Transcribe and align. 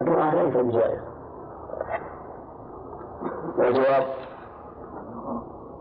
ليس 0.00 0.56
بجائز 0.56 1.00
والجواب 3.58 4.04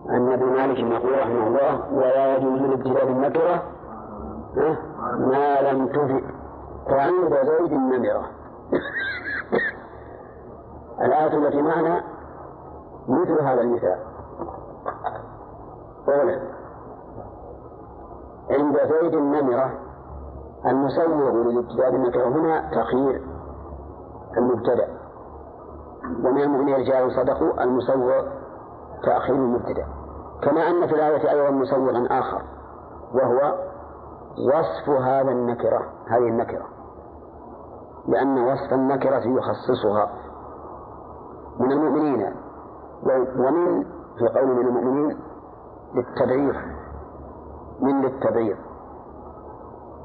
أن 0.10 0.31
ابن 0.34 0.46
مالك 0.46 0.79
يقول 0.79 1.20
رحمه 1.20 1.47
الله 1.47 1.94
ولا 1.94 2.36
يجوز 2.38 2.60
الابتلاء 2.62 3.06
بالنكرة 3.06 3.63
ما 5.17 5.62
لم 5.62 5.88
تفئ 5.88 6.24
فعند 6.88 7.33
زيد 7.33 7.72
النمرة 7.72 8.26
الآية 11.02 11.38
التي 11.38 11.62
معنا 11.62 12.04
مثل 13.08 13.42
هذا 13.42 13.62
المثال. 13.62 14.00
أولا 16.08 16.40
عند 18.50 18.77
زيد 18.77 19.13
النمرة 19.16 19.72
المسوغ 20.66 21.32
للابتداء 21.32 21.91
بالنكرة 21.91 22.27
هنا 22.27 22.70
تخيير. 22.71 23.34
المبتدأ. 24.38 24.88
ومن 26.23 26.41
المؤمنين 26.41 26.75
رجال 26.75 27.12
صدقوا 27.12 27.63
المسوغ 27.63 28.21
تأخير 29.03 29.35
المبتدأ. 29.35 29.85
كما 30.41 30.70
أن 30.70 30.88
في 30.88 30.95
الآية 30.95 31.31
أيضا 31.31 31.49
مسوغا 31.49 32.08
آخر 32.20 32.41
وهو 33.13 33.55
وصف 34.48 34.89
هذا 34.89 35.31
النكرة 35.31 35.85
هذه 36.08 36.27
النكرة. 36.27 36.66
لأن 38.08 38.38
وصف 38.38 38.73
النكرة 38.73 39.21
يخصصها 39.25 40.09
من 41.59 41.72
المؤمنين. 41.72 42.36
ومن 43.39 43.83
في 44.17 44.27
قول 44.27 44.47
من 44.47 44.67
المؤمنين 44.67 45.20
للتبعير 45.95 46.75
من 47.81 48.02
للتبعير. 48.02 48.58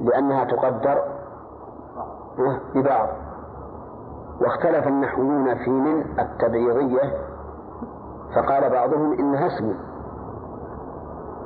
لأنها 0.01 0.45
تقدر 0.45 1.03
ببعض. 2.75 3.09
واختلف 4.41 4.87
النحويون 4.87 5.55
في 5.55 5.71
من؟ 5.71 6.19
التبعيضية 6.19 7.01
فقال 8.37 8.71
بعضهم 8.71 9.13
إنها 9.13 9.47
اسم. 9.47 9.75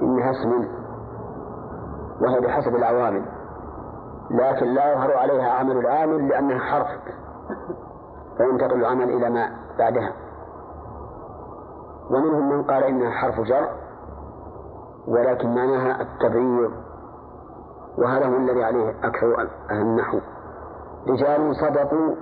إنها 0.03 0.31
اسم. 0.31 0.69
وهي 2.21 2.41
بحسب 2.41 2.77
العوامل. 2.77 3.25
لكن 4.31 4.67
لا 4.67 4.93
يظهر 4.93 5.17
عليها 5.17 5.51
عمل 5.53 5.77
العامل 5.79 6.29
لأنها 6.29 6.59
حرف. 6.59 6.87
فينتقل 8.37 8.81
العمل 8.81 9.11
إلى 9.11 9.31
ما 9.31 9.51
بعدها. 9.79 10.13
ومنهم 12.11 12.49
من 12.49 12.63
قال 12.63 12.85
إنها 12.85 13.11
حرف 13.11 13.41
جر 13.41 13.69
ولكن 15.09 15.55
معناها 15.55 16.01
التبعيض 16.01 16.71
وهذا 17.99 18.27
هو 18.27 18.37
الذي 18.37 18.65
عليه 18.65 18.91
أكثر 18.91 19.49
أهل 19.71 19.81
النحو. 19.81 20.19
رجال 21.09 21.57
صدقوا 21.57 22.15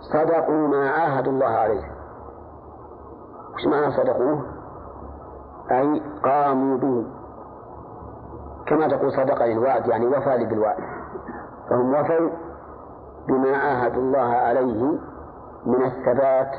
صدقوا 0.00 0.68
ما 0.68 0.90
عاهدوا 0.90 1.32
الله 1.32 1.46
عليه 1.46 1.84
وش 3.54 3.66
معنى 3.66 3.92
صدقوه؟ 3.92 4.46
أي 5.70 6.02
قاموا 6.24 6.76
به 6.78 7.06
كما 8.66 8.88
تقول 8.88 9.12
صدق 9.12 9.44
للوعد 9.44 9.86
يعني 9.86 10.06
وفى 10.06 10.44
بالوعد 10.44 10.76
فهم 11.70 11.94
وفوا 11.94 12.30
بما 13.28 13.56
عاهدوا 13.56 14.02
الله 14.02 14.34
عليه 14.36 14.98
من 15.66 15.84
الثبات 15.84 16.50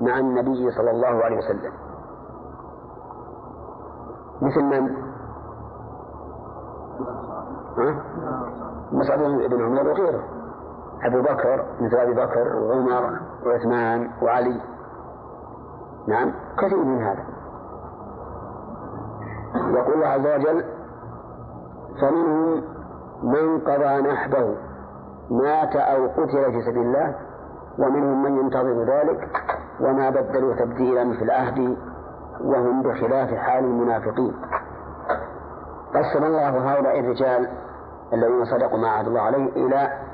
مع 0.00 0.18
النبي 0.18 0.70
صلى 0.70 0.90
الله 0.90 1.24
عليه 1.24 1.38
وسلم 1.38 1.72
مثل 4.42 4.62
من؟ 4.62 4.96
ها؟ 7.78 8.02
مسعد 8.92 9.18
بن 9.18 9.64
عمر 9.64 9.88
وغيره 9.88 10.37
أبو 11.04 11.22
بكر 11.22 11.64
مثل 11.80 11.96
أبي 11.96 12.14
بكر 12.14 12.56
وعمر 12.56 13.20
وعثمان 13.46 14.10
وعلي. 14.22 14.60
نعم 16.08 16.32
كثير 16.58 16.84
من 16.84 17.02
هذا. 17.02 17.24
يقول 19.54 19.94
الله 19.94 20.06
عز 20.06 20.26
وجل 20.26 20.64
فمنهم 22.00 22.62
من 23.22 23.60
قضى 23.60 24.10
نحبه 24.12 24.56
مات 25.30 25.76
أو 25.76 26.06
قتل 26.06 26.52
في 26.52 26.62
سبيل 26.62 26.82
الله 26.82 27.14
ومنهم 27.78 28.22
من 28.22 28.36
ينتظر 28.36 28.84
ذلك 28.84 29.28
وما 29.80 30.10
بدلوا 30.10 30.54
تبديلا 30.54 31.12
في 31.12 31.24
العهد 31.24 31.76
وهم 32.40 32.82
بخلاف 32.82 33.34
حال 33.34 33.64
المنافقين. 33.64 34.34
قسم 35.94 36.24
الله 36.24 36.48
هؤلاء 36.48 37.00
الرجال 37.00 37.48
الذين 38.12 38.44
صدقوا 38.44 38.78
ما 38.78 38.88
عهد 38.88 39.06
الله 39.06 39.20
عليه 39.20 39.66
إلى 39.66 40.07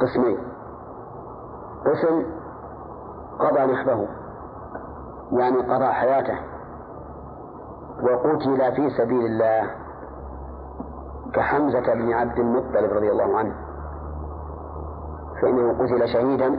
قسمين. 0.00 0.38
قسم 1.86 2.26
قضى 3.38 3.72
نحبه 3.72 4.08
يعني 5.32 5.56
قضى 5.56 5.86
حياته 5.86 6.38
وقتل 8.02 8.72
في 8.76 8.90
سبيل 8.90 9.26
الله 9.26 9.70
كحمزة 11.34 11.94
بن 11.94 12.12
عبد 12.12 12.38
المطلب 12.38 12.92
رضي 12.92 13.10
الله 13.10 13.38
عنه 13.38 13.54
فإنه 15.42 15.72
قتل 15.72 16.08
شهيدا 16.08 16.50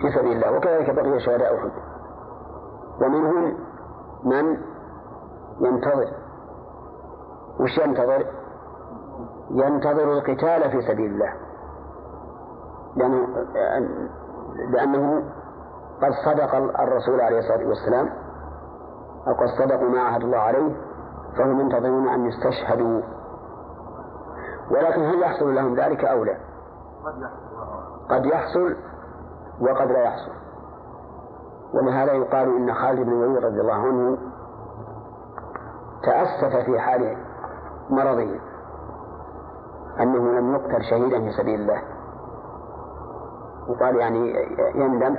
في 0.00 0.12
سبيل 0.18 0.32
الله 0.32 0.56
وكذلك 0.56 0.94
بقي 0.94 1.20
شهداء 1.20 1.56
أحد. 1.56 1.70
ومنهم 3.02 3.58
من 4.24 4.56
ينتظر 5.60 6.08
وش 7.60 7.78
ينتظر؟ 7.78 8.26
ينتظر 9.50 10.12
القتال 10.12 10.70
في 10.70 10.82
سبيل 10.82 11.12
الله. 11.12 11.32
لأنه 12.96 13.26
لأنه 14.70 15.22
قد 16.02 16.12
صدق 16.24 16.54
الرسول 16.80 17.20
عليه 17.20 17.38
الصلاة 17.38 17.68
والسلام 17.68 18.08
أو 19.26 19.32
قد 19.32 19.46
صدقوا 19.58 19.88
ما 19.88 20.00
عهد 20.00 20.22
الله 20.22 20.38
عليه 20.38 20.76
فهم 21.36 21.60
ينتظرون 21.60 22.08
أن 22.08 22.26
يستشهدوا. 22.26 23.02
ولكن 24.70 25.04
هل 25.04 25.22
يحصل 25.22 25.54
لهم 25.54 25.74
ذلك 25.74 26.04
أو 26.04 26.24
لا؟ 26.24 26.36
قد 28.10 28.26
يحصل 28.26 28.76
وقد 29.60 29.90
لا 29.90 30.02
يحصل. 30.02 30.32
ولهذا 31.74 32.12
يقال 32.12 32.56
إن 32.56 32.74
خالد 32.74 33.00
بن 33.00 33.12
الوليد 33.12 33.44
رضي 33.44 33.60
الله 33.60 33.74
عنه 33.74 34.18
تأسف 36.04 36.56
في 36.66 36.80
حال 36.80 37.16
مرضه 37.90 38.40
أنه 40.00 40.38
لم 40.38 40.54
يقتل 40.54 40.84
شهيدا 40.90 41.20
في 41.20 41.30
سبيل 41.32 41.60
الله. 41.60 41.82
وقال 43.68 43.96
يعني 43.96 44.34
يندم 44.74 45.16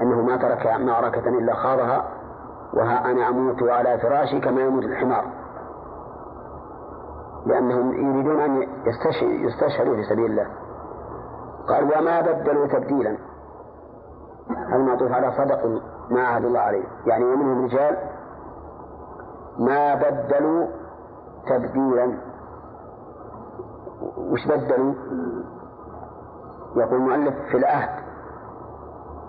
أنه 0.00 0.22
ما 0.22 0.36
ترك 0.36 0.66
معركة 0.66 1.28
إلا 1.28 1.54
خاضها 1.54 2.04
وها 2.74 3.10
أنا 3.10 3.28
أموت 3.28 3.62
على 3.62 3.98
فراشي 3.98 4.40
كما 4.40 4.60
يموت 4.60 4.84
الحمار. 4.84 5.24
لأنهم 7.46 7.92
يريدون 7.92 8.40
أن 8.40 8.62
يستشهدوا 9.44 9.96
في 9.96 10.02
سبيل 10.02 10.30
الله. 10.30 10.46
قال 11.68 11.84
وما 11.84 12.20
بدلوا 12.20 12.66
تبديلا. 12.66 13.16
المعطوف 14.72 15.12
على 15.12 15.32
صدق 15.32 15.82
ما 16.10 16.26
عهد 16.26 16.44
الله 16.44 16.60
عليه. 16.60 16.84
يعني 17.06 17.24
ومنهم 17.24 17.64
رجال 17.64 17.96
ما 19.58 19.94
بدلوا 19.94 20.66
تبديلا. 21.48 22.18
وش 24.18 24.46
بدلوا؟ 24.46 24.94
يقول 26.76 26.94
المؤلف 26.94 27.34
في 27.50 27.56
العهد 27.56 28.02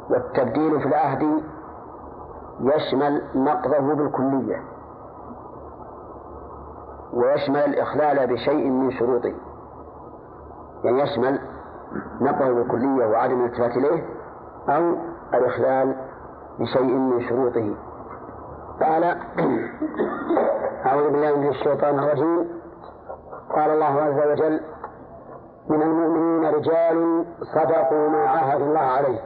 والتبديل 0.10 0.80
في 0.80 0.88
العهد 0.88 1.42
يشمل 2.62 3.22
نقضه 3.36 3.80
بالكلية 3.94 4.64
ويشمل 7.14 7.58
الإخلال 7.60 8.28
بشيء 8.34 8.70
من 8.70 8.92
شروطه 8.92 9.34
يعني 10.84 11.02
يشمل 11.02 11.40
نقضه 12.22 12.54
بالكلية 12.54 13.06
وعدم 13.06 13.40
الالتفات 13.46 13.72
إليه 13.78 14.04
أو 14.70 14.96
الإخلال 15.34 15.96
بشيء 16.60 16.96
من 16.96 17.22
شروطه. 17.30 17.76
قال 18.82 19.04
أعوذ 20.86 21.10
بالله 21.10 21.36
من 21.38 21.48
الشيطان 21.48 22.00
الرجيم. 22.00 22.48
قال 23.56 23.72
الله 23.72 24.02
عز 24.02 24.32
وجل 24.32 24.62
من 25.70 25.82
المؤمنين 25.82 26.54
رجال 26.54 27.26
صدقوا 27.56 28.10
ما 28.10 28.30
عاهدوا 28.30 28.66
الله 28.66 28.80
عليه. 28.80 29.20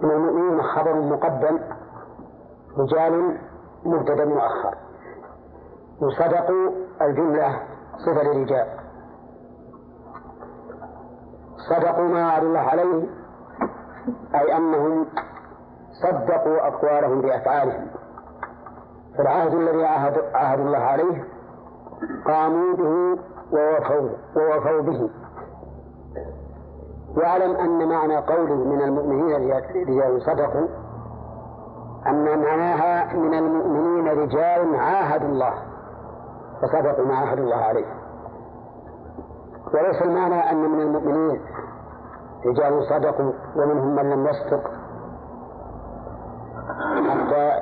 من 0.00 0.10
المؤمنين 0.10 0.62
خبر 0.62 0.94
مقدم 0.94 1.58
رجال 2.78 3.38
مبتدأ 3.84 4.24
مؤخر. 4.24 4.74
وصدقوا 6.02 6.70
الجملة 7.00 7.60
صفة 8.06 8.22
للرجال. 8.22 8.66
صدقوا 11.70 12.04
ما 12.04 12.30
عهد 12.30 12.42
الله 12.42 12.60
عليه 12.60 13.06
أي 14.34 14.56
أنهم 14.56 15.06
صدقوا 16.02 16.66
أقوالهم 16.66 17.20
بأفعالهم. 17.20 17.86
فالعهد 19.18 19.54
الذي 19.54 19.84
عهد, 19.84 20.18
عهد 20.34 20.60
الله 20.60 20.78
عليه 20.78 21.24
قاموا 22.26 22.76
به 22.76 23.18
ووفوا 23.52 24.10
ووفوا 24.36 24.80
به. 24.80 25.10
واعلم 27.16 27.56
أن 27.56 27.88
معنى 27.88 28.16
قوله 28.16 28.54
من 28.54 28.82
المؤمنين 28.82 29.52
رجال 29.74 30.22
صدقوا 30.22 30.68
أن 32.06 32.38
معناها 32.38 33.14
من 33.14 33.34
المؤمنين 33.34 34.08
رجال 34.08 34.76
عاهدوا 34.76 35.28
الله 35.28 35.54
فصدقوا 36.62 37.04
ما 37.04 37.14
عاهدوا 37.16 37.44
الله 37.44 37.56
عليه. 37.56 37.86
وليس 39.74 40.02
المعنى 40.02 40.50
أن 40.50 40.70
من 40.70 40.80
المؤمنين 40.80 41.40
رجال 42.46 42.82
صدقوا 42.88 43.32
ومنهم 43.56 43.94
من 43.94 44.10
لم 44.10 44.26
يصدق. 44.26 44.70
حتى 47.10 47.60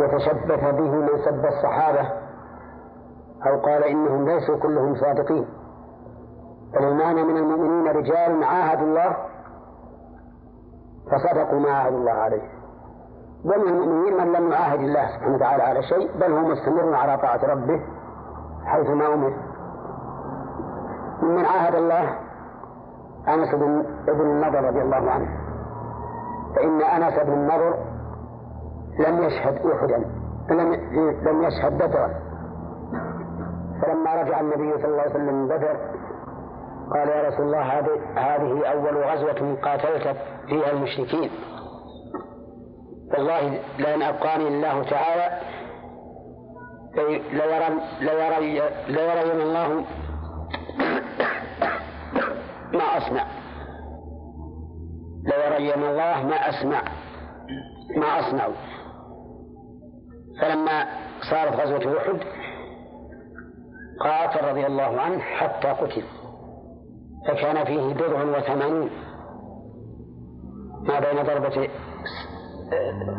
يتشبث 0.00 0.74
به 0.74 0.90
من 0.90 1.18
سب 1.24 1.46
الصحابة 1.46 2.21
أو 3.46 3.60
قال 3.60 3.84
إنهم 3.84 4.28
ليسوا 4.28 4.56
كلهم 4.56 4.94
صادقين. 4.94 5.46
بل 6.74 6.84
المعنى 6.84 7.24
من 7.24 7.36
المؤمنين 7.36 7.96
رجال 7.96 8.44
عاهدوا 8.44 8.86
الله 8.86 9.16
فصدقوا 11.10 11.60
ما 11.60 11.70
عاهدوا 11.70 11.98
الله 11.98 12.12
عليه. 12.12 12.42
ومن 13.44 13.68
المؤمنين 13.68 14.16
من 14.16 14.32
لم 14.32 14.52
يعاهد 14.52 14.80
الله 14.80 15.06
سبحانه 15.06 15.34
وتعالى 15.34 15.62
على 15.62 15.82
شيء 15.82 16.10
بل 16.20 16.32
هو 16.32 16.40
مستمر 16.40 16.94
على 16.94 17.18
طاعة 17.18 17.40
ربه 17.44 17.80
حيث 18.64 18.90
ما 18.90 19.14
أمر. 19.14 19.32
ممن 21.22 21.44
عاهد 21.44 21.74
الله 21.74 22.18
أنس 23.28 23.54
بن 23.54 23.84
ابن 24.08 24.20
النضر 24.20 24.64
رضي 24.64 24.82
الله 24.82 25.10
عنه. 25.10 25.28
فإن 26.56 26.82
أنس 26.82 27.18
بن 27.18 27.32
النضر 27.32 27.74
لم 28.98 29.22
يشهد 29.22 29.66
أحدا 29.66 30.04
لم 30.50 30.72
لم 31.22 31.42
يشهد 31.42 31.74
بدرا. 31.78 32.10
فلما 33.82 34.14
رجع 34.14 34.40
النبي 34.40 34.72
صلى 34.82 34.84
الله 34.84 35.00
عليه 35.00 35.10
وسلم 35.10 35.34
من 35.34 35.48
بدر 35.48 35.76
قال 36.94 37.08
يا 37.08 37.28
رسول 37.28 37.46
الله 37.46 37.62
هذه 38.16 38.66
أول 38.66 39.04
غزوة 39.04 39.56
قاتلت 39.62 40.16
فيها 40.46 40.70
المشركين. 40.70 41.30
والله 43.10 43.60
لأن 43.78 44.02
أبقاني 44.02 44.48
الله 44.48 44.82
تعالى 44.82 45.40
ليرين 48.88 49.40
الله 49.40 49.68
ما 52.78 52.96
أصنع. 52.98 53.26
ليرين 55.24 55.82
الله 55.84 56.26
ما 56.26 56.48
أسمع. 56.48 56.82
ما 57.96 58.20
أصنع. 58.20 58.48
فلما 60.40 60.86
صارت 61.30 61.60
غزوة 61.60 61.98
أحد 61.98 62.41
قاتل 64.00 64.48
رضي 64.48 64.66
الله 64.66 65.00
عنه 65.00 65.18
حتى 65.18 65.68
قتل. 65.68 66.02
فكان 67.28 67.64
فيه 67.64 67.94
بضع 67.94 68.38
وثمانين 68.38 68.90
ما 70.82 71.00
بين 71.00 71.22
ضربة 71.22 71.68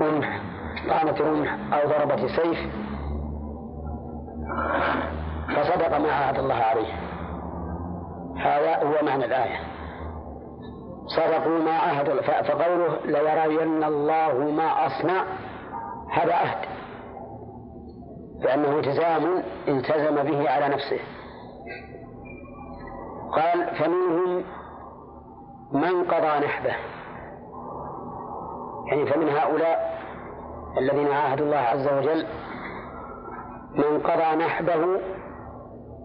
رمح 0.02 0.42
طعنة 0.90 1.18
رمح 1.22 1.74
أو 1.74 1.90
ضربة 1.90 2.28
سيف. 2.28 2.60
فصدق 5.56 5.98
ما 5.98 6.12
عهد 6.12 6.40
الله 6.40 6.56
عليه. 6.56 6.94
هذا 8.38 8.84
هو 8.84 9.06
معنى 9.06 9.26
الآية. 9.26 9.60
صدقوا 11.08 11.60
ما 11.60 11.72
عهد 11.72 12.10
فقوله 12.22 12.98
ليرين 13.06 13.84
الله 13.84 14.52
ما 14.52 14.86
أصنع 14.86 15.24
هذا 16.12 16.34
عهد. 16.34 16.58
لأنه 18.44 18.80
التزام 18.80 19.44
التزم 19.68 20.24
به 20.24 20.50
على 20.50 20.68
نفسه. 20.68 21.00
قال 23.32 23.76
فمنهم 23.76 24.44
من 25.72 26.04
قضى 26.04 26.46
نحبه. 26.46 26.76
يعني 28.88 29.06
فمن 29.06 29.30
هؤلاء 29.30 30.00
الذين 30.78 31.08
عاهدوا 31.08 31.46
الله 31.46 31.58
عز 31.58 31.88
وجل 31.88 32.28
من 33.76 34.00
قضى 34.00 34.36
نحبه 34.46 35.00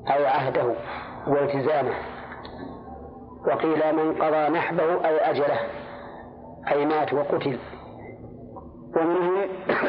أو 0.09 0.27
عهده 0.27 0.75
والتزامه. 1.27 1.95
وقيل 3.47 3.97
من 3.97 4.15
قضى 4.15 4.49
نحبه 4.49 4.93
أو 4.93 5.17
أجله 5.17 5.59
أي 6.71 6.87
مات 6.87 7.13
وقتل. 7.13 7.59
ومنهم 8.97 9.49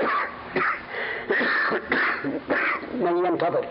من 2.94 3.26
ينتظر. 3.26 3.66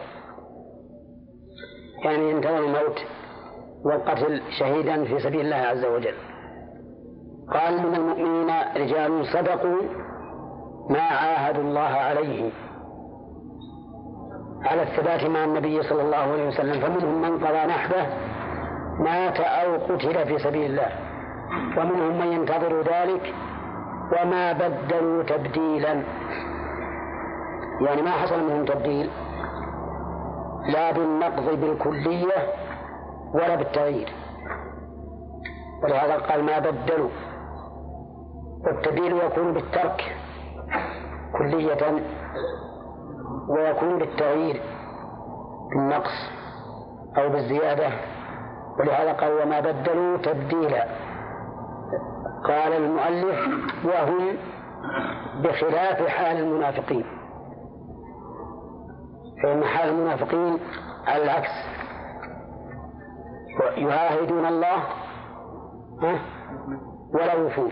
يعني 2.05 2.31
ينتظر 2.31 2.59
الموت 2.59 3.01
والقتل 3.85 4.43
شهيدا 4.59 5.05
في 5.05 5.21
سبيل 5.21 5.41
الله 5.41 5.57
عز 5.57 5.85
وجل. 5.85 6.15
قال 7.53 7.89
من 7.89 7.95
المؤمنين 7.95 8.51
رجال 8.77 9.27
صدقوا 9.27 9.83
ما 10.91 11.01
عاهدوا 11.01 11.63
الله 11.63 11.81
عليه. 11.81 12.51
على 14.63 14.83
الثبات 14.83 15.25
مع 15.25 15.45
النبي 15.45 15.83
صلى 15.83 16.03
الله 16.03 16.17
عليه 16.17 16.49
وسلم 16.49 16.81
فمنهم 16.81 17.23
من 17.23 17.47
قضى 17.47 17.67
نحبه 17.67 18.07
مات 18.99 19.41
أو 19.41 19.75
قتل 19.75 20.27
في 20.27 20.39
سبيل 20.39 20.71
الله. 20.71 20.89
ومنهم 21.77 22.19
من 22.19 22.27
ينتظر 22.33 22.81
ذلك 22.81 23.35
وما 24.13 24.53
بدلوا 24.53 25.23
تبديلا. 25.23 26.03
يعني 27.81 28.03
ما 28.03 28.11
حصل 28.11 28.45
منهم 28.45 28.65
تبديل. 28.65 29.11
لا 30.73 30.93
بالنقض 30.93 31.61
بالكلية 31.61 32.53
ولا 33.35 33.55
بالتغيير. 33.55 34.09
ولهذا 35.83 36.17
قال 36.17 36.45
ما 36.45 36.59
بدلوا. 36.59 37.11
والتبديل 38.67 39.17
يكون 39.17 39.53
بالترك 39.53 40.17
كلية 41.39 42.03
ويكون 43.49 43.99
بالتغيير 43.99 44.63
بالنقص 45.71 46.31
أو 47.19 47.29
بالزيادة. 47.29 47.89
ولهذا 48.79 49.13
قال 49.13 49.43
وما 49.43 49.61
بدلوا 49.61 50.17
تبديلا. 50.17 50.85
قال 52.45 52.73
المؤلف 52.73 53.49
وهم 53.85 54.37
بخلاف 55.43 56.07
حال 56.09 56.37
المنافقين. 56.37 57.05
فإن 59.43 59.65
حال 59.65 59.89
المنافقين 59.89 60.59
على 61.07 61.23
العكس. 61.23 61.51
يعاهدون 63.77 64.47
الله 64.47 64.83
ولا 67.15 67.33
يوفون 67.33 67.71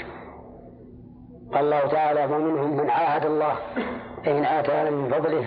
قال 1.53 1.65
الله 1.65 1.87
تعالى 1.87 2.25
ومنهم 2.25 2.77
من 2.77 2.91
عاهد 2.91 3.27
الله 3.27 3.53
إن 4.27 4.45
آتانا 4.45 4.91
من 4.91 5.11
فضله 5.11 5.47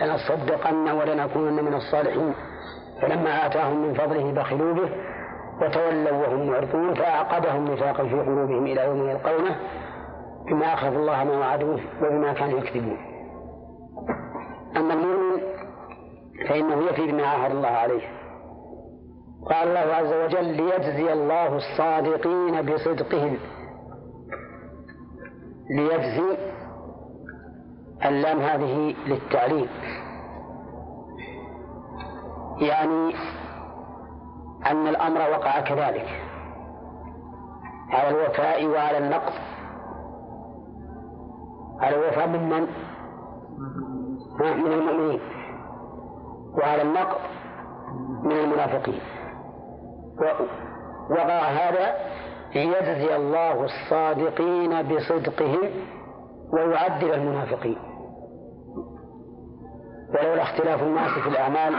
لنصدقن 0.00 0.90
ولنكونن 0.90 1.64
من 1.64 1.74
الصالحين. 1.74 2.34
فلما 3.02 3.46
آتاهم 3.46 3.86
من 3.86 3.94
فضله 3.94 4.32
بخلوا 4.32 4.74
به 4.74 4.90
وتولوا 5.62 6.26
وهم 6.26 6.50
معرضون 6.50 6.94
فأعقبهم 6.94 7.64
نفاقا 7.64 8.04
في 8.04 8.20
قلوبهم 8.20 8.66
إلى 8.66 8.84
يوم 8.84 9.10
يلقونه 9.10 9.56
بما 10.46 10.74
أخذ 10.74 10.94
الله 10.94 11.24
ما 11.24 11.38
وعدوه 11.38 11.80
وبما 12.02 12.32
كانوا 12.32 12.58
يكذبون. 12.58 13.15
أما 14.76 14.94
المؤمن 14.94 15.42
فإنه 16.48 16.82
يفي 16.90 17.12
بما 17.12 17.26
عاهد 17.26 17.50
الله 17.50 17.68
عليه. 17.68 18.02
قال 19.46 19.68
الله 19.68 19.94
عز 19.94 20.12
وجل 20.12 20.44
ليجزي 20.44 21.12
الله 21.12 21.56
الصادقين 21.56 22.62
بصدقهم. 22.62 23.36
ليجزي 25.70 26.38
اللام 28.04 28.38
هذه 28.38 28.94
للتعليم. 29.06 29.68
يعني 32.58 33.14
أن 34.66 34.86
الأمر 34.86 35.20
وقع 35.20 35.60
كذلك. 35.60 36.22
على 37.90 38.08
الوفاء 38.08 38.66
وعلى 38.66 38.98
النقض 38.98 39.32
على 41.80 41.96
الوفاء 41.96 42.28
من؟ 42.28 42.66
من؟ 44.40 44.64
من 44.64 44.72
المؤمنين 44.72 45.20
وعلى 46.58 46.82
النقض 46.82 47.18
من 48.22 48.32
المنافقين. 48.32 49.00
وقع 51.10 51.40
هذا 51.40 51.94
ليجزي 52.54 53.16
الله 53.16 53.64
الصادقين 53.64 54.82
بصدقهم 54.82 55.70
ويعذب 56.52 57.12
المنافقين. 57.12 57.78
ولولا 60.14 60.42
اختلاف 60.42 60.82
الناس 60.82 61.10
في 61.10 61.28
الأعمال 61.28 61.72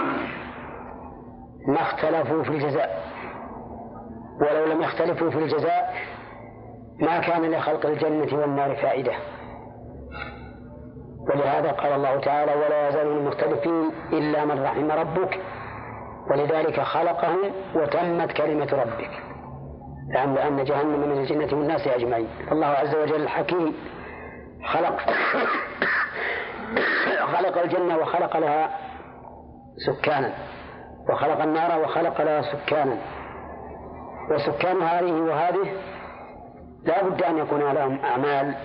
ما 1.68 1.82
اختلفوا 1.82 2.44
في 2.44 2.50
الجزاء. 2.50 3.04
ولو 4.42 4.66
لم 4.66 4.82
يختلفوا 4.82 5.30
في 5.30 5.38
الجزاء 5.38 5.94
ما 7.00 7.20
كان 7.20 7.52
لخلق 7.52 7.86
الجنة 7.86 8.40
والنار 8.42 8.76
فائدة. 8.76 9.14
ولهذا 11.30 11.72
قال 11.72 11.92
الله 11.92 12.20
تعالى 12.20 12.56
ولا 12.56 12.90
يزالون 12.90 13.26
مختلفين 13.26 13.92
إلا 14.14 14.46
من 14.46 14.64
رحم 14.64 14.92
ربك. 14.92 15.40
ولذلك 16.32 16.80
خلقهم 16.80 17.52
وتمت 17.76 18.32
كلمة 18.32 18.68
ربك. 18.74 19.12
لأن 20.14 20.64
جهنم 20.64 21.10
من 21.10 21.18
الجنة 21.18 21.60
والناس 21.60 21.88
أجمعين. 21.88 22.28
الله 22.52 22.68
عز 22.68 22.96
وجل 22.96 23.28
حكيم 23.28 23.74
خلق 24.66 25.00
خلق 27.38 27.62
الجنة 27.62 27.98
وخلق 27.98 28.38
لها 28.38 28.70
سكانا. 29.86 30.34
وخلق 31.10 31.42
النار 31.42 31.80
وخلق 31.80 32.22
لها 32.22 32.42
سكانا. 32.42 32.98
وسكان 34.32 34.82
هذه 34.82 35.12
وهذه 35.12 35.72
لا 36.84 37.04
بد 37.04 37.24
أن 37.24 37.38
يكون 37.38 37.60
لهم 37.60 38.00
أعمال 38.00 38.56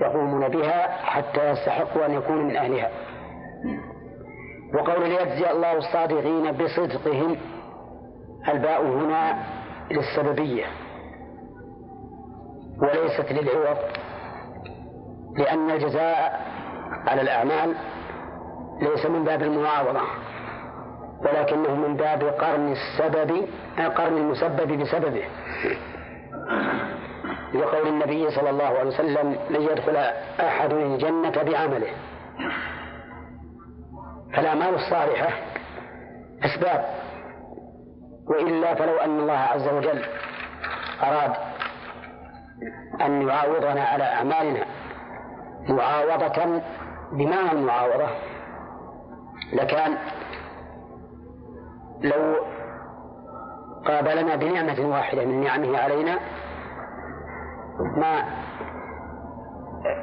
يقومون 0.00 0.48
بها 0.48 0.88
حتى 0.88 1.50
يستحقوا 1.50 2.06
أن 2.06 2.12
يكونوا 2.12 2.42
من 2.42 2.56
أهلها. 2.56 2.90
وقول 4.74 5.08
ليجزي 5.08 5.50
الله 5.50 5.72
الصادقين 5.72 6.52
بصدقهم. 6.52 7.36
الباء 8.48 8.82
هنا 8.82 9.44
للسببية 9.90 10.64
وليست 12.82 13.32
للعوض 13.32 13.76
لأن 15.36 15.70
الجزاء 15.70 16.40
على 17.06 17.22
الأعمال 17.22 17.74
ليس 18.82 19.06
من 19.06 19.24
باب 19.24 19.42
المعاوضة 19.42 20.00
ولكنه 21.20 21.74
من 21.74 21.96
باب 21.96 22.22
قرن 22.22 22.72
السبب 22.72 23.46
قرن 23.96 24.16
المسبب 24.16 24.82
بسببه. 24.82 25.24
لقول 27.54 27.88
النبي 27.88 28.30
صلى 28.30 28.50
الله 28.50 28.64
عليه 28.64 28.88
وسلم 28.88 29.36
لن 29.50 29.62
يدخل 29.62 29.96
أحد 30.40 30.72
الجنة 30.72 31.42
بعمله. 31.42 31.90
فالأعمال 34.34 34.74
الصالحة 34.74 35.28
أسباب 36.44 36.84
وإلا 38.26 38.74
فلو 38.74 38.96
أن 38.96 39.18
الله 39.20 39.38
عز 39.38 39.68
وجل 39.68 40.04
أراد 41.02 41.32
أن 43.00 43.28
يعاوضنا 43.28 43.84
على 43.84 44.04
أعمالنا 44.04 44.64
معاوضة 45.68 46.62
بمعنى 47.12 47.52
المعاوضة 47.52 48.08
لكان 49.52 49.98
لو 52.00 52.36
قابلنا 53.86 54.36
بنعمة 54.36 54.80
واحدة 54.88 55.24
من 55.24 55.44
نعمه 55.44 55.78
علينا 55.78 56.18
ما 57.78 58.24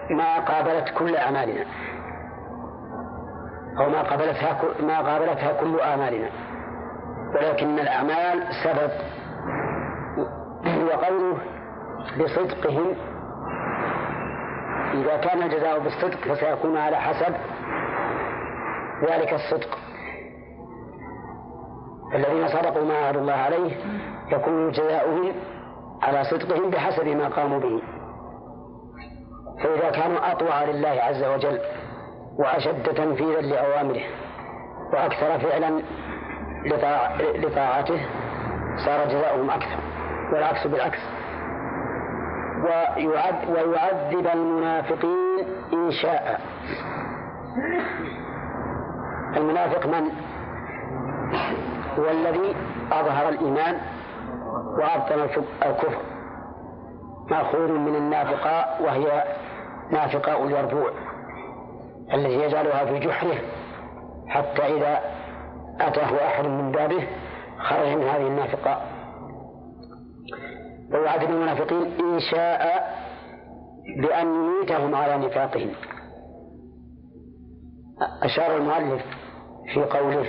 ما 0.10 0.40
قابلت 0.40 0.90
كل 0.98 1.16
أعمالنا. 1.16 1.66
أو 3.80 3.90
ما 3.90 4.01
قابلتها 4.01 4.62
ما 4.82 5.01
قابلتها 5.01 5.54
كل 5.54 5.80
آمالنا 5.80 6.30
ولكن 7.36 7.80
الأعمال 7.80 8.44
سبب. 8.63 8.92
وقوله 10.86 11.38
بصدقهم 12.20 12.96
إذا 14.94 15.18
كان 15.18 15.44
الجزاء 15.44 15.80
بالصدق 15.80 16.34
فسيكون 16.34 16.78
على 16.78 16.96
حسب 16.96 17.36
ذلك 19.10 19.34
الصدق. 19.34 19.78
الذين 22.16 22.48
صدقوا 22.48 22.86
ما 22.86 22.98
عهد 22.98 23.18
الله 23.18 23.34
عليه 23.34 23.78
يكون 24.32 24.72
جزاؤهم 24.72 25.34
على 26.01 26.24
صدقهم 26.24 26.70
بحسب 26.70 27.08
ما 27.08 27.27
قاموا 27.27 27.60
به. 27.60 27.81
فإذا 29.63 29.89
كانوا 29.89 30.31
أطوع 30.31 30.63
لله 30.63 30.89
عز 30.89 31.24
وجل 31.24 31.60
وأشد 32.39 32.84
تنفيذا 32.84 33.41
لأوامره 33.41 34.01
وأكثر 34.93 35.39
فعلا 35.39 35.81
لطاعته 37.36 38.05
صار 38.86 39.08
جزاؤهم 39.08 39.50
أكثر 39.50 39.77
والعكس 40.34 40.67
بالعكس. 40.67 41.00
ويعذب 43.50 44.27
المنافقين 44.34 45.46
إن 45.74 45.91
شاء. 45.91 46.41
المنافق 49.38 49.86
من؟ 49.86 50.03
هو 52.00 52.10
الذي 52.12 52.55
أظهر 52.91 53.29
الإيمان 53.29 53.77
وأبطن 54.51 55.43
الكفر 55.65 56.01
مأخوذ 57.29 57.72
من 57.72 57.96
النافقاء 57.96 58.81
وهي 58.84 59.24
نافقاء 59.91 60.43
اليربوع 60.43 60.91
الذي 62.13 62.34
يجعلها 62.34 62.86
في 62.86 63.00
جحره 63.00 63.38
حتى 64.27 64.62
إذا 64.62 65.01
أتاه 65.79 66.27
أحد 66.27 66.46
من 66.46 66.72
بابه 66.72 67.08
خرج 67.60 67.88
من 67.88 68.03
هذه 68.03 68.27
النافقاء 68.27 68.88
ويعذب 70.91 71.29
المنافقين 71.29 71.91
إن 72.00 72.20
شاء 72.20 72.91
بأن 73.98 74.27
يميتهم 74.27 74.96
على 74.96 75.17
نفاقهم. 75.17 75.72
أشار 78.24 78.58
المؤلف 78.58 79.01
في 79.74 79.84
قوله 79.84 80.25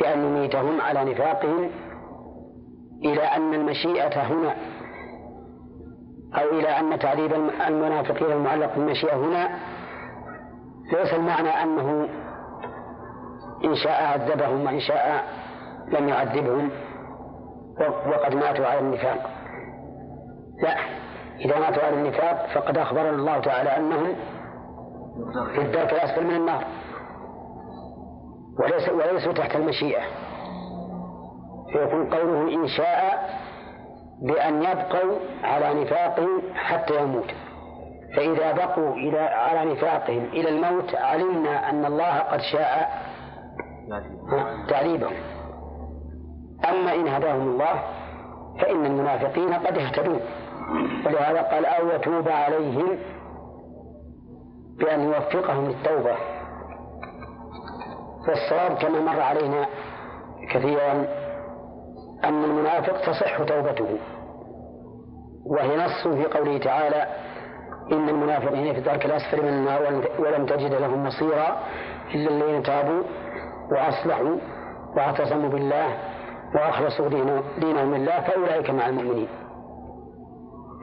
بأن 0.00 0.24
يميتهم 0.24 0.80
على 0.80 1.04
نفاقهم 1.04 1.70
إلى 3.04 3.22
أن 3.22 3.54
المشيئة 3.54 4.22
هنا 4.22 4.54
أو 6.34 6.58
إلى 6.58 6.68
أن 6.68 6.98
تعذيب 6.98 7.32
المنافقين 7.68 8.32
المعلق 8.32 8.74
بالمشيئة 8.74 9.16
هنا 9.16 9.58
ليس 10.92 11.14
المعنى 11.14 11.48
أنه 11.48 12.08
إن 13.64 13.74
شاء 13.74 14.04
عذبهم 14.04 14.66
وإن 14.66 14.80
شاء 14.80 15.24
لم 15.88 16.08
يعذبهم 16.08 16.70
وقد 18.06 18.34
ماتوا 18.34 18.66
على 18.66 18.80
النفاق. 18.80 19.30
لا 20.62 20.76
إذا 21.44 21.58
ماتوا 21.58 21.82
على 21.82 21.96
النفاق 21.96 22.46
فقد 22.54 22.78
أخبرنا 22.78 23.10
الله 23.10 23.40
تعالى 23.40 23.76
أنهم 23.76 24.14
في 25.54 25.60
الدرك 25.60 25.92
الأسفل 25.92 26.26
من 26.26 26.34
النار 26.34 26.64
وليس 28.58 28.88
وليسوا 28.88 29.32
تحت 29.32 29.56
المشيئة. 29.56 30.02
فيكون 31.72 32.10
قوله 32.14 32.54
إن 32.54 32.68
شاء 32.68 33.30
بأن 34.22 34.62
يبقوا 34.62 35.18
على 35.42 35.82
نفاقهم 35.82 36.42
حتى 36.54 37.02
يموتوا 37.02 37.48
فإذا 38.16 38.52
بقوا 38.52 38.94
إلى 38.94 39.18
على 39.18 39.72
نفاقهم 39.72 40.24
إلى 40.24 40.48
الموت 40.48 40.94
علمنا 40.94 41.70
أن 41.70 41.84
الله 41.84 42.18
قد 42.18 42.40
شاء 42.40 42.90
تعذيبهم. 44.68 45.16
أما 46.68 46.94
إن 46.94 47.08
هداهم 47.08 47.48
الله 47.48 47.82
فإن 48.60 48.86
المنافقين 48.86 49.54
قد 49.54 49.78
اهتدوا. 49.78 50.18
ولهذا 51.06 51.42
قال 51.42 51.66
أو 51.66 51.88
يتوب 51.88 52.28
عليهم 52.28 52.98
بأن 54.78 55.00
يوفقهم 55.00 55.66
للتوبة. 55.66 56.16
والصواب 58.28 58.78
كما 58.78 59.00
مر 59.00 59.20
علينا 59.20 59.66
كثيرا 60.50 61.04
أن 62.24 62.44
المنافق 62.44 63.00
تصح 63.00 63.42
توبته. 63.42 63.98
وهي 65.46 65.76
نص 65.76 66.08
في 66.08 66.24
قوله 66.24 66.58
تعالى 66.58 67.06
إن 67.92 68.08
المنافقين 68.08 68.72
في 68.72 68.78
الدرك 68.78 69.06
الأسفل 69.06 69.42
من 69.42 69.48
النار 69.48 70.02
ولم 70.18 70.46
تجد 70.46 70.74
لهم 70.74 71.06
نصيرا 71.06 71.56
إلا 72.14 72.30
الذين 72.30 72.62
تابوا 72.62 73.02
وأصلحوا 73.72 74.36
واعتصموا 74.96 75.48
بالله 75.48 75.98
وأخلصوا 76.54 77.08
دينهم 77.58 77.94
لله 77.94 78.20
فأولئك 78.20 78.70
مع 78.70 78.88
المؤمنين. 78.88 79.28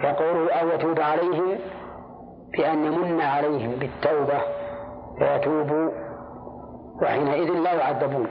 فقوله 0.03 0.53
أو 0.53 0.67
يتوب 0.69 0.99
عليهم 0.99 1.59
بأن 2.57 2.83
يمن 2.83 3.21
عليهم 3.21 3.71
بالتوبة 3.71 4.41
فيتوبوا 5.19 5.91
وحينئذ 7.01 7.51
لا 7.51 7.73
يعذبون. 7.73 8.27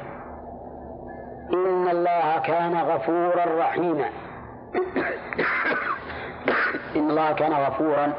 إن 1.54 1.88
الله 1.88 2.38
كان 2.38 2.74
غفورا 2.74 3.44
رحيما. 3.60 4.08
إن 6.96 7.10
الله 7.10 7.32
كان 7.32 7.52
غفورا. 7.52 8.12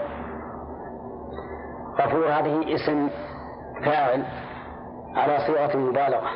غفور 1.99 2.27
هذه 2.27 2.75
اسم 2.75 3.09
فاعل 3.85 4.23
على 5.15 5.39
صيغة 5.47 5.73
المبالغة 5.73 6.29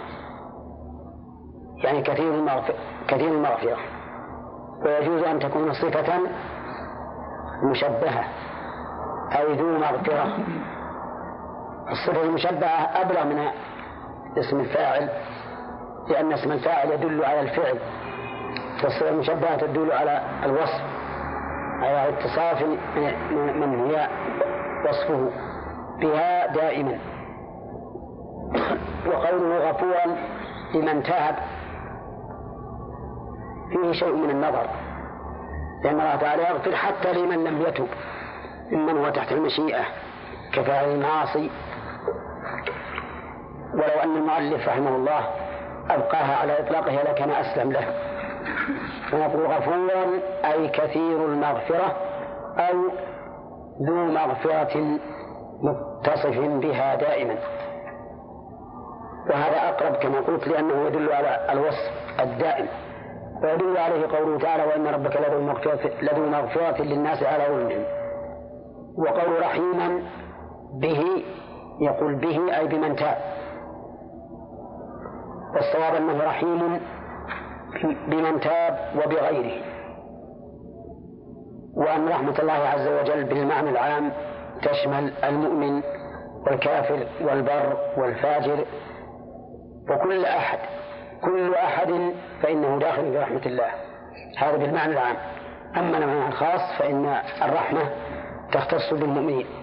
يعني 1.84 2.02
كثير 2.02 2.34
المغفرة 2.34 2.76
كثير 3.08 3.32
المغفرة. 3.32 3.78
ويجوز 4.86 5.24
أن 5.24 5.40
تكون 5.40 5.74
صفة 5.74 6.20
مشبهة 7.64 8.24
أو 9.32 9.52
ذو 9.52 9.78
مغفرة. 9.78 10.38
الصفة 11.92 12.24
المشبهة 12.24 13.02
أبلغ 13.02 13.26
من 13.26 13.48
اسم 14.38 14.60
الفاعل. 14.60 15.10
لأن 16.10 16.34
اسم 16.34 16.52
الفاعل 16.52 16.92
يدل 16.92 17.26
على 17.26 17.42
الفعل 17.42 17.78
والصفة 18.84 19.10
المشبهة 19.10 19.58
تدل 19.58 19.92
على 19.92 20.22
الوصف 20.46 20.82
على 21.82 22.10
اتصاف 22.10 22.64
من 23.56 23.90
هي 23.90 24.08
وصفه 24.90 25.30
بها 26.00 26.54
دائما. 26.54 27.00
وقوله 29.08 29.70
غفورا 29.70 30.16
لمن 30.76 31.04
تاب 31.04 31.36
فيه 33.70 33.92
شيء 33.92 34.16
من 34.16 34.30
النظر 34.30 34.70
لأن 35.84 36.00
الله 36.00 36.16
تعالى 36.16 36.44
يغفر 36.44 36.76
حتى 36.76 37.14
لمن 37.14 37.44
لم 37.44 37.62
يتب 37.62 37.88
ممن 38.72 38.98
هو 38.98 39.10
تحت 39.10 39.32
المشيئة 39.32 39.86
كفاعل 40.54 40.90
المعاصي 40.90 41.52
ولو 43.74 44.00
أن 44.04 44.16
المؤلف 44.16 44.68
رحمه 44.68 44.96
الله 44.96 45.28
أبقاها 45.92 46.36
على 46.36 46.60
إطلاقها 46.60 47.04
لكان 47.12 47.30
أسلم 47.30 47.72
له. 47.72 47.94
فنقول 49.12 49.46
غفورا 49.46 50.20
أي 50.46 50.68
كثير 50.68 51.26
المغفرة 51.26 51.96
أو 52.58 52.76
ذو 53.88 53.96
مغفرة 53.96 55.00
متصف 55.64 56.40
بها 56.40 56.96
دائما. 56.96 57.36
وهذا 59.30 59.70
أقرب 59.70 59.96
كما 59.96 60.20
قلت 60.20 60.48
لأنه 60.48 60.88
يدل 60.88 61.12
على 61.12 61.52
الوصف 61.52 61.92
الدائم. 62.20 62.68
ويدل 63.44 63.78
عليه 63.78 64.08
قوله 64.08 64.40
تعالى 64.40 64.64
وإن 64.64 64.88
ربك 64.88 65.18
لذو 65.18 65.42
مغفرة, 65.42 65.92
لذو 66.02 66.30
مغفرة 66.30 66.82
للناس 66.82 67.24
على 67.24 67.44
ظلمهم 67.44 67.84
وقول 68.98 69.42
رحيما 69.42 70.02
به 70.82 71.04
يقول 71.82 72.16
به 72.16 72.58
أي 72.58 72.68
بمن 72.68 72.96
تاب. 72.96 73.18
والصواب 75.54 75.96
أنه 75.96 76.24
رحيم 76.24 76.80
بمن 78.08 78.40
تاب 78.40 78.80
وبغيره. 78.96 79.62
وأن 81.74 82.10
رحمة 82.10 82.40
الله 82.40 82.54
عز 82.54 82.88
وجل 82.88 83.24
بالمعنى 83.24 83.70
العام 83.70 84.12
تشمل 84.62 85.14
المؤمن 85.24 85.82
والكافر 86.48 87.08
والبر 87.22 87.78
والفاجر 87.98 88.66
وكل 89.90 90.26
أحد 90.26 90.60
كل 91.22 91.54
أحد 91.54 92.14
فإنه 92.42 92.80
داخل 92.80 93.12
في 93.12 93.18
رحمة 93.18 93.46
الله. 93.46 93.70
هذا 94.38 94.58
بالمعنى 94.58 94.94
العام. 94.94 95.16
أما 95.78 95.98
المعنى 95.98 96.28
الخاص 96.28 96.62
فإن 96.80 97.22
الرحمة 97.42 97.90
تختص 98.52 98.94
بالمؤمنين. 98.94 99.46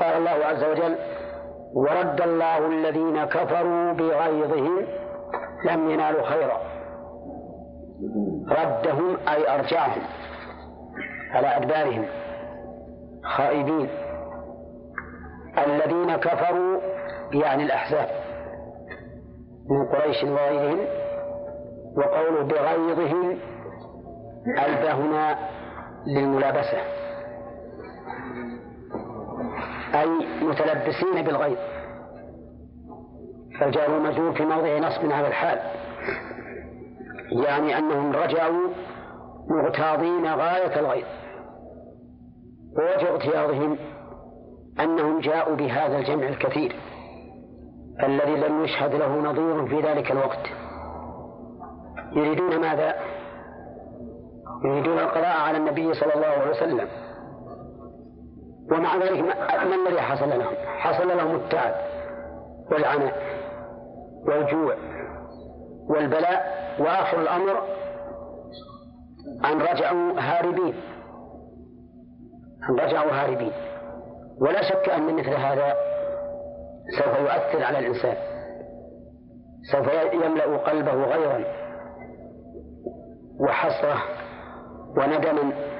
قال 0.00 0.16
الله 0.16 0.46
عز 0.46 0.64
وجل 0.64 0.96
ورد 1.74 2.20
الله 2.20 2.66
الذين 2.66 3.24
كفروا 3.24 3.92
بغيظهم 3.92 4.86
لم 5.64 5.90
ينالوا 5.90 6.22
خيرا. 6.22 6.60
ردهم 8.48 9.16
أي 9.28 9.54
أرجعهم 9.54 10.02
على 11.30 11.56
أدبارهم. 11.56 12.04
خائبين. 13.24 13.88
الذين 15.66 16.16
كفروا 16.16 16.80
يعني 17.32 17.62
الأحزاب. 17.62 18.08
من 19.70 19.86
قريش 19.86 20.24
وغيرهم 20.24 20.78
وقوله 21.96 22.42
بغيظهم 22.42 23.38
ألبى 24.46 24.88
هنا 24.88 25.36
للملابسة. 26.06 26.78
أي 29.94 30.08
متلبسين 30.42 31.22
بالغيظ. 31.24 31.58
فالجار 33.60 33.90
والمجرور 33.90 34.32
في 34.32 34.44
موضع 34.44 34.78
نصب 34.78 35.12
على 35.12 35.28
الحال. 35.28 35.58
يعني 37.32 37.78
أنهم 37.78 38.12
رجعوا 38.12 38.68
مغتاظين 39.50 40.26
غاية 40.26 40.80
الغيظ. 40.80 41.06
ووجه 42.78 43.08
اغتياظهم 43.10 43.78
أنهم 44.80 45.20
جاءوا 45.20 45.56
بهذا 45.56 45.98
الجمع 45.98 46.28
الكثير 46.28 46.76
الذي 48.02 48.36
لم 48.36 48.64
يشهد 48.64 48.94
له 48.94 49.16
نظير 49.16 49.66
في 49.66 49.80
ذلك 49.88 50.12
الوقت. 50.12 50.46
يريدون 52.12 52.60
ماذا؟ 52.60 52.94
يريدون 54.64 54.98
القضاء 54.98 55.40
على 55.40 55.58
النبي 55.58 55.94
صلى 55.94 56.14
الله 56.14 56.26
عليه 56.26 56.50
وسلم. 56.50 56.88
ومع 58.72 58.96
ذلك 58.96 59.20
ما 59.20 59.74
الذي 59.74 60.00
حصل 60.00 60.28
لهم؟ 60.28 60.54
حصل 60.66 61.08
لهم 61.08 61.34
التعب 61.34 61.74
والعناء 62.72 63.22
والجوع 64.26 64.74
والبلاء. 65.88 66.56
وآخر 66.78 67.20
الأمر 67.20 67.62
أن 69.44 69.62
رجعوا 69.62 70.20
هاربين. 70.20 70.74
أن 72.70 72.74
رجعوا 72.74 73.10
هاربين. 73.10 73.52
ولا 74.40 74.62
شك 74.62 74.88
أن 74.88 75.14
مثل 75.14 75.34
هذا 75.34 75.74
سوف 76.98 77.18
يؤثر 77.18 77.64
على 77.64 77.78
الإنسان. 77.78 78.16
سوف 79.72 79.88
يملأ 80.12 80.56
قلبه 80.56 80.92
غيرا 80.92 81.44
وحسرة 83.40 83.96
وندما. 84.96 85.75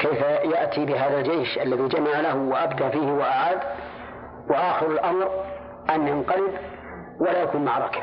كيف 0.00 0.20
يأتي 0.54 0.84
بهذا 0.84 1.18
الجيش 1.18 1.58
الذي 1.58 1.88
جمع 1.88 2.20
له 2.20 2.36
وأبدى 2.36 2.90
فيه 2.90 3.12
وأعاد؟ 3.12 3.60
وآخر 4.50 4.90
الأمر 4.90 5.30
أن 5.90 6.08
ينقلب 6.08 6.52
ولا 7.20 7.42
يكون 7.42 7.64
معركة 7.64 8.00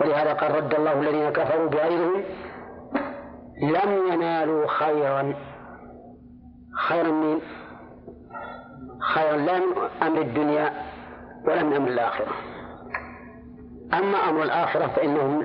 ولهذا 0.00 0.32
قال 0.32 0.54
رد 0.54 0.74
الله 0.74 0.92
الذين 0.92 1.30
كفروا 1.30 1.68
بغيرهم 1.68 2.24
لم 3.62 4.12
ينالوا 4.12 4.66
خيرا. 4.66 5.34
خيرا 6.88 7.10
من؟ 7.10 7.40
خيرا 9.00 9.36
لا 9.36 9.58
من 9.58 9.66
أمر 10.02 10.20
الدنيا 10.20 10.72
ولا 11.46 11.62
من 11.62 11.72
أمر 11.76 11.88
الآخرة. 11.88 12.32
أما 13.94 14.18
أمر 14.28 14.42
الآخرة 14.42 14.86
فإنهم 14.86 15.42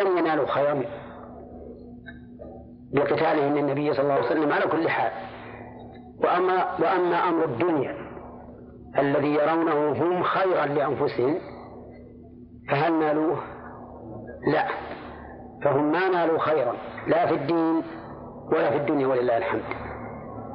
لم 0.00 0.18
ينالوا 0.18 0.46
خيرا 0.46 0.82
بقتالهم 2.92 3.56
النبي 3.56 3.92
صلى 3.92 4.02
الله 4.02 4.14
عليه 4.14 4.26
وسلم 4.26 4.52
على 4.52 4.66
كل 4.66 4.88
حال. 4.88 5.12
وأما 6.24 6.66
وأما 6.80 7.28
أمر 7.28 7.44
الدنيا 7.44 7.96
الذي 8.98 9.34
يرونه 9.34 9.92
هم 9.92 10.22
خيرا 10.22 10.66
لأنفسهم 10.66 11.38
فهل 12.70 12.92
نالوه؟ 12.92 13.38
لا. 14.52 14.64
فهم 15.64 15.92
ما 15.92 16.08
نالوا 16.08 16.38
خيرا 16.38 16.74
لا 17.06 17.26
في 17.26 17.34
الدين 17.34 17.82
ولا 18.52 18.70
في 18.70 18.76
الدنيا 18.76 19.06
ولله 19.06 19.36
الحمد. 19.36 19.62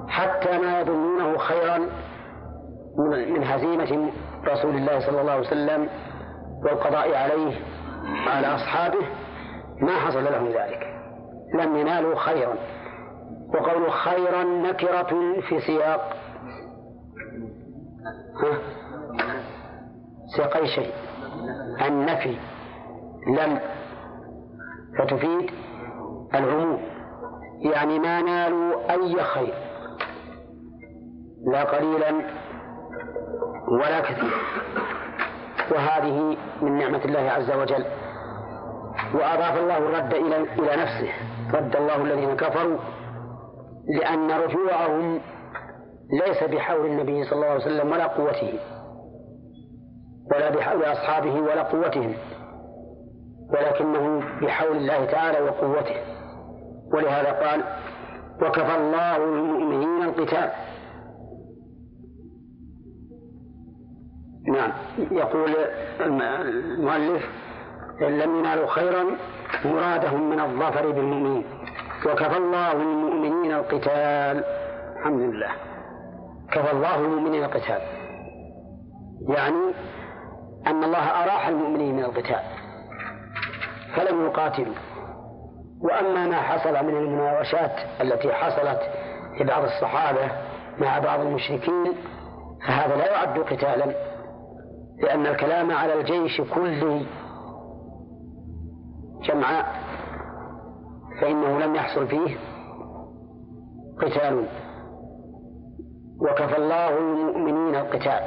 حتى 0.08 0.58
ما 0.58 0.82
يظنونه 0.82 1.38
خيرا 1.38 1.78
من 3.30 3.44
هزيمة 3.44 4.12
رسول 4.48 4.76
الله 4.76 5.00
صلى 5.00 5.22
الله 5.22 5.32
عليه 5.32 5.48
وسلم 5.48 5.90
والقضاء 6.64 7.16
عليه 7.16 7.60
وعلى 8.28 8.48
أصحابه 8.48 9.06
ما 9.82 9.92
حصل 9.92 10.24
لهم 10.24 10.48
ذلك. 10.48 10.93
لم 11.54 11.78
ينالوا 11.78 12.16
خيرا. 12.16 12.56
وقول 13.54 13.92
خيرا 13.92 14.44
نكرة 14.44 15.42
في 15.50 15.60
سياق. 15.60 16.16
ها؟ 18.44 18.58
سياق 20.36 20.58
أي 20.58 20.68
شيء؟ 20.68 20.92
النفي. 21.88 22.38
لم. 23.28 23.60
فتفيد 24.98 25.52
العموم. 26.36 26.82
يعني 27.62 28.00
ما 28.00 28.22
نالوا 28.22 28.92
أي 28.92 29.24
خير. 29.24 29.54
لا 31.52 31.64
قليلا 31.64 32.12
ولا 33.68 34.00
كثيرا. 34.00 34.38
وهذه 35.72 36.38
من 36.62 36.78
نعمة 36.78 37.06
الله 37.06 37.32
عز 37.32 37.52
وجل. 37.52 37.86
وأضاف 39.14 39.58
الله 39.58 39.78
الرد 39.78 40.14
إلى 40.14 40.38
إلى 40.38 40.82
نفسه. 40.84 41.33
رد 41.54 41.76
الله 41.76 41.96
الذين 41.96 42.36
كفروا 42.36 42.78
لأن 44.00 44.32
رجوعهم 44.32 45.22
ليس 46.26 46.44
بحول 46.44 46.86
النبي 46.86 47.24
صلى 47.24 47.34
الله 47.34 47.48
عليه 47.48 47.66
وسلم 47.66 47.92
ولا 47.92 48.08
قوته 48.08 48.60
ولا 50.32 50.50
بحول 50.50 50.84
أصحابه 50.84 51.42
ولا 51.42 51.64
قوتهم 51.64 52.14
ولكنه 53.54 54.24
بحول 54.42 54.78
الله 54.78 55.06
تعالى 55.06 55.42
وقوته. 55.42 55.96
ولهذا 56.94 57.32
قال 57.32 57.64
وكفى 58.42 58.76
الله 58.76 59.16
المؤمنين 59.16 60.04
القتال. 60.04 60.50
نعم 64.48 64.72
يقول 65.12 65.56
المؤلف 66.00 67.24
لم 68.02 68.40
ينالوا 68.40 68.68
خيرا 68.68 69.06
مرادهم 69.66 70.30
من 70.30 70.40
الظفر 70.40 70.92
بالمؤمنين. 70.92 71.46
وكفى 72.06 72.38
الله 72.38 72.72
المؤمنين 72.72 73.52
القتال. 73.52 74.44
الحمد 75.00 75.20
لله. 75.20 75.52
كفى 76.52 76.72
الله 76.72 76.96
المؤمنين 76.96 77.44
القتال. 77.44 77.82
يعني 79.30 79.74
أن 80.68 80.84
الله 80.84 81.24
أراح 81.24 81.48
المؤمنين 81.48 81.96
من 81.96 82.04
القتال. 82.04 82.40
فلم 83.96 84.26
يقاتلوا 84.26 84.76
وأما 85.82 86.28
ما 86.28 86.42
حصل 86.42 86.86
من 86.86 86.98
المناوشات 86.98 87.76
التي 88.02 88.34
حصلت 88.34 88.80
لبعض 89.40 89.64
الصحابة 89.64 90.32
مع 90.78 91.00
بعض 91.00 91.20
المشركين 91.20 91.94
فهذا 92.68 92.96
لا 92.96 93.12
يعد 93.12 93.40
قتالا. 93.40 93.96
لأن 95.04 95.28
الكلام 95.28 95.72
على 95.72 95.94
الجيش 95.94 96.42
كله 96.42 97.06
جمع 99.24 99.66
فإنه 101.22 101.60
لم 101.60 101.76
يحصل 101.76 102.08
فيه 102.08 102.38
قتال. 104.02 104.46
وكفى 106.22 106.58
الله 106.58 106.98
المؤمنين 106.98 107.76
القتال. 107.76 108.22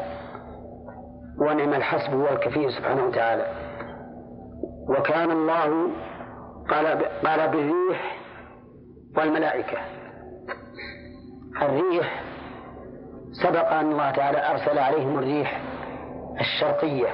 ونعم 1.39 1.75
الحسب 1.75 2.15
هو 2.15 2.29
الكفيل 2.29 2.73
سبحانه 2.73 3.05
وتعالى. 3.05 3.47
وكان 4.89 5.31
الله 5.31 5.89
قال 6.71 6.87
قال 7.05 7.49
بالريح 7.49 8.17
والملائكة. 9.17 9.79
الريح 11.63 12.23
سبق 13.43 13.73
أن 13.73 13.93
الله 13.93 14.11
تعالى 14.11 14.51
أرسل 14.51 14.79
عليهم 14.79 15.19
الريح 15.19 15.61
الشرقية 16.41 17.09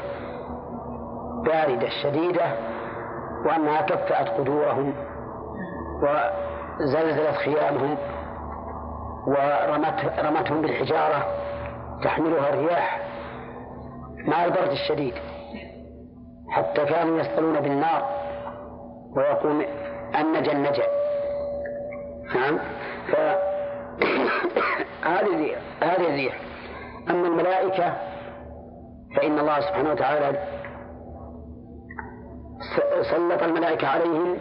باردة 1.45 1.89
شديدة 2.03 2.72
وأنها 3.45 3.81
كفأت 3.81 4.29
قدورهم 4.29 4.95
وزلزلت 6.03 7.37
خيامهم 7.37 7.97
ورمت 9.27 10.19
رمتهم 10.19 10.63
بالحجارة 10.63 11.27
تحملها 12.03 12.49
الرياح 12.49 13.01
مع 14.27 14.45
البرد 14.45 14.71
الشديد 14.71 15.15
حتى 16.51 16.85
كانوا 16.85 17.19
يصطلون 17.21 17.61
بالنار 17.61 18.09
ويقول 19.17 19.67
النجا 20.21 20.53
النجا 20.53 20.85
نعم. 22.35 22.59
فهذه 25.03 25.57
هذه 25.91 26.07
الريح 26.09 26.41
أما 27.11 27.27
الملائكة 27.29 27.95
فإن 29.17 29.39
الله 29.39 29.61
سبحانه 29.61 29.91
وتعالى 29.91 30.39
سلط 33.11 33.43
الملائكة 33.43 33.89
عليهم 33.89 34.37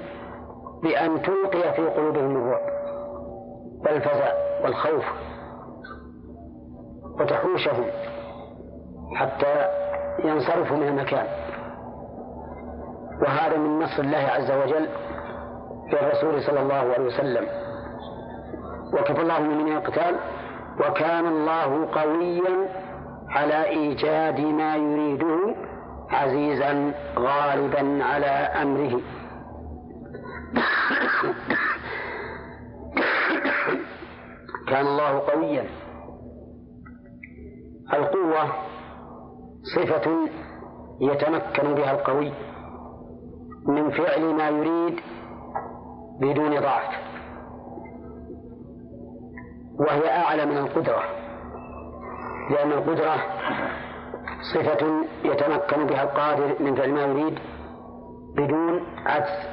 بأن 0.84 1.22
تلقي 1.22 1.74
في 1.74 1.82
قلوبهم 1.82 2.36
الرعب 2.38 2.62
والفزع 3.86 4.32
والخوف 4.64 5.06
وتحوشهم 7.20 7.86
حتى 9.16 9.68
ينصرفوا 10.24 10.78
من 10.78 10.88
المكان. 10.88 11.26
وهذا 13.22 13.58
من 13.58 13.80
نصر 13.80 14.04
الله 14.04 14.18
عز 14.18 14.52
وجل 14.52 14.88
في 15.90 16.02
الرسول 16.02 16.42
صلى 16.42 16.60
الله 16.60 16.76
عليه 16.76 17.06
وسلم. 17.06 17.46
وكفى 18.94 19.22
الله 19.22 19.40
من 19.42 19.72
القتال 19.78 20.16
وكان 20.80 21.28
الله 21.28 21.88
قويا 21.92 22.70
على 23.30 23.64
إيجاد 23.66 24.40
ما 24.40 24.76
يريده 24.76 25.56
عزيزا 26.12 26.93
غالبا 27.17 28.04
على 28.04 28.26
أمره. 28.62 29.02
كان 34.67 34.88
الله 34.88 35.19
قويا. 35.19 35.65
القوة 37.93 38.54
صفة 39.76 40.30
يتمكن 41.02 41.76
بها 41.76 41.91
القوي 41.91 42.34
من 43.67 43.91
فعل 43.91 44.34
ما 44.36 44.50
يريد 44.50 45.00
بدون 46.21 46.60
ضعف 46.60 46.93
وهي 49.80 50.10
أعلى 50.10 50.45
من 50.45 50.58
القدرة 50.58 51.04
لأن 52.50 52.71
القدرة 52.71 53.15
صفة 54.42 55.06
يتمكن 55.24 55.88
بها 55.88 56.04
القادر 56.04 56.56
من 56.60 56.76
فعل 56.76 56.92
ما 56.92 57.02
يريد 57.02 57.40
بدون 58.36 58.82
عجز 59.06 59.48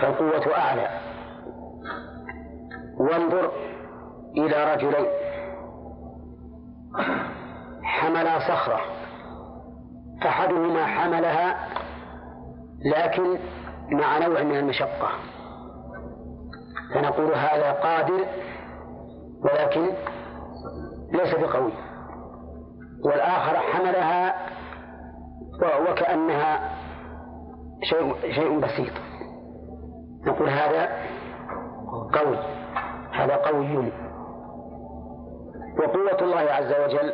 فالقوة 0.00 0.56
أعلى. 0.56 0.88
وانظر 2.98 3.52
إلى 4.36 4.74
رجلين. 4.74 5.06
حملا 7.82 8.38
صخرة. 8.38 8.80
أحدهما 10.26 10.86
حملها 10.86 11.68
لكن 12.84 13.38
مع 13.90 14.18
نوع 14.18 14.42
من 14.42 14.56
المشقة. 14.56 15.08
فنقول 16.94 17.34
هذا 17.34 17.72
قادر 17.72 18.26
ولكن 19.42 19.94
ليس 21.12 21.34
بقوي. 21.34 21.72
والآخر 23.04 23.56
حملها 23.56 24.34
وكأنها 25.90 26.70
شيء 27.82 28.14
شيء 28.34 28.60
بسيط. 28.60 28.92
نقول 30.26 30.48
هذا 30.48 30.88
قوي. 32.12 32.38
هذا 33.12 33.36
قوي. 33.36 33.92
وقوة 35.78 36.22
الله 36.22 36.52
عز 36.52 36.72
وجل 36.84 37.12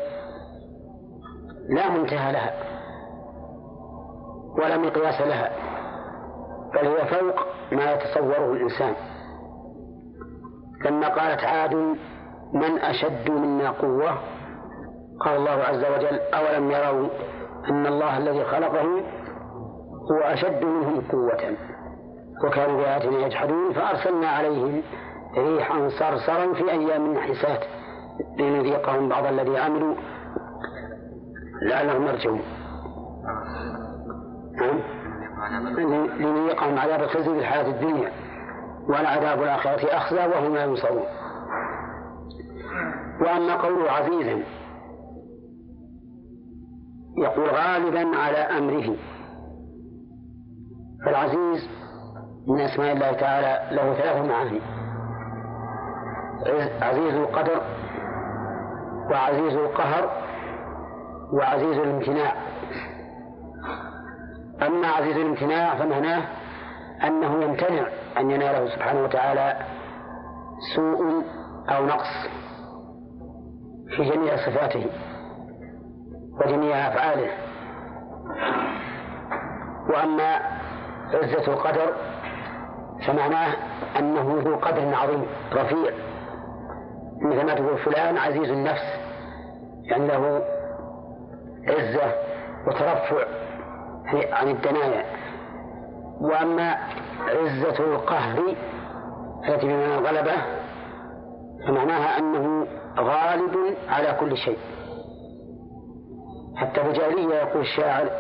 لا 1.69 1.91
منتهى 1.91 2.33
لها 2.33 2.53
ولا 4.59 4.79
مقياس 4.79 5.21
لها 5.21 5.51
بل 6.75 6.87
هي 6.87 7.07
فوق 7.07 7.47
ما 7.73 7.93
يتصوره 7.93 8.53
الإنسان. 8.53 8.95
لما 10.85 11.09
قالت 11.09 11.45
عاد 11.45 11.75
من 12.53 12.79
أشد 12.79 13.31
منا 13.31 13.71
قوة 13.71 14.19
قال 15.25 15.37
الله 15.37 15.63
عز 15.63 15.85
وجل 15.85 16.21
أولم 16.35 16.71
يروا 16.71 17.09
أن 17.71 17.87
الله 17.87 18.19
الذي 18.19 18.45
خلقهم 18.45 19.03
هو 20.11 20.19
أشد 20.19 20.65
منهم 20.65 21.01
قوة؟ 21.13 21.57
وكانوا 22.45 22.77
بآياتنا 22.77 23.27
يجحدون 23.27 23.73
فأرسلنا 23.73 24.29
عليهم 24.29 24.83
ريحا 25.39 25.89
صرصرا 25.89 26.53
في 26.55 26.71
أيام 26.71 27.19
حسات 27.19 27.65
لنذيقهم 28.39 29.09
بعض 29.09 29.27
الذي 29.27 29.59
عملوا 29.59 29.95
لعلهم 31.63 32.07
يرجعون. 32.07 32.43
نعم. 34.53 34.81
لنذيقهم 36.19 36.79
عذاب 36.79 37.03
الخزي 37.03 37.25
في 37.25 37.39
الحياة 37.39 37.67
الدنيا 37.67 38.13
والعذاب 38.89 39.43
الآخرة 39.43 39.97
أخزى 39.97 40.27
وهم 40.27 40.55
لا 40.55 40.65
ينصرون. 40.65 41.05
وأما 43.21 43.55
قوله 43.55 43.91
عزيزا 43.91 44.43
يقول 47.19 47.49
غالبا 47.51 48.17
على 48.17 48.39
أمره. 48.39 48.97
فالعزيز 51.05 51.69
من 52.49 52.61
أسماء 52.61 52.93
الله 52.93 53.13
تعالى 53.13 53.77
له 53.77 53.95
ثلاث 53.95 54.27
معاني. 54.29 54.61
عزيز 56.83 57.15
القدر 57.15 57.63
وعزيز 59.11 59.55
القهر 59.57 60.11
وعزيز 61.33 61.79
الامتناع. 61.79 62.33
أما 64.67 64.89
عزيز 64.89 65.17
الامتناع 65.17 65.75
فمعناه 65.75 66.23
أنه 67.05 67.45
يمتنع 67.45 67.87
أن 68.19 68.31
يناله 68.31 68.69
سبحانه 68.75 69.03
وتعالى 69.03 69.57
سوء 70.77 71.25
أو 71.69 71.87
نقص 71.87 72.29
في 73.97 74.05
جميع 74.05 74.37
صفاته. 74.37 74.87
وجميع 76.41 76.77
أفعاله. 76.89 77.31
وأما 79.89 80.41
عزة 81.15 81.53
القدر 81.53 81.93
فمعناه 83.07 83.55
أنه 83.99 84.41
ذو 84.45 84.57
قدر 84.57 84.95
عظيم 84.95 85.27
رفيع. 85.53 85.93
مثل 87.23 87.47
ما 87.47 87.55
تقول 87.55 87.79
فلان 87.79 88.19
عزيز 88.19 88.51
النفس 88.51 89.01
عنده 89.91 90.43
عزة 91.69 92.13
وترفع 92.67 93.27
عن 94.33 94.49
الدنايا. 94.49 95.05
وأما 96.21 96.77
عزة 97.21 97.79
القهر 97.79 98.39
التي 99.49 99.67
بمعنى 99.67 99.95
الغلبة 99.99 100.33
فمعناها 101.67 102.19
أنه 102.19 102.67
غالب 102.99 103.77
على 103.89 104.17
كل 104.21 104.37
شيء. 104.37 104.59
حتى 106.57 106.81
الجاهلية 106.81 107.35
يقول 107.35 107.61
الشاعر 107.61 108.11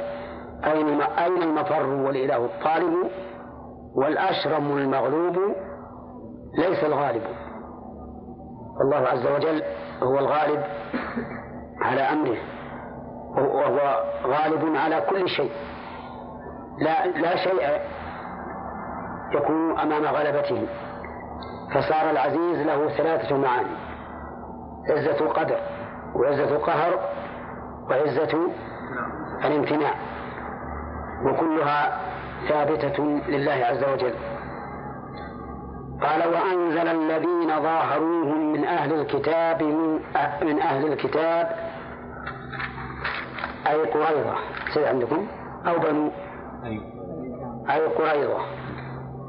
أين 0.64 1.00
أين 1.00 1.42
المفر 1.42 1.86
والإله 1.86 2.44
الطالب 2.44 3.10
والأشرم 3.94 4.76
المغلوب 4.78 5.36
ليس 6.58 6.84
الغالب؟ 6.84 7.22
الله 8.80 9.08
عز 9.08 9.26
وجل 9.26 9.62
هو 10.02 10.18
الغالب 10.18 10.62
على 11.82 12.00
أمره 12.00 12.38
وهو 13.36 14.04
غالب 14.26 14.76
على 14.76 15.00
كل 15.10 15.28
شيء. 15.28 15.52
لا 16.78 17.06
لا 17.06 17.36
شيء 17.36 17.80
يكون 19.34 19.78
أمام 19.78 20.04
غلبته. 20.04 20.66
فصار 21.74 22.10
العزيز 22.10 22.66
له 22.66 22.88
ثلاثة 22.88 23.36
معاني 23.36 23.76
عزة 24.90 25.20
القدر 25.20 25.58
وعزة 26.14 26.56
القهر 26.56 26.98
وعزة 27.92 28.50
الامتناع 29.44 29.94
وكلها 31.24 32.00
ثابتة 32.48 33.02
لله 33.28 33.52
عز 33.52 33.85
وجل. 33.85 34.14
قال 36.02 36.22
وأنزل 36.35 36.88
الذين 36.88 37.62
ظاهروهم 37.62 38.52
من 38.52 38.64
أهل 38.64 39.00
الكتاب 39.00 39.62
من, 39.62 40.00
من 40.42 40.61
أهل 40.61 40.92
الكتاب 40.92 41.48
أي 43.66 43.76
قريضة 43.83 44.35
سيد 44.74 44.85
عندكم؟ 44.85 45.26
أو 45.66 45.78
بنو؟ 45.78 46.11
أي 47.70 47.87
قريضة 47.87 48.38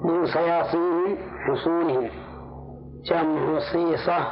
من 0.03 0.25
صياصيهم 0.25 1.17
حصونهم 1.47 2.09
جمع 3.05 3.59
صيصة 3.73 4.27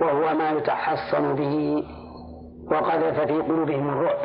وهو 0.00 0.34
ما 0.38 0.50
يتحصن 0.50 1.34
به 1.34 1.84
وقذف 2.70 3.20
في 3.20 3.40
قلوبهم 3.40 3.88
الرعب. 3.88 4.18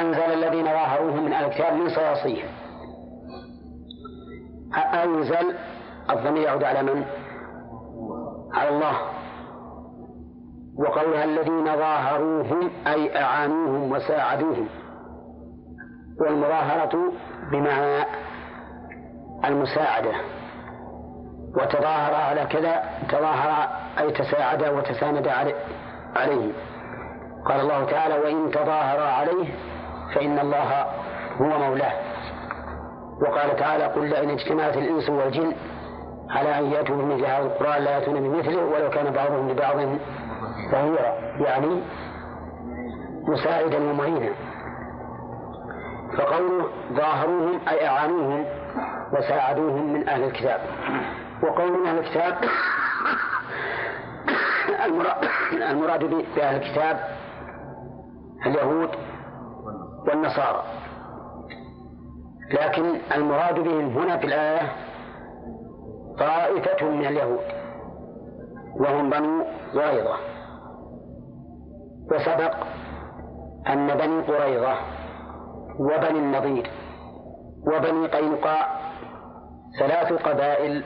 أنزل 0.00 0.20
الذين 0.20 0.64
ظاهروهم 0.64 1.24
من 1.24 1.32
الكتاب 1.32 1.72
من 1.72 1.88
صياصيهم. 1.88 2.48
أنزل 4.94 5.54
الضمير 6.10 6.42
يعود 6.42 6.64
على 6.64 6.82
من؟ 6.82 7.04
على 8.52 8.68
الله. 8.68 8.96
وقولها 10.78 11.24
الذين 11.24 11.64
ظاهروهم 11.64 12.70
أي 12.86 13.22
أعانوهم 13.22 13.92
وساعدوهم. 13.92 14.68
والمظاهرة 16.20 17.12
بمعنى 17.52 18.04
المساعدة. 19.44 20.12
وتظاهر 21.56 22.14
على 22.14 22.44
كذا 22.44 22.84
تظاهر 23.08 23.68
أي 23.98 24.10
تساعد 24.10 24.68
وتساند 24.68 25.28
عليه 25.28 26.52
قال 27.44 27.60
الله 27.60 27.84
تعالى 27.84 28.14
وإن 28.14 28.50
تظاهر 28.50 29.00
عليه 29.00 29.54
فإن 30.14 30.38
الله 30.38 30.86
هو 31.40 31.58
مولاه. 31.58 31.92
وقال 33.22 33.56
تعالى 33.56 33.84
قل 33.84 34.08
لئن 34.10 34.30
اجتمعت 34.30 34.76
الإنس 34.76 35.10
والجن 35.10 35.52
على 36.30 36.58
أن 36.58 36.64
يأتوا 36.72 36.96
بمثل 36.96 37.24
هذا 37.24 37.42
القرآن 37.46 37.82
لا 37.82 37.90
يأتون 37.90 38.20
بمثله 38.20 38.64
ولو 38.64 38.90
كان 38.90 39.12
بعضهم 39.12 39.50
لبعض 39.50 39.76
ظهيرا 40.72 41.14
يعني 41.40 41.82
مساعدا 43.28 43.90
ومعينا 43.90 44.30
فقوله 46.18 46.68
ظاهروهم 46.92 47.60
أي 47.68 47.88
أعانوهم 47.88 48.44
وساعدوهم 49.12 49.92
من 49.92 50.08
أهل 50.08 50.24
الكتاب. 50.24 50.60
وقول 51.42 51.72
من 51.72 51.86
أهل 51.86 51.98
الكتاب 51.98 52.34
المراد 55.70 56.04
بأهل 56.36 56.56
الكتاب 56.56 57.19
اليهود 58.46 58.90
والنصارى. 60.08 60.62
لكن 62.52 62.84
المراد 63.14 63.54
بهم 63.54 63.98
هنا 63.98 64.16
في 64.16 64.26
الآية 64.26 64.72
طائفة 66.18 66.88
من 66.88 67.06
اليهود 67.06 67.44
وهم 68.80 69.10
بنو 69.10 69.44
قريظة. 69.74 70.16
وسبق 72.12 72.54
أن 73.68 73.86
بني 73.86 74.22
قريظة 74.22 74.74
وبني 75.80 76.18
النضير 76.18 76.70
وبني 77.66 78.06
قينقاع 78.06 78.80
ثلاث 79.80 80.12
قبائل 80.12 80.84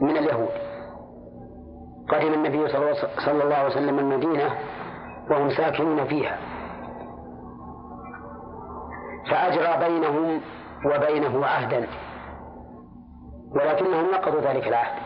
من 0.00 0.16
اليهود. 0.16 0.72
قدم 2.08 2.34
النبي 2.34 2.68
صلى 3.26 3.42
الله 3.42 3.54
عليه 3.54 3.68
وسلم 3.68 3.98
المدينة 3.98 4.50
وهم 5.30 5.50
ساكنون 5.50 6.04
فيها. 6.04 6.51
فأجرى 9.30 9.88
بينهم 9.88 10.40
وبينه 10.86 11.46
عهدا. 11.46 11.86
ولكنهم 13.50 14.10
نقضوا 14.14 14.40
ذلك 14.40 14.68
العهد. 14.68 15.02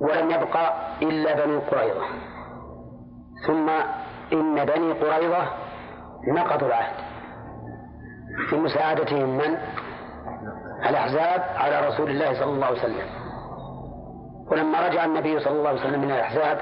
ولم 0.00 0.30
يبقى 0.30 0.74
إلا 1.02 1.44
بني 1.44 1.56
قريظة. 1.56 2.04
ثم 3.46 3.68
إن 4.32 4.64
بني 4.64 4.92
قريظة 4.92 5.48
نقضوا 6.28 6.68
العهد. 6.68 6.94
في 8.50 8.56
مساعدتهم 8.56 9.36
من؟ 9.36 9.56
الأحزاب 10.88 11.44
على 11.56 11.88
رسول 11.88 12.10
الله 12.10 12.40
صلى 12.40 12.50
الله 12.50 12.66
عليه 12.66 12.78
وسلم. 12.78 13.06
ولما 14.50 14.88
رجع 14.88 15.04
النبي 15.04 15.40
صلى 15.40 15.58
الله 15.58 15.68
عليه 15.68 15.80
وسلم 15.80 16.00
من 16.00 16.10
الأحزاب 16.10 16.60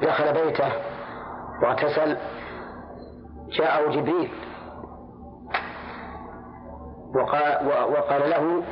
ودخل 0.00 0.32
بيته 0.32 0.72
واغتسل 1.62 2.16
جاءه 3.48 3.90
جبريل. 3.90 4.32
وقال, 7.14 7.66
وقال 7.66 8.30
له 8.30 8.62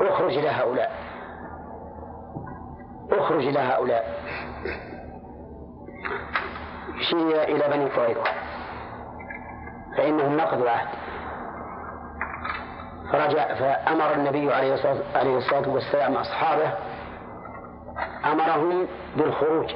اخرج 0.00 0.38
إلى 0.38 0.48
هؤلاء. 0.48 0.92
اخرج 3.12 3.46
إلى 3.46 3.58
هؤلاء. 3.58 4.04
شيء 7.10 7.42
إلى 7.42 7.68
بني 7.68 7.90
قريظة. 7.90 8.24
فإنهم 9.96 10.36
نقضوا 10.36 10.62
العهد. 10.62 10.88
فرجع 13.12 13.54
فأمر 13.54 14.14
النبي 14.14 14.54
عليه 14.54 14.74
الصلاة 15.38 15.68
والسلام 15.68 16.14
أصحابه. 16.14 16.72
أمرهم 18.32 18.86
بالخروج. 19.16 19.74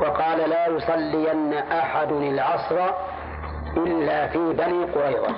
وقال 0.00 0.50
لا 0.50 0.66
يصلين 0.66 1.54
أحد 1.54 2.12
العصر 2.12 2.90
إلا 3.76 4.26
في 4.28 4.52
بني 4.52 4.84
قريظة. 4.84 5.34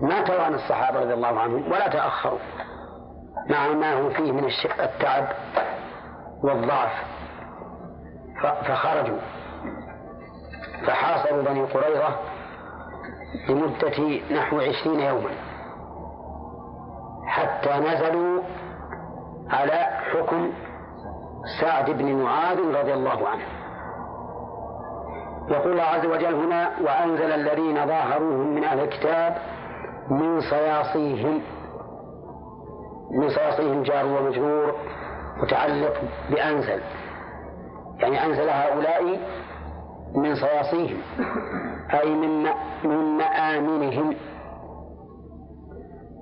ما 0.00 0.22
توانى 0.22 0.54
الصحابة 0.54 1.00
رضي 1.00 1.14
الله 1.14 1.40
عنهم 1.40 1.72
ولا 1.72 1.88
تأخروا. 1.88 2.38
مع 3.50 3.68
ما 3.68 4.00
هم 4.00 4.10
فيه 4.10 4.32
من 4.32 4.44
التعب 4.80 5.28
والضعف. 6.42 6.92
فخرجوا. 8.42 9.18
فحاصروا 10.86 11.42
بني 11.42 11.62
قريظة 11.62 12.16
لمدة 13.48 14.20
نحو 14.36 14.60
عشرين 14.60 15.00
يوما. 15.00 15.30
حتى 17.26 17.70
نزلوا 17.70 18.42
على 19.50 20.02
حكم 20.12 20.52
سعد 21.60 21.90
بن 21.90 22.14
معاذ 22.14 22.58
رضي 22.58 22.94
الله 22.94 23.28
عنه. 23.28 23.44
يقول 25.48 25.72
الله 25.72 25.82
عز 25.82 26.06
وجل 26.06 26.34
هنا 26.34 26.70
وأنزل 26.80 27.32
الذين 27.32 27.86
ظاهروهم 27.86 28.54
من 28.54 28.64
أهل 28.64 28.80
الكتاب 28.80 29.36
من 30.10 30.40
صياصيهم. 30.40 31.42
من 33.10 33.28
صياصيهم 33.28 33.82
جار 33.82 34.06
ومجرور 34.06 34.74
متعلق 35.36 36.00
بأنزل. 36.30 36.80
يعني 37.98 38.26
أنزل 38.26 38.48
هؤلاء 38.48 39.20
من 40.14 40.34
صياصيهم 40.34 40.98
أي 41.94 42.14
من 42.14 42.48
من 42.84 43.18
مآمنهم. 43.18 44.16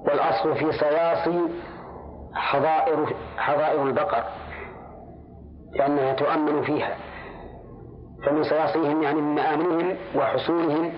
والأصل 0.06 0.54
في 0.54 0.72
صياصي 0.72 1.48
حظائر 2.34 3.14
حظائر 3.36 3.82
البقر. 3.82 4.24
لأنها 5.74 6.12
تؤمن 6.12 6.62
فيها. 6.62 6.96
فمن 8.26 8.42
صياصيهم 8.42 9.02
يعني 9.02 9.20
من 9.20 9.34
مآمنهم 9.34 9.96
وحصولهم 10.16 10.92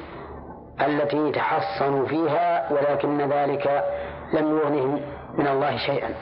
التي 0.81 1.33
تحصنوا 1.33 2.07
فيها 2.07 2.73
ولكن 2.73 3.19
ذلك 3.19 3.85
لم 4.33 4.57
يغنهم 4.57 5.01
من 5.39 5.47
الله 5.47 5.77
شيئا. 5.77 6.15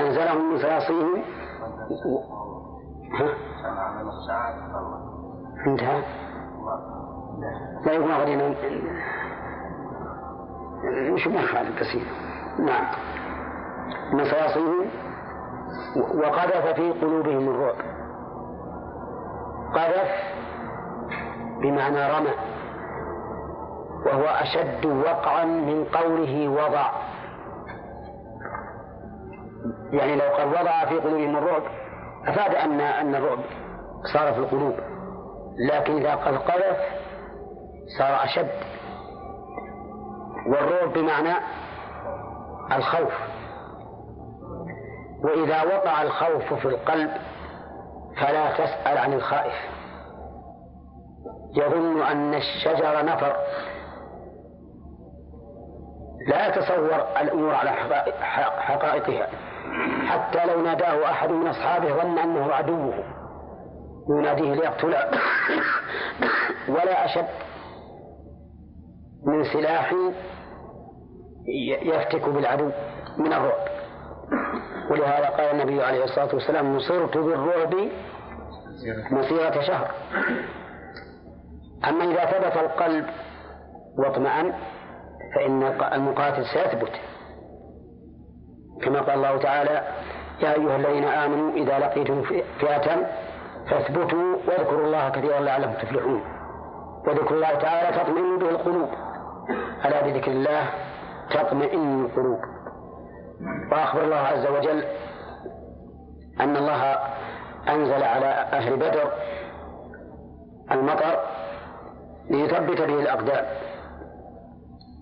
أنزلهم 0.00 0.52
من 0.52 0.58
صياصيهم؟ 0.58 1.22
انتهى. 5.66 6.02
لا 7.86 7.92
يكون 7.92 8.12
غدنا 8.12 8.54
مش 11.12 11.26
ما 11.26 11.42
خالد 11.42 11.80
بسيط 11.80 12.06
نعم. 12.58 12.86
من 14.12 14.24
صياصيهم 14.24 14.86
وقذف 16.14 16.66
في 16.66 16.90
قلوبهم 16.90 17.48
الرعب 17.48 17.76
قذف 19.74 20.08
بمعنى 21.62 22.18
رمى 22.18 22.34
وهو 24.06 24.24
أشد 24.24 24.86
وقعا 24.86 25.44
من 25.44 25.84
قوله 25.84 26.48
وضع. 26.48 26.90
يعني 29.92 30.16
لو 30.16 30.36
قال 30.36 30.48
وضع 30.48 30.84
في 30.84 30.98
قلوبهم 30.98 31.36
الرعب 31.36 31.62
أفاد 32.26 32.54
أن 32.54 32.80
أن 32.80 33.14
الرعب 33.14 33.38
صار 34.12 34.32
في 34.32 34.38
القلوب. 34.38 34.74
لكن 35.70 35.96
إذا 35.96 36.14
قال 36.14 36.38
قذف 36.38 36.78
صار 37.98 38.24
أشد. 38.24 38.50
والرعب 40.46 40.92
بمعنى 40.92 41.34
الخوف. 42.72 43.12
وإذا 45.24 45.62
وقع 45.62 46.02
الخوف 46.02 46.54
في 46.54 46.68
القلب 46.68 47.10
فلا 48.16 48.52
تسأل 48.52 48.98
عن 48.98 49.12
الخائف. 49.12 49.54
يظن 51.56 52.02
أن 52.02 52.34
الشجر 52.34 53.04
نفر. 53.04 53.36
لا 56.28 56.48
يتصور 56.48 57.06
الأمور 57.20 57.54
على 57.54 57.70
حقائقها. 58.60 59.28
حتى 60.06 60.46
لو 60.46 60.62
ناداه 60.62 61.10
أحد 61.10 61.30
من 61.30 61.46
أصحابه 61.46 62.02
ظن 62.02 62.18
أنه 62.18 62.52
عدوه. 62.52 62.94
يناديه 64.10 64.54
ليقتله. 64.54 65.10
ولا 66.68 67.04
أشد 67.04 67.28
من 69.26 69.44
سلاح 69.44 69.94
يفتك 71.82 72.28
بالعدو 72.28 72.70
من 73.18 73.32
الرعب. 73.32 73.68
ولهذا 74.90 75.28
قال 75.28 75.60
النبي 75.60 75.82
عليه 75.82 76.04
الصلاة 76.04 76.34
والسلام 76.34 76.76
نصرت 76.76 77.18
بالرعب 77.18 77.74
مسيرة 79.10 79.60
شهر. 79.60 79.90
أما 81.88 82.04
إذا 82.04 82.24
ثبت 82.24 82.56
القلب 82.56 83.06
واطمأن 83.98 84.52
فإن 85.34 85.62
المقاتل 85.92 86.44
سيثبت. 86.44 86.92
كما 88.82 89.00
قال 89.00 89.14
الله 89.14 89.38
تعالى 89.38 89.82
يا 90.40 90.54
أيها 90.54 90.76
الذين 90.76 91.04
آمنوا 91.04 91.52
إذا 91.52 91.78
لقيتم 91.78 92.22
فئة 92.58 93.06
فاثبتوا 93.70 94.36
واذكروا 94.48 94.86
الله 94.86 95.08
كثيرا 95.08 95.40
لعلكم 95.40 95.72
تفلحون. 95.72 96.22
وذكر 97.06 97.34
الله 97.34 97.54
تعالى 97.54 97.98
تطمئن 97.98 98.38
به 98.38 98.48
القلوب. 98.50 98.88
ألا 99.84 100.02
بذكر 100.02 100.30
الله 100.30 100.68
تطمئن 101.30 102.04
القلوب. 102.04 102.40
وأخبر 103.72 104.04
الله 104.04 104.16
عز 104.16 104.46
وجل 104.46 104.84
أن 106.40 106.56
الله 106.56 106.98
أنزل 107.68 108.02
على 108.02 108.26
أهل 108.26 108.76
بدر 108.76 109.12
المطر 110.70 111.20
ليثبت 112.30 112.80
به 112.80 113.00
الأقدام 113.00 113.44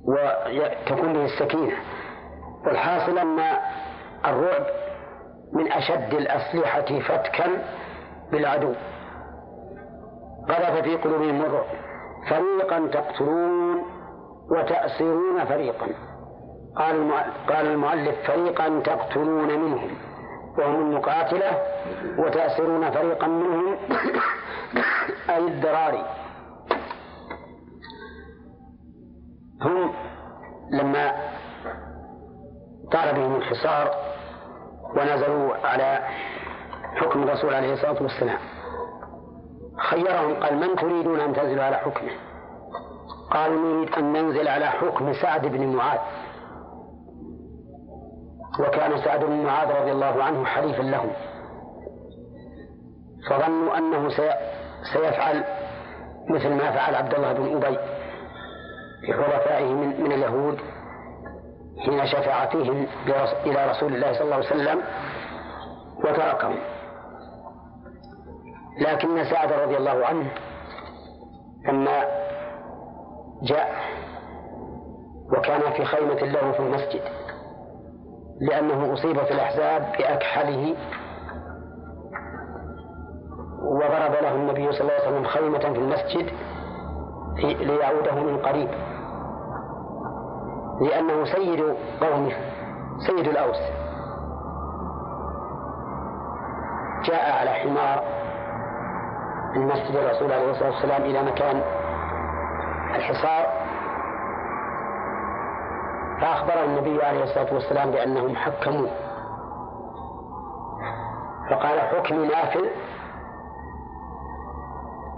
وتكون 0.04 1.12
به 1.12 1.24
السكينة 1.24 1.76
والحاصل 2.66 3.18
أن 3.18 3.38
الرعب 4.24 4.66
من 5.52 5.72
أشد 5.72 6.14
الأسلحة 6.14 7.00
فتكا 7.00 7.46
بالعدو. 8.32 8.74
قذف 10.48 10.82
في 10.82 10.96
قلوبهم 10.96 11.40
الرعب. 11.40 11.66
فريقا 12.30 12.88
تقتلون 12.92 13.82
وتأسرون 14.50 15.44
فريقا. 15.44 15.86
قال 16.76 17.12
قال 17.48 17.66
المؤلف 17.66 18.26
فريقا 18.26 18.80
تقتلون 18.84 19.48
منهم 19.48 19.90
وهم 20.58 20.80
المقاتلة 20.80 21.62
وتأسرون 22.18 22.90
فريقا 22.90 23.26
منهم 23.26 23.76
أي 25.30 25.38
الذراري 25.38 26.04
هم 29.62 29.92
لما 30.70 31.12
طال 32.92 33.14
بهم 33.14 33.36
الحصار 33.36 33.90
ونزلوا 34.96 35.54
على 35.66 35.98
حكم 36.94 37.22
الرسول 37.22 37.54
عليه 37.54 37.72
الصلاة 37.72 38.02
والسلام 38.02 38.38
خيرهم 39.78 40.34
قال 40.34 40.56
من 40.56 40.76
تريدون 40.76 41.20
أن 41.20 41.32
تنزلوا 41.32 41.64
على 41.64 41.76
حكمه؟ 41.76 42.10
قالوا 43.30 43.74
نريد 43.74 43.94
أن 43.94 44.12
ننزل 44.12 44.48
على 44.48 44.66
حكم 44.66 45.12
سعد 45.12 45.46
بن 45.46 45.76
معاذ. 45.76 45.98
وكان 48.60 48.98
سعد 49.04 49.24
بن 49.24 49.42
معاذ 49.42 49.70
رضي 49.70 49.92
الله 49.92 50.22
عنه 50.24 50.44
حليفا 50.44 50.82
لهم 50.82 51.10
فظنوا 53.30 53.78
أنه 53.78 54.08
سيفعل 54.92 55.44
مثل 56.30 56.48
ما 56.48 56.70
فعل 56.70 56.94
عبد 56.94 57.14
الله 57.14 57.32
بن 57.32 57.56
أبي 57.56 57.78
في 59.06 59.64
من, 59.64 60.02
من 60.02 60.12
اليهود 60.12 60.58
حين 61.78 62.06
شفع 62.06 62.46
فيهم 62.46 62.86
إلى 63.46 63.70
رسول 63.70 63.94
الله 63.94 64.12
صلى 64.12 64.22
الله 64.24 64.36
عليه 64.36 64.46
وسلم 64.46 64.82
وتركهم. 66.04 66.58
لكن 68.78 69.24
سعد 69.24 69.52
رضي 69.52 69.76
الله 69.76 70.06
عنه 70.06 70.30
لما 71.68 72.04
جاء 73.42 73.82
وكان 75.38 75.72
في 75.72 75.84
خيمة 75.84 76.14
له 76.14 76.52
في 76.52 76.60
المسجد 76.60 77.02
لأنه 78.42 78.92
أصيب 78.92 79.18
في 79.18 79.30
الأحزاب 79.30 79.92
بأكحله 79.98 80.76
وضرب 83.62 84.12
له 84.22 84.34
النبي 84.34 84.72
صلى 84.72 84.80
الله 84.80 84.92
عليه 84.92 85.08
وسلم 85.08 85.24
خيمة 85.24 85.58
في 85.58 85.78
المسجد 85.78 86.32
ليعوده 87.60 88.14
من 88.14 88.38
قريب. 88.38 88.68
لأنه 90.80 91.24
سيد 91.24 91.76
قومه 92.00 92.32
سيد 93.06 93.28
الأوس. 93.28 93.60
جاء 97.04 97.38
على 97.40 97.50
حمار 97.50 98.04
من 99.54 99.66
مسجد 99.66 99.96
الرسول 99.96 100.32
عليه 100.32 100.50
الصلاة 100.50 100.70
والسلام 100.70 101.02
إلى 101.02 101.22
مكان 101.22 101.62
الحصار. 102.94 103.61
فأخبر 106.22 106.64
النبي 106.64 107.02
عليه 107.02 107.22
الصلاة 107.22 107.54
والسلام 107.54 107.90
بأنهم 107.90 108.36
حكموه 108.36 108.90
فقال 111.50 111.80
حكمي 111.80 112.26
نافذ 112.26 112.66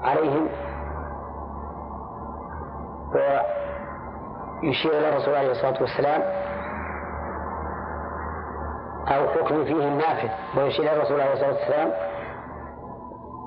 عليهم. 0.03 0.49
ويشير 4.63 4.99
إلى 4.99 5.09
الرسول 5.09 5.35
عليه 5.35 5.51
الصلاة 5.51 5.81
والسلام 5.81 6.23
أو 9.09 9.29
حكم 9.29 9.65
فيهم 9.65 9.99
نافذ 9.99 10.29
ويشير 10.59 10.85
إلى 10.85 10.97
الرسول 10.97 11.21
عليه 11.21 11.33
الصلاة 11.33 11.53
والسلام 11.53 11.93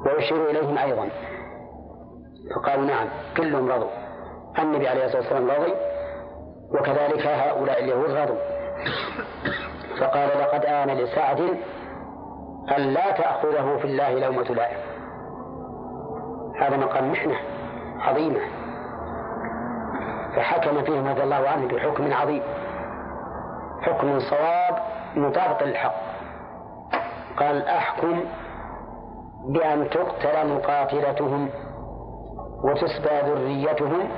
ويشير 0.06 0.50
إليهم 0.50 0.78
أيضا. 0.78 1.10
فقالوا 2.56 2.86
نعم 2.86 3.08
كلهم 3.38 3.72
رضوا. 3.72 3.90
النبي 4.60 4.88
عليه 4.88 5.06
الصلاة 5.06 5.22
والسلام 5.22 5.50
رضي. 5.50 5.74
وكذلك 6.74 7.28
هؤلاء 7.28 7.84
اليهود 7.84 8.12
رضوا 8.12 8.38
فقال 10.00 10.30
لقد 10.40 10.66
آن 10.66 10.88
لسعد 10.88 11.40
أن 12.78 12.82
لا 12.82 13.12
تأخذه 13.12 13.78
في 13.78 13.86
الله 13.86 14.20
لومة 14.20 14.44
لائم. 14.44 14.78
هذا 16.62 16.78
مقام 16.78 17.12
محنة 17.12 17.36
عظيمة. 18.00 18.40
فحكم 20.36 20.84
فيهم 20.84 21.08
رضي 21.08 21.24
الله 21.24 21.50
عنه 21.50 21.68
بحكم 21.68 22.14
عظيم. 22.14 22.44
حكم 23.82 24.20
صواب 24.20 24.80
مطابق 25.16 25.64
للحق. 25.64 25.96
قال 27.38 27.68
أحكم 27.68 28.24
بأن 29.48 29.90
تقتل 29.90 30.48
مقاتلتهم 30.56 31.50
وتسبى 32.64 33.20
ذريتهم 33.26 34.10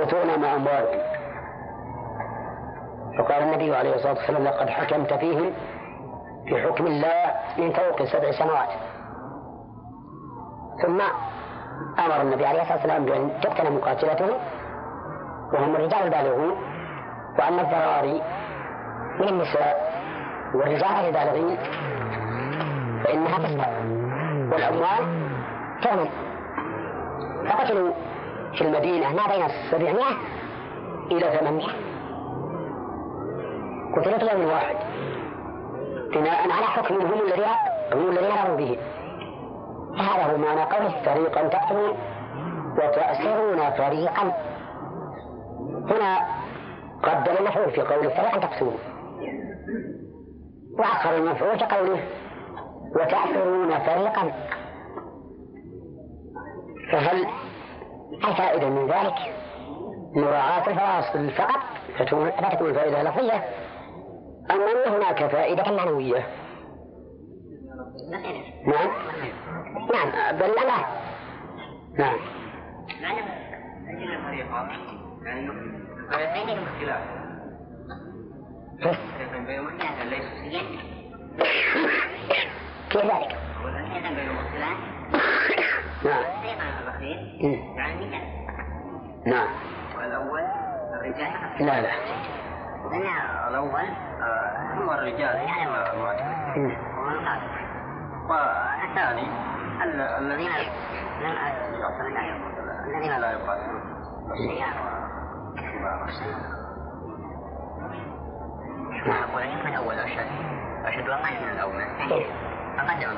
وتغنم 0.00 0.44
أموالهم. 0.44 1.15
فقال 3.18 3.42
النبي 3.42 3.76
عليه 3.76 3.94
الصلاة 3.94 4.12
والسلام 4.12 4.44
لقد 4.44 4.70
حكمت 4.70 5.14
فيهم 5.14 5.52
بحكم 6.50 6.86
الله 6.86 7.34
من 7.58 7.72
فوق 7.72 8.04
سبع 8.04 8.30
سنوات. 8.30 8.68
ثم 10.82 11.00
أمر 11.98 12.20
النبي 12.22 12.46
عليه 12.46 12.62
الصلاة 12.62 12.76
والسلام 12.76 13.04
بأن 13.04 13.30
تقتل 13.42 13.72
مقاتلته 13.72 14.36
وهم 15.52 15.76
الرجال 15.76 16.02
البالغون 16.02 16.56
وأن 17.38 17.58
الضراري 17.58 18.22
من 19.20 19.28
النساء 19.28 19.92
والرجال 20.54 20.90
البالغين 20.90 21.58
فإنها 23.04 23.38
تسبق 23.38 23.68
والأموال 24.52 25.28
تغنم 25.82 26.08
فقتلوا 27.48 27.92
في 28.54 28.62
المدينة 28.62 29.08
ما 29.08 29.26
بين 29.36 29.48
700 29.70 29.94
إلى 31.10 31.38
800 31.38 31.66
وثلاثة 33.96 34.32
يوم 34.32 34.46
واحد 34.46 34.76
بناء 36.12 36.42
على 36.42 36.66
حكم 36.66 36.94
حكمهم 36.94 37.20
الذي 37.26 37.46
هم 37.94 38.10
الذين 38.10 38.30
رأوا 38.30 38.56
به. 38.56 38.78
هذا 39.98 40.32
هو 40.32 40.38
معنى 40.38 40.62
قوله 40.62 41.02
فريقا 41.04 41.48
تقتلون 41.48 41.96
وتأسرون 42.78 43.70
فريقا. 43.70 44.32
هنا 45.90 46.18
قدر 47.02 47.40
المفعول 47.40 47.70
في 47.70 47.80
قوله 47.80 48.08
فريقا 48.08 48.38
تقتلون 48.38 48.78
وأخر 50.78 51.16
المفعول 51.16 51.58
في 51.58 51.64
قوله 51.64 52.00
وتأسرون 53.00 53.78
فريقا. 53.78 54.32
فهل 56.92 57.26
الفائدة 58.28 58.68
من 58.68 58.86
ذلك؟ 58.86 59.34
مراعاة 60.16 60.68
الفواصل 60.68 61.30
فقط 61.30 61.60
فتكون 61.98 62.68
الفائدة 62.68 63.02
لفظية. 63.02 63.44
أم 64.50 64.60
أن 64.60 64.92
هناك 64.92 65.26
فائدة 65.26 65.72
معنوية. 65.72 66.26
نعم. 68.66 68.90
نعم. 69.92 70.36
بل 70.36 70.46
لا. 70.46 70.86
نعم. 71.98 72.16
ليسوا 80.10 80.36
كيف 82.90 83.04
ذلك؟ 83.04 83.36
والفريقين 83.64 84.14
بين 84.14 84.28
المسلمين 84.30 84.76
نعم. 86.04 86.24
الأخير 86.82 87.16
يعني 87.76 88.10
نعم. 89.26 89.48
والأول 89.98 90.40
الرجال. 90.94 91.66
لا 91.66 91.80
لا. 91.82 91.92
الأول 93.48 93.84
هو 94.78 94.92
الرجال 94.92 95.36
والثاني 98.28 99.28
الذين 100.18 100.50
الذين 102.86 103.20
لا 103.20 103.32
يقاتلون 103.32 103.82
نقول 109.06 109.42
من 109.46 109.68
الأول 109.68 109.94
أشهد 109.98 110.26
أشهد 110.84 111.08
أن 111.08 111.42
من 111.42 111.50
الأول 111.52 111.82
أقدم 112.78 113.16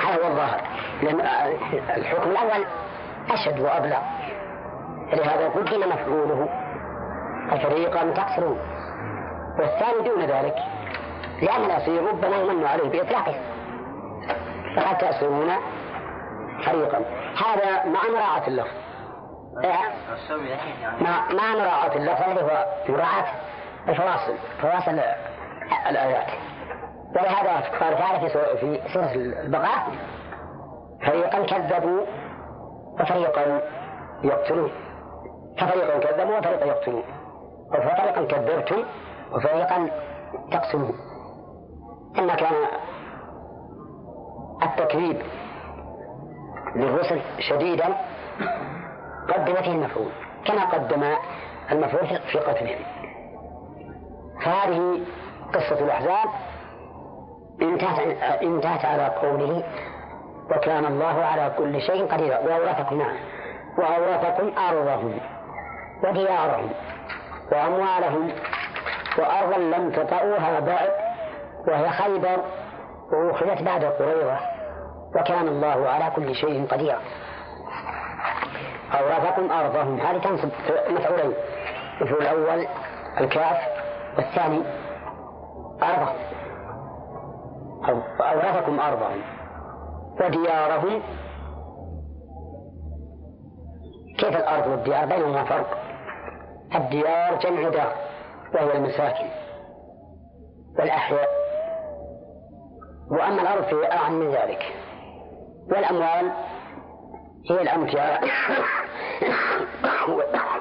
هذا 0.00 0.24
هو 0.24 0.28
الظاهر 0.28 0.60
لأن 1.02 1.20
الحكم 1.96 2.30
الأول 2.30 2.64
أشد 3.30 3.60
وأبلغ 3.60 3.98
لهذا 5.12 5.48
قدم 5.48 5.88
مفعوله 5.88 6.48
فريقا 7.50 8.10
تقصرون. 8.10 8.58
والثاني 9.58 10.08
دون 10.08 10.22
ذلك 10.22 10.56
لأن 11.42 11.64
الأصيل 11.64 12.06
ربما 12.06 12.36
يمن 12.36 12.66
عليه 12.66 12.88
بإطلاقه. 12.88 13.34
فقد 14.76 14.98
تأسرون 14.98 15.50
فريقا. 16.66 16.98
هذا 17.46 17.84
مع 17.84 18.00
مراعاة 18.14 18.48
اللفظ. 18.48 18.74
مع 21.00 21.32
مع 21.32 21.54
مراعاة 21.54 21.96
اللفظ 21.96 22.38
هو 22.38 22.66
مراعاة 22.88 23.26
الفواصل 23.88 24.34
فواصل 24.62 25.00
الآيات. 25.90 26.26
ولهذا 27.16 27.52
قال 27.80 27.98
تعالى 27.98 28.20
في 28.20 28.28
سورة 28.92 29.12
البقرة. 29.14 29.92
فريقا 31.06 31.44
كذبوا 31.46 32.00
وفريقا 33.00 33.60
يقتلون. 34.24 34.70
ففريقا 35.58 35.98
كذبوا 35.98 36.38
وفريقا 36.38 36.66
يقتلون. 36.66 37.04
وفريقا 37.70 38.24
كذبتم 38.24 38.84
وفريقا 39.32 39.90
تقتلون 40.50 40.94
إن 42.18 42.28
كان 42.28 42.54
التكذيب 44.62 45.22
للرسل 46.76 47.20
شديدا 47.38 47.84
قدم 49.28 49.54
فيه 49.54 49.72
المفعول 49.72 50.12
كما 50.46 50.64
قدم 50.64 51.04
المفعول 51.72 52.06
في 52.06 52.38
قتلهم. 52.38 52.84
فهذه 54.44 55.00
قصة 55.54 55.84
الأحزاب 55.84 56.28
انتهت 57.62 58.16
انتهت 58.42 58.84
على 58.84 59.06
قوله 59.06 59.62
وكان 60.50 60.84
الله 60.84 61.24
على 61.24 61.52
كل 61.58 61.80
شيء 61.80 62.06
قديرا 62.06 62.38
وأورثكم 62.38 62.98
نعم 62.98 63.16
وأورثكم 63.78 64.58
أرضهم 64.58 65.18
وديارهم. 66.04 66.70
وأموالهم 67.52 68.32
وأرضا 69.18 69.58
لم 69.58 69.90
تطئوها 69.90 70.60
بعد 70.60 70.88
وهي 71.68 71.90
خيبر 71.90 72.44
وأخذت 73.12 73.62
بعد 73.62 73.84
قريظة 73.84 74.38
وكان 75.16 75.48
الله 75.48 75.88
على 75.88 76.10
كل 76.16 76.34
شيء 76.34 76.66
قدير. 76.66 76.98
أورثكم 78.94 79.50
أرضهم. 79.52 80.00
هذه 80.00 80.18
تنصب 80.18 80.48
مفعولين؟ 80.90 81.34
المفعول 82.00 82.22
الأول 82.22 82.66
الكاف 83.20 83.56
والثاني 84.16 84.62
أرضهم 85.82 86.16
أورثكم 88.20 88.80
أرضهم. 88.80 89.22
وديارهم. 90.20 91.02
كيف 94.18 94.36
الأرض 94.36 94.66
والديار؟ 94.66 95.06
بينهما 95.06 95.44
فرق. 95.44 95.83
الديار 96.74 97.38
جمع 97.38 97.68
دار 97.68 97.92
وهي 98.54 98.76
المساكن 98.76 99.26
والأحياء. 100.78 101.28
وأما 103.10 103.42
الأرض 103.42 103.62
فهي 103.62 103.92
أعم 103.92 104.12
من 104.12 104.30
ذلك. 104.30 104.62
والأموال 105.70 106.32
هي 107.50 107.62
الأمتعة 107.62 108.20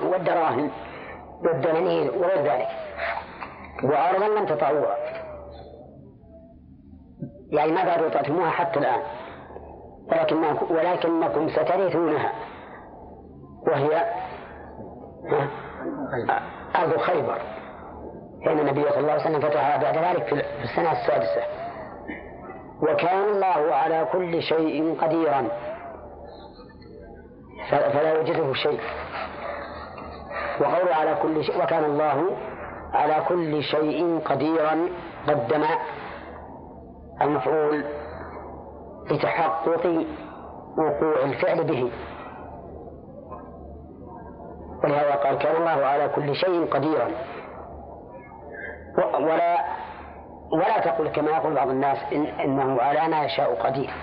والدراهم 0.11 0.71
والدنانير 1.43 2.11
وغير 2.17 2.43
ذلك. 2.43 2.69
وأرضا 3.83 4.27
لم 4.27 4.45
تطعوها. 4.45 4.97
يعني 7.51 7.71
ما 7.71 7.83
بعد 7.83 8.03
وطأتموها 8.03 8.49
حتى 8.49 8.79
الآن. 8.79 9.01
ولكن 10.11 10.43
ولكنكم 10.69 11.49
سترثونها. 11.49 12.31
وهي 13.67 14.05
أرض 16.75 16.97
خيبر. 16.97 17.37
فإن 18.45 18.59
النبي 18.59 18.83
صلى 18.89 18.99
الله 18.99 19.11
عليه 19.11 19.21
وسلم 19.21 19.39
فتحها 19.39 19.77
بعد 19.77 19.97
ذلك 19.97 20.23
في 20.23 20.63
السنة 20.63 20.91
السادسة. 20.91 21.43
وكان 22.81 23.23
الله 23.23 23.75
على 23.75 24.07
كل 24.11 24.41
شيء 24.41 24.97
قديرا. 25.01 25.47
فلا 27.69 28.13
يوجده 28.13 28.53
شيء. 28.53 28.79
وقول 30.61 30.93
على 30.93 31.15
كل 31.21 31.43
شيء 31.43 31.63
وكان 31.63 31.83
الله 31.83 32.37
على 32.93 33.23
كل 33.27 33.63
شيء 33.63 34.19
قديرا. 34.25 34.89
قدم 35.27 35.63
المفعول 37.21 37.85
لتحقق 39.11 40.05
وقوع 40.77 41.23
الفعل 41.23 41.63
به. 41.63 41.91
ولهذا 44.83 45.15
قال 45.15 45.37
كان 45.37 45.55
الله 45.55 45.85
على 45.85 46.09
كل 46.09 46.35
شيء 46.35 46.65
قديرا. 46.65 47.07
ولا 49.19 49.65
ولا 50.53 50.79
تقل 50.79 51.07
كما 51.07 51.31
يقول 51.31 51.53
بعض 51.53 51.69
الناس 51.69 51.97
إن 52.13 52.25
إنه 52.25 52.81
على 52.81 53.07
ما 53.07 53.23
يشاء 53.23 53.55
قدير. 53.55 53.93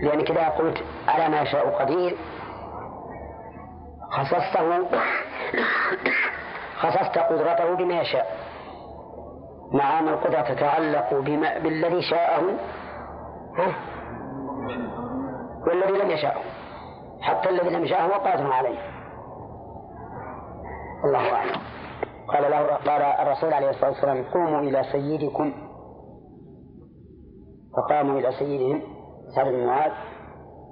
لأن 0.00 0.20
كذا 0.20 0.48
قلت 0.48 0.84
على 1.08 1.28
ما 1.28 1.40
يشاء 1.40 1.70
قدير. 1.70 2.16
خصصته 4.10 4.86
خصصت 6.76 7.18
قدرته 7.18 7.74
بما 7.74 8.00
يشاء. 8.00 8.36
مع 9.72 9.98
أن 9.98 10.08
القدرة 10.08 10.40
تتعلق 10.40 11.14
بما 11.14 11.58
بالذي 11.58 12.02
شاءه. 12.02 12.42
والذي 15.66 15.92
لم 15.92 16.10
يشاءه. 16.10 16.40
حتى 17.20 17.48
الذي 17.48 17.70
لم 17.70 17.84
يشاءه 17.84 18.08
قادر 18.08 18.52
عليه. 18.52 18.78
الله 21.04 21.32
أعلم. 21.32 21.60
قال 22.28 22.50
له 22.50 22.76
قال 22.76 23.02
الرسول 23.02 23.52
عليه 23.52 23.70
الصلاة 23.70 23.90
والسلام 23.90 24.24
قوموا 24.24 24.60
إلى 24.60 24.82
سيدكم. 24.92 25.52
فقاموا 27.76 28.18
إلى 28.18 28.32
سيدهم 28.32 28.82
سعد 29.34 29.46
بن 29.46 29.66
معاذ 29.66 29.92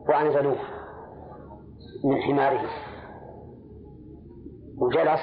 وأنزلوه 0.09 0.57
من 2.05 2.22
حماره. 2.22 2.68
وجلس 4.78 5.20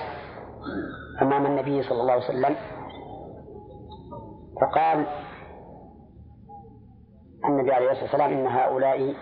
أمام 1.21 1.45
النبي 1.45 1.83
صلى 1.83 2.01
الله 2.01 2.13
عليه 2.13 2.25
وسلم. 2.25 2.55
فقال 4.61 5.05
النبي 7.45 7.71
عليه 7.71 7.91
الصلاة 7.91 8.03
والسلام 8.03 8.31
إن 8.31 8.47
هؤلاء 8.47 9.13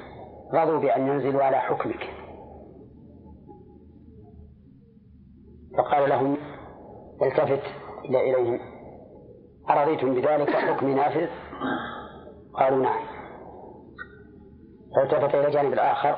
رضوا 0.53 0.79
بأن 0.79 1.07
ينزلوا 1.07 1.43
على 1.43 1.57
حكمك. 1.57 2.09
فقال 5.77 6.09
لهم 6.09 6.37
التفت 7.21 7.63
إلى 8.05 8.31
إليهم. 8.31 8.59
أرضيتم 9.69 10.15
بذلك 10.15 10.49
حكم 10.49 10.89
نافذ؟ 10.89 11.27
قالوا 12.53 12.83
نعم. 12.83 13.01
فالتفت 14.95 15.35
إلى 15.35 15.47
الجانب 15.47 15.73
الآخر 15.73 16.15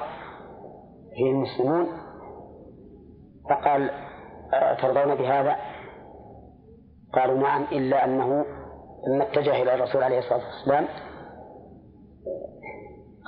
فيه 1.15 1.31
المسلمون. 1.31 1.87
فقال 3.49 3.89
ترضون 4.81 5.15
بهذا؟ 5.15 5.55
قالوا 7.13 7.37
نعم 7.37 7.63
إلا 7.71 8.05
أنه 8.05 8.45
لما 9.07 9.23
اتجه 9.23 9.61
إلى 9.61 9.75
الرسول 9.75 10.03
عليه 10.03 10.19
الصلاة 10.19 10.45
والسلام. 10.45 10.87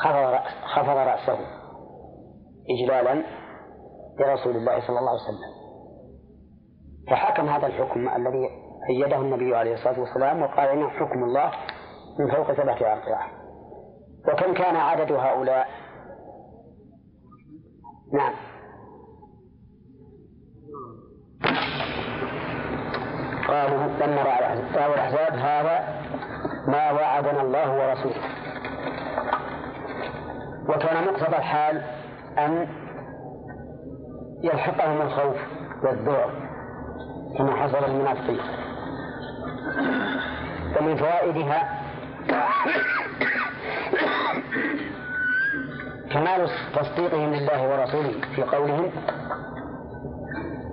خفض, 0.04 0.16
رأس 0.16 0.54
خفض 0.76 0.98
رأسه 0.98 1.40
إجلالا 2.70 3.24
لرسول 4.20 4.56
الله 4.56 4.88
صلى 4.88 5.00
الله 5.00 5.12
عليه 5.12 5.22
وسلم. 5.22 5.58
فحكم 7.10 7.50
هذا 7.50 7.68
الحكم 7.68 8.10
الذي 8.10 8.50
أيده 8.90 9.18
النبي 9.18 9.56
عليه 9.56 9.74
الصلاة 9.74 10.00
والسلام 10.00 10.42
وقال 10.42 10.70
إنه 10.70 10.90
حكم 10.90 11.24
الله 11.24 11.52
من 12.20 12.32
فوق 12.36 12.52
سبعة 12.52 12.94
أرضعة 12.94 13.28
وكم 14.28 14.54
كان 14.54 14.76
عدد 14.76 15.12
هؤلاء؟ 15.12 15.68
نعم. 18.14 18.34
قالوا 23.48 23.78
لما 23.78 24.24
رأوا 24.24 24.94
الأحزاب 24.94 25.34
هذا 25.34 26.02
ما 26.68 26.92
وعدنا 26.92 27.42
الله 27.42 27.78
ورسوله. 27.78 28.47
وكان 30.70 31.04
مقتضى 31.08 31.38
الحال 31.38 31.82
أن 32.38 32.68
يلحقهم 34.44 35.02
الخوف 35.02 35.36
والذعر 35.84 36.32
كما 37.38 37.56
حصل 37.56 37.90
للمنافقين. 37.90 38.40
ومن 40.80 40.96
فوائدها 40.96 41.82
كمال 46.12 46.50
تصديقهم 46.76 47.34
لله 47.34 47.70
ورسوله 47.70 48.22
في 48.36 48.44
قولهم 48.44 48.92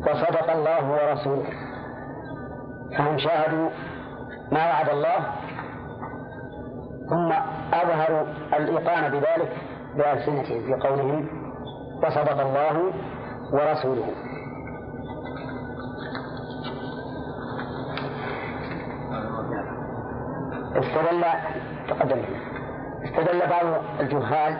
وصدق 0.00 0.50
الله 0.52 0.90
ورسوله. 0.90 1.46
فهم 2.98 3.18
شاهدوا 3.18 3.70
ما 4.52 4.66
وعد 4.66 4.88
الله 4.88 5.32
ثم 7.10 7.32
أظهروا 7.74 8.26
الإيقان 8.52 9.10
بذلك 9.10 9.52
بألسنتهم 9.96 10.62
في 10.62 10.74
قولهم 10.74 11.28
وصدق 12.02 12.40
الله 12.40 12.92
ورسوله. 13.52 14.04
استدل 20.74 21.24
تقدم. 21.88 22.22
استدل 23.04 23.40
بعض 23.50 23.82
الجهال 24.00 24.56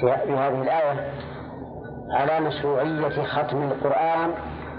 في 0.00 0.32
هذه 0.32 0.62
الآية 0.62 1.10
على 2.10 2.40
مشروعية 2.40 3.24
ختم 3.24 3.62
القرآن 3.62 4.30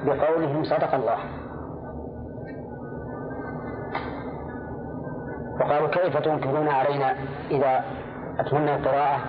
بقولهم 0.06 0.64
صدق 0.64 0.96
الله. 0.96 1.18
وقالوا 5.62 5.88
كيف 5.88 6.18
تنكرون 6.18 6.68
علينا 6.68 7.16
إذا 7.52 7.84
أتمنى 8.40 8.76
القراءة؟ 8.76 9.20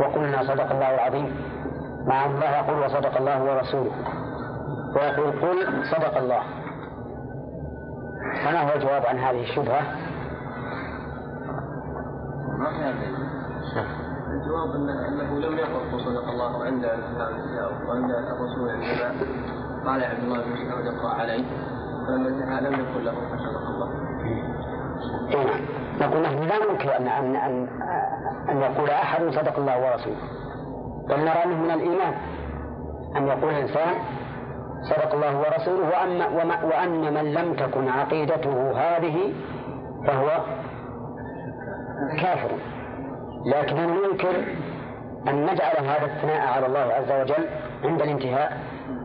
وقلنا 0.00 0.42
صدق 0.42 0.72
الله 0.72 0.94
العظيم. 0.94 1.36
مع 2.06 2.26
الله 2.26 2.50
يقول 2.56 2.78
وصدق 2.84 3.16
الله 3.16 3.42
ورسوله. 3.42 3.92
ويقول 4.96 5.30
قل 5.42 5.84
صدق 5.84 6.18
الله. 6.18 6.42
فما 8.44 8.60
هو 8.60 8.74
الجواب 8.76 9.06
عن 9.06 9.18
هذه 9.18 9.40
الشبهة؟ 9.40 9.82
الجواب 14.30 14.70
أنه 14.74 15.38
لم 15.38 15.58
يقل 15.58 16.00
صدق 16.00 16.28
الله 16.28 16.64
عند 16.64 16.84
وعند 17.88 18.10
الرسول 18.10 18.70
عندما 18.70 19.10
قال 19.86 20.04
عبد 20.04 20.22
الله 20.22 20.42
بن 20.42 20.50
مسعود 20.52 20.86
اقرأ 20.86 21.10
عليه. 21.14 21.44
فلما 22.06 22.28
انتهى 22.28 22.60
لم 22.60 22.74
يقل 22.80 23.04
له 23.04 23.14
صدق 23.36 23.66
الله. 23.70 23.90
نقول 26.00 26.22
نحن 26.22 26.38
لا 26.38 26.54
ننكر 26.58 26.96
ان 26.96 27.08
ان 27.08 27.36
ان, 27.36 27.68
أن 28.48 28.60
يقول 28.62 28.90
أحد 28.90 29.22
صدق 29.30 29.58
الله 29.58 29.78
ورسوله. 29.84 30.16
بل 31.08 31.20
نرى 31.20 31.44
أنه 31.44 31.56
من 31.56 31.70
الإيمان 31.70 32.14
أن 33.16 33.26
يقول 33.26 33.50
الإنسان 33.50 33.94
صدق 34.82 35.14
الله 35.14 35.38
ورسوله 35.38 35.88
وأن, 35.88 36.22
وأن 36.64 37.14
من 37.14 37.34
لم 37.34 37.54
تكن 37.54 37.88
عقيدته 37.88 38.72
هذه 38.72 39.32
فهو 40.06 40.28
كافر. 42.22 42.50
لكن 43.46 43.76
يمكن 43.76 44.34
أن 45.28 45.42
نجعل 45.46 45.86
هذا 45.86 46.04
الثناء 46.04 46.46
على 46.46 46.66
الله 46.66 46.80
عز 46.94 47.12
وجل 47.20 47.46
عند 47.84 48.02
الانتهاء 48.02 48.60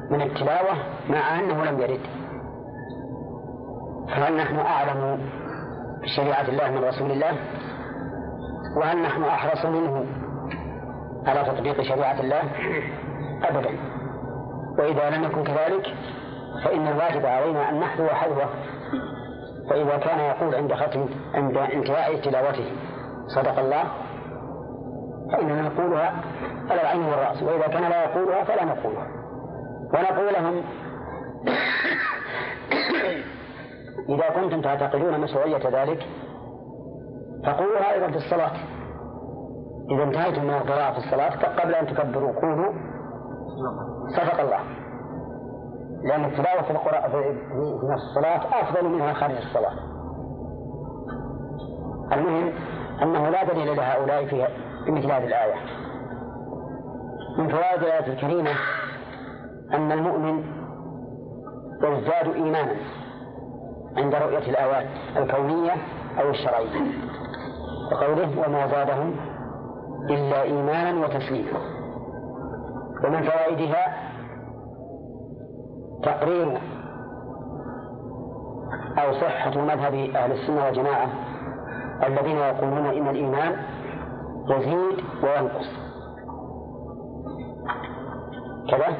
من 0.09 0.21
التلاوة 0.21 0.73
مع 1.09 1.39
أنه 1.39 1.65
لم 1.65 1.79
يرد؟ 1.79 1.99
فهل 4.07 4.37
نحن 4.37 4.55
أعلم 4.59 5.19
بشريعة 6.01 6.47
الله 6.47 6.71
من 6.71 6.83
رسول 6.83 7.11
الله 7.11 7.31
وهل 8.77 9.01
نحن 9.01 9.23
أحرص 9.23 9.65
منه 9.65 10.05
على 11.27 11.43
تطبيق 11.43 11.81
شريعة 11.81 12.19
الله 12.19 12.41
أبدا. 13.43 13.69
وإذا 14.79 15.09
لم 15.09 15.23
يكن 15.23 15.43
كذلك 15.43 15.85
فإن 16.63 16.87
الواجب 16.87 17.25
علينا 17.25 17.69
أن 17.69 17.79
نحذو 17.79 18.07
حذوه. 18.07 18.49
فإذا 19.69 19.97
كان 19.97 20.19
يقول 20.19 20.55
عند 20.55 20.73
ختم 20.73 21.05
عند 21.33 21.57
انتهاء 21.57 22.15
تلاوته 22.15 22.71
صدق 23.27 23.59
الله 23.59 23.83
فإننا 25.31 25.61
نقولها 25.61 26.13
على 26.69 26.81
العين 26.81 27.03
والرأس. 27.03 27.43
وإذا 27.43 27.67
كان 27.67 27.89
لا 27.89 28.03
يقولها 28.03 28.43
فلا 28.43 28.65
نقولها. 28.65 29.07
ونقول 29.93 30.33
لهم 30.33 30.63
إذا 34.09 34.29
كنتم 34.29 34.61
تعتقدون 34.61 35.19
مشروعية 35.19 35.83
ذلك 35.83 36.05
فقولوها 37.45 37.93
أيضا 37.93 38.07
في 38.07 38.17
الصلاة. 38.17 38.51
إذا 39.91 40.03
انتهيتم 40.03 40.43
من 40.43 40.53
القراءة 40.53 40.91
في 40.91 40.97
الصلاة 40.97 41.61
قبل 41.61 41.75
أن 41.75 41.87
تكبروا 41.87 42.31
قولوا 42.41 42.73
صدق 44.17 44.41
الله. 44.41 44.59
لأن 46.03 46.25
التلاوة 46.25 46.61
في 46.61 46.71
القراءة 46.71 47.09
في 47.09 47.93
الصلاة 47.93 48.61
أفضل 48.61 48.89
منها 48.89 49.13
خارج 49.13 49.35
الصلاة. 49.35 49.73
المهم 52.13 52.51
أنه 53.01 53.29
لا 53.29 53.43
دليل 53.43 53.77
لهؤلاء 53.77 54.25
في 54.25 54.47
مثل 54.91 55.11
هذه 55.11 55.27
الآية. 55.27 55.55
من 57.37 57.47
فوائد 57.49 57.83
الآية 57.83 58.13
الكريمة 58.13 58.51
أن 59.73 59.91
المؤمن 59.91 60.43
يزداد 61.83 62.35
إيمانا. 62.35 62.75
عند 63.97 64.15
رؤية 64.15 64.49
الآيات 64.49 64.87
الكونية 65.17 65.71
أو 66.19 66.29
الشرعية. 66.29 66.81
وقوله 67.91 68.47
وما 68.47 68.67
زادهم 68.67 69.15
إلا 70.09 70.41
إيمانا 70.41 71.05
وتسليما. 71.05 71.59
ومن 73.03 73.21
فوائدها 73.21 73.95
تقرير 76.03 76.61
أو 78.97 79.13
صحة 79.13 79.61
مذهب 79.61 79.93
أهل 79.93 80.31
السنة 80.31 80.65
والجماعة 80.65 81.07
الذين 82.07 82.37
يقولون 82.37 82.85
إن 82.85 83.07
الإيمان 83.07 83.55
يزيد 84.49 85.05
وينقص. 85.23 85.69
كذا؟ 88.69 88.97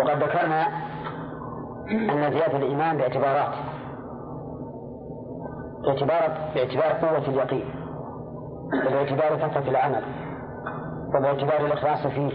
وقد 0.00 0.22
ذكرنا 0.22 0.66
أن 1.90 2.32
زيادة 2.32 2.56
الإيمان 2.56 2.96
باعتبارات. 2.96 3.54
باعتبار 5.84 6.52
باعتبار 6.54 7.08
قوة 7.08 7.28
اليقين. 7.28 7.74
وباعتبار 8.86 9.48
كثرة 9.48 9.70
العمل. 9.70 10.04
وباعتبار 11.18 11.66
الإخلاص 11.66 12.06
فيه. 12.06 12.32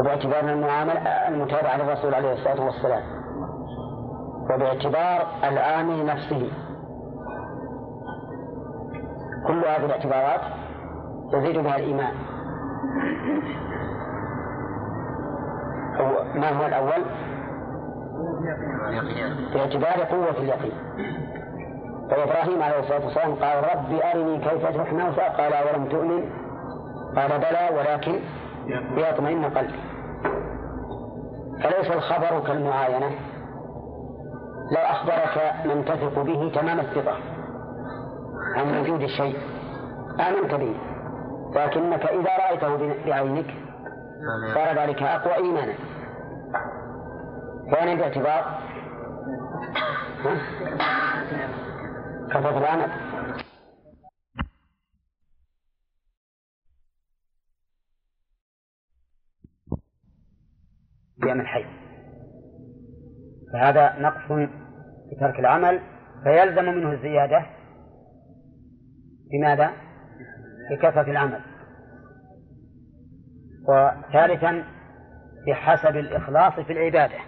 وباعتبار 0.00 0.40
المعاملة 0.40 1.00
المتابعة 1.28 1.76
للرسول 1.76 2.14
عليه 2.14 2.32
الصلاة 2.32 2.64
والسلام. 2.64 3.02
وباعتبار 4.54 5.26
العامل 5.44 6.06
نفسه. 6.06 6.50
كل 9.46 9.58
هذه 9.58 9.84
الاعتبارات 9.84 10.40
يزيد 11.34 11.58
بها 11.58 11.76
الإيمان. 11.76 12.14
ما 16.34 16.50
هو 16.50 16.66
الأول؟ 16.66 17.04
باعتبار 19.54 20.04
قوة 20.04 20.38
اليقين. 20.38 20.72
فإبراهيم 22.10 22.62
عليه 22.62 22.78
الصلاة 22.78 23.04
والسلام 23.04 23.34
قال 23.34 23.58
رب 23.58 23.92
أرني 23.92 24.38
كيف 24.38 24.66
تحيي 24.66 24.90
الموتى 24.90 25.20
قال 25.20 25.52
ولم 25.66 25.88
تؤمن؟ 25.88 26.30
قال 27.16 27.28
بلى 27.38 27.78
ولكن 27.78 28.20
ليطمئن 28.94 29.44
قلبي. 29.44 29.80
فليس 31.62 31.90
الخبر 31.90 32.40
كالمعاينة. 32.46 33.10
لو 34.70 34.80
أخبرك 34.80 35.54
من 35.64 35.84
تثق 35.84 36.22
به 36.22 36.52
تمام 36.54 36.80
الثقة. 36.80 37.16
عن 38.56 38.80
وجود 38.80 39.02
الشيء. 39.02 39.38
آمنت 40.20 40.54
به. 40.54 40.74
لكنك 41.54 42.06
إذا 42.06 42.30
رأيته 42.48 42.94
بعينك 43.06 43.54
صار 44.54 44.78
ذلك 44.78 45.02
أقوى 45.02 45.34
إيمانا. 45.34 45.74
ثانيا 47.70 47.94
باعتبار 47.94 48.58
العمل 52.58 52.90
قيام 61.22 61.40
الحي 61.40 61.64
فهذا 63.52 63.98
نقص 63.98 64.48
بترك 65.12 65.38
العمل 65.40 65.80
فيلزم 66.24 66.64
منه 66.64 66.92
الزيادة. 66.92 67.46
بماذا؟ 69.30 69.70
بكثرة 70.70 71.10
العمل. 71.10 71.40
وثالثا 73.68 74.64
بحسب 75.46 75.96
الإخلاص 75.96 76.52
في 76.52 76.72
العبادة. 76.72 77.27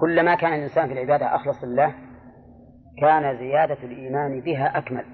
كلما 0.00 0.34
كان 0.34 0.54
الإنسان 0.54 0.86
في 0.86 0.92
العبادة 0.92 1.34
أخلص 1.34 1.64
لله 1.64 1.94
كان 3.00 3.38
زيادة 3.38 3.78
الإيمان 3.82 4.40
بها 4.40 4.78
أكمل 4.78 5.04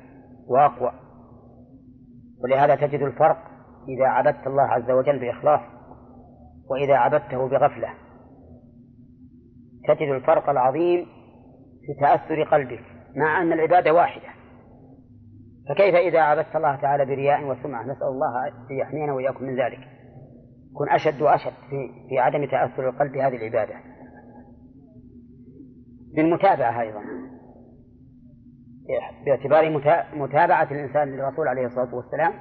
وأقوى. 0.49 0.93
ولهذا 2.45 2.75
تجد 2.75 3.01
الفرق 3.01 3.37
إذا 3.89 4.07
عبدت 4.07 4.47
الله 4.47 4.63
عز 4.63 4.91
وجل 4.91 5.19
بإخلاص 5.19 5.61
وإذا 6.71 6.95
عبدته 6.95 7.49
بغفلة. 7.49 7.89
تجد 9.89 10.09
الفرق 10.09 10.51
العظيم 10.51 11.07
في 11.87 12.01
تأثر 12.01 12.43
قلبك 12.43 12.83
مع 13.17 13.43
أن 13.43 13.53
العبادة 13.53 13.93
واحدة. 13.93 14.29
فكيف 15.69 15.95
إذا 15.95 16.21
عبدت 16.21 16.57
الله 16.57 16.77
تعالى 16.77 17.05
برياء 17.05 17.45
وسمعة؟ 17.45 17.83
نسأل 17.83 18.09
الله 18.09 18.49
أن 18.49 18.77
يحمينا 18.77 19.13
وإياكم 19.13 19.45
من 19.45 19.61
ذلك. 19.63 19.79
كن 20.75 20.91
أشد 20.91 21.23
وأشد 21.23 21.53
في, 21.71 22.09
في 22.09 22.19
عدم 22.19 22.45
تأثر 22.47 22.89
القلب 22.89 23.13
بهذه 23.13 23.37
العبادة. 23.37 23.94
بالمتابعة 26.17 26.81
أيضا. 26.81 27.01
باعتبار 29.27 29.71
متابعة 30.15 30.69
الإنسان 30.71 31.09
للرسول 31.09 31.49
عليه 31.49 31.67
الصلاة 31.67 31.95
والسلام 31.95 32.33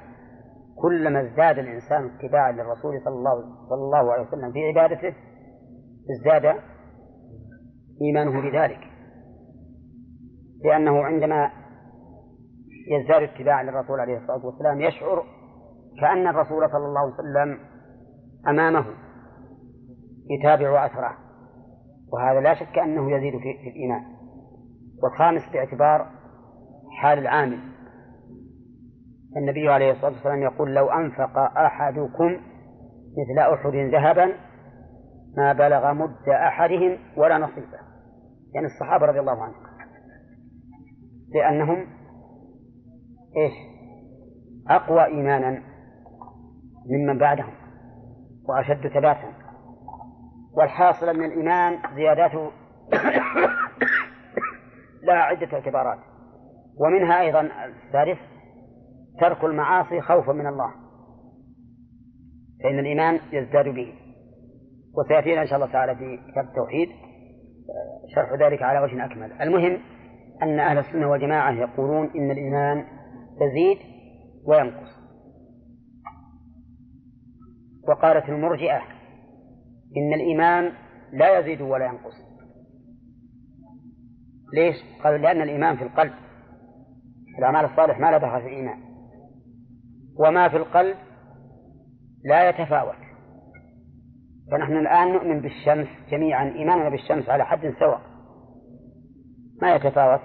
كلما 0.82 1.20
ازداد 1.20 1.58
الإنسان 1.58 2.10
اتباعا 2.10 2.52
للرسول 2.52 3.00
صلى 3.04 3.14
الله, 3.14 3.34
صلى 3.68 3.78
الله 3.78 4.12
عليه 4.12 4.22
وسلم 4.28 4.52
في 4.52 4.58
عبادته 4.68 5.14
ازداد 6.18 6.56
إيمانه 8.02 8.50
بذلك. 8.50 8.80
لأنه 10.64 11.04
عندما 11.04 11.50
يزداد 12.90 13.22
اتباعا 13.22 13.62
للرسول 13.62 14.00
عليه 14.00 14.16
الصلاة 14.16 14.46
والسلام 14.46 14.80
يشعر 14.80 15.24
كأن 16.00 16.26
الرسول 16.26 16.70
صلى 16.70 16.86
الله 16.86 17.00
عليه 17.00 17.14
وسلم 17.14 17.58
أمامه 18.48 18.84
يتابع 20.30 20.86
أثره. 20.86 21.23
وهذا 22.14 22.40
لا 22.40 22.54
شك 22.54 22.78
أنه 22.78 23.16
يزيد 23.16 23.32
في 23.38 23.68
الإيمان. 23.70 24.02
والخامس 25.02 25.42
باعتبار 25.52 26.10
حال 27.00 27.18
العامل. 27.18 27.58
النبي 29.36 29.68
عليه 29.68 29.90
الصلاة 29.92 30.12
والسلام 30.12 30.42
يقول 30.42 30.74
لو 30.74 30.88
أنفق 30.88 31.38
أحدكم 31.38 32.36
مثل 33.18 33.38
أحد 33.38 33.74
ذهبا 33.74 34.32
ما 35.36 35.52
بلغ 35.52 35.92
مد 35.92 36.28
أحدهم 36.28 36.98
ولا 37.16 37.38
نصيبه. 37.38 37.78
يعني 38.54 38.66
الصحابة 38.66 39.06
رضي 39.06 39.20
الله 39.20 39.42
عنهم. 39.42 39.64
لأنهم 41.34 41.86
إيش؟ 43.36 43.52
أقوى 44.68 45.04
إيمانا 45.04 45.62
ممن 46.90 47.18
بعدهم 47.18 47.54
وأشد 48.48 48.88
ثباتا. 48.88 49.43
والحاصل 50.56 51.08
أن 51.08 51.24
الإيمان 51.24 51.78
زيادته 51.94 52.50
لها 55.02 55.22
عدة 55.22 55.52
اعتبارات. 55.52 55.98
ومنها 56.80 57.20
أيضا 57.20 57.40
الثالث 57.40 58.18
ترك 59.20 59.44
المعاصي 59.44 60.00
خوفا 60.00 60.32
من 60.32 60.46
الله 60.46 60.70
فإن 62.62 62.78
الإيمان 62.78 63.20
يزداد 63.32 63.68
به. 63.68 63.94
وسيأتينا 64.98 65.42
إن 65.42 65.46
شاء 65.46 65.56
الله 65.56 65.72
تعالى 65.72 65.96
في 65.96 66.18
كتاب 66.32 66.44
التوحيد 66.44 66.88
شرح 68.14 68.32
ذلك 68.32 68.62
على 68.62 68.80
وجه 68.80 69.04
أكمل. 69.04 69.32
المهم 69.42 69.78
أن 70.42 70.60
أهل 70.60 70.78
السنة 70.78 71.10
والجماعة 71.10 71.52
يقولون 71.52 72.10
إن 72.16 72.30
الإيمان 72.30 72.84
يزيد 73.40 73.78
وينقص. 74.46 74.94
وقالت 77.88 78.28
المرجئة 78.28 78.93
إن 79.96 80.14
الإيمان 80.14 80.72
لا 81.12 81.38
يزيد 81.38 81.60
ولا 81.60 81.86
ينقص. 81.86 82.14
ليش؟ 84.54 84.76
قالوا 85.04 85.18
لأن 85.18 85.42
الإيمان 85.42 85.76
في 85.76 85.84
القلب 85.84 86.12
الأعمال 87.38 87.64
الصالح 87.64 87.98
ما 87.98 88.10
لا 88.10 88.18
دخل 88.18 88.40
في 88.40 88.46
الإيمان. 88.46 88.78
وما 90.18 90.48
في 90.48 90.56
القلب 90.56 90.96
لا 92.24 92.48
يتفاوت. 92.48 92.96
فنحن 94.50 94.76
الآن 94.76 95.12
نؤمن 95.12 95.40
بالشمس 95.40 95.88
جميعا 96.10 96.44
إيماننا 96.44 96.88
بالشمس 96.88 97.28
على 97.28 97.44
حد 97.44 97.74
سواء. 97.78 98.00
ما 99.62 99.74
يتفاوت. 99.74 100.20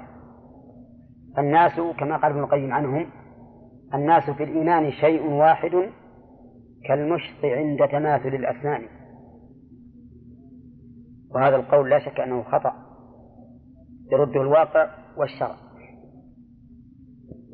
الناس 1.37 1.79
كما 1.99 2.17
قال 2.17 2.31
ابن 2.31 2.39
القيم 2.43 2.73
عنهم 2.73 3.09
الناس 3.93 4.29
في 4.29 4.43
الإيمان 4.43 4.91
شيء 4.91 5.23
واحد 5.23 5.71
كالمشط 6.87 7.45
عند 7.45 7.87
تماثل 7.91 8.35
الأسنان. 8.35 8.98
وهذا 11.35 11.55
القول 11.55 11.89
لا 11.89 11.99
شك 11.99 12.19
أنه 12.19 12.43
خطأ. 12.43 12.73
يرده 14.11 14.41
الواقع 14.41 14.89
والشرع. 15.17 15.55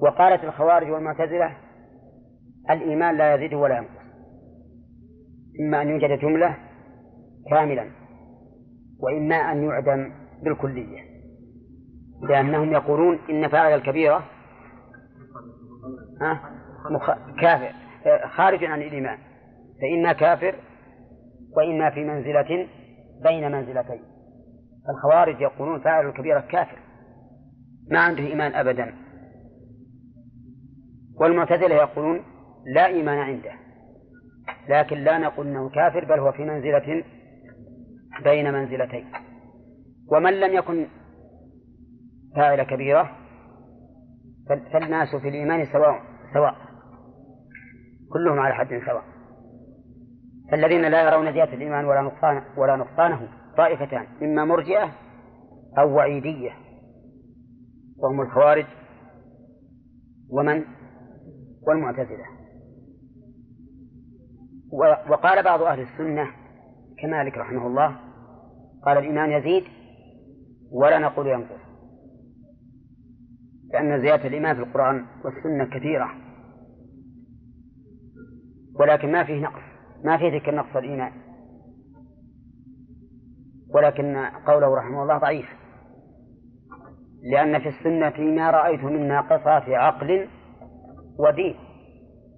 وقالت 0.02 0.44
الخوارج 0.44 0.92
والمعتزلة 0.92 1.58
الإيمان 2.70 3.18
لا 3.18 3.36
يزيد 3.36 3.54
ولا 3.54 3.78
ينقص. 3.78 4.06
إما 5.62 5.82
أن 5.82 5.90
يوجد 5.90 6.20
جملة 6.20 6.58
كاملا 7.50 7.92
وإما 9.00 9.36
أن 9.36 9.64
يعدم 9.64 10.12
بالكلية. 10.44 11.02
لأنهم 12.30 12.74
يقولون 12.74 13.20
إن 13.30 13.48
فاعل 13.48 13.74
الكبيرة 13.74 14.24
كافر 17.42 17.72
خارج 18.36 18.64
عن 18.64 18.82
الإيمان. 18.82 19.18
فإما 19.82 20.14
كافر 20.14 20.56
وإما 21.58 21.90
في 21.90 22.04
منزلة 22.04 22.68
بين 23.24 23.52
منزلتين. 23.52 24.02
الخوارج 24.90 25.42
يقولون 25.42 25.80
فاعل 25.80 26.10
الكبيرة 26.10 26.40
كافر. 26.40 26.80
ما 27.92 28.00
عنده 28.00 28.24
إيمان 28.24 28.54
أبدا. 28.54 28.94
والمعتزلة 31.20 31.76
يقولون 31.76 32.20
لا 32.76 32.86
إيمان 32.86 33.18
عنده. 33.18 33.52
لكن 34.70 34.98
لا 34.98 35.18
نقول 35.18 35.48
أنه 35.48 35.70
كافر 35.70 36.06
بل 36.06 36.20
هو 36.20 36.32
في 36.32 36.44
منزلة 36.44 37.04
بين 38.24 38.54
منزلتين. 38.54 39.06
ومن 40.12 40.34
لم 40.34 40.54
يكن 40.54 40.88
فاعل 42.36 42.64
كبيرة 42.64 43.12
فالناس 44.74 45.16
في 45.16 45.30
الإيمان 45.30 45.66
سواء 45.66 46.02
سواء. 46.34 46.56
كلهم 48.14 48.40
على 48.40 48.56
حد 48.56 48.82
سواء. 48.86 49.15
فالذين 50.52 50.82
لا 50.82 51.02
يرون 51.02 51.34
زيادة 51.34 51.54
الإيمان 51.54 51.86
ولا 51.86 52.02
نقصان 52.02 52.44
ولا 52.58 52.76
نقصانه 52.76 53.28
طائفتان 53.58 54.08
إما 54.22 54.46
مرجئة 54.46 54.92
أو 55.78 55.96
وعيدية. 55.96 56.52
وهم 57.98 58.22
الخوارج 58.22 58.66
ومن؟ 60.30 60.64
والمعتزلة. 61.68 62.26
وقال 65.10 65.44
بعض 65.44 65.62
أهل 65.62 65.80
السنة 65.80 66.28
كمالك 67.02 67.38
رحمه 67.38 67.68
الله 67.68 68.00
قال 68.86 68.98
الإيمان 68.98 69.32
يزيد 69.32 69.64
ولا 70.72 71.00
نقول 71.00 71.28
ينقص. 71.28 71.66
لأن 73.74 74.02
زيادة 74.02 74.28
الإيمان 74.28 74.56
في 74.56 74.62
القرآن 74.62 75.06
والسنة 75.26 75.66
كثيرة 75.80 76.10
ولكن 78.80 79.12
ما 79.12 79.24
فيه 79.24 79.42
نقص. 79.42 79.75
ما 80.06 80.18
فيه 80.18 80.36
ذكر 80.38 80.56
نقص 80.56 80.76
الإيمان. 80.76 81.12
ولكن 83.76 84.18
قوله 84.48 84.76
رحمه 84.76 85.04
الله 85.04 85.18
ضعيف. 85.18 85.46
لأن 87.32 87.60
في 87.60 87.70
السنة 87.70 88.36
ما 88.36 88.52
رأيت 88.52 88.84
من 88.84 89.08
ناقصات 89.08 89.70
عقل 89.70 90.28
ودين. 91.20 91.56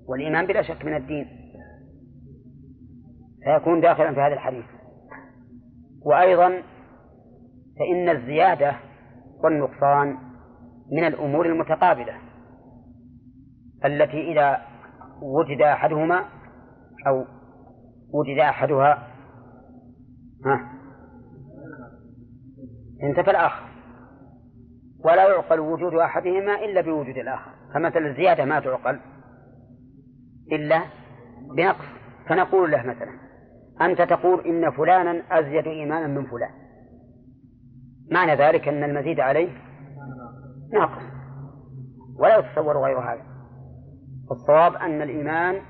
والإيمان 0.07 0.45
بلا 0.45 0.61
شك 0.61 0.85
من 0.85 0.95
الدين. 0.95 1.27
فيكون 3.43 3.81
داخلا 3.81 4.13
في 4.13 4.19
هذا 4.19 4.33
الحديث. 4.33 4.65
وأيضا 6.05 6.49
فإن 7.79 8.09
الزيادة 8.09 8.75
والنقصان 9.43 10.17
من 10.91 11.03
الأمور 11.07 11.45
المتقابلة. 11.45 12.13
التي 13.85 14.31
إذا 14.31 14.57
وجد 15.21 15.61
أحدهما 15.61 16.25
أو 17.07 17.36
وجد 18.13 18.39
أحدها. 18.39 19.07
ها. 20.45 20.73
انتفى 23.03 23.31
الآخر. 23.31 23.67
ولا 25.05 25.29
يعقل 25.29 25.59
وجود 25.59 25.93
أحدهما 25.93 26.55
إلا 26.65 26.81
بوجود 26.81 27.17
الآخر. 27.17 27.51
فمثل 27.73 28.05
الزيادة 28.05 28.45
ما 28.45 28.59
تعقل 28.59 28.99
إلا 30.51 30.81
بنقص. 31.57 31.85
فنقول 32.29 32.71
له 32.71 32.83
مثلا 32.83 33.19
أنت 33.81 34.01
تقول 34.01 34.45
إن 34.45 34.71
فلانا 34.71 35.39
أزيد 35.39 35.67
إيمانا 35.67 36.07
من 36.07 36.25
فلان. 36.25 36.51
معنى 38.11 38.35
ذلك 38.35 38.67
أن 38.67 38.83
المزيد 38.83 39.19
عليه 39.19 39.49
ناقص. 40.73 41.03
ولا 42.19 42.37
يتصور 42.37 42.83
غير 42.83 42.99
هذا. 42.99 43.21
الصواب 44.31 44.75
أن 44.75 45.01
الإيمان 45.01 45.61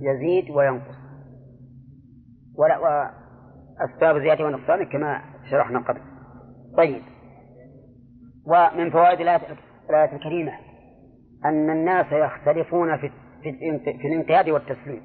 يزيد 0.00 0.50
وينقص. 0.50 1.01
ولا 2.58 2.78
وأسباب 2.78 4.18
زيادة 4.18 4.44
ونقصان 4.44 4.84
كما 4.84 5.22
شرحنا 5.50 5.78
قبل. 5.78 6.00
طيب. 6.76 7.02
ومن 8.46 8.90
فوائد 8.90 9.20
الآية 9.20 10.12
الكريمة 10.12 10.52
أن 11.44 11.70
الناس 11.70 12.06
يختلفون 12.12 12.96
في 12.96 13.10
في 14.00 14.08
الانقياد 14.08 14.48
والتسليم. 14.48 15.02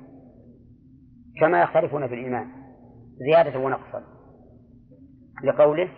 كما 1.40 1.62
يختلفون 1.62 2.08
في 2.08 2.14
الإيمان. 2.14 2.48
زيادة 3.30 3.60
ونقصا. 3.60 4.04
لقوله 5.44 5.90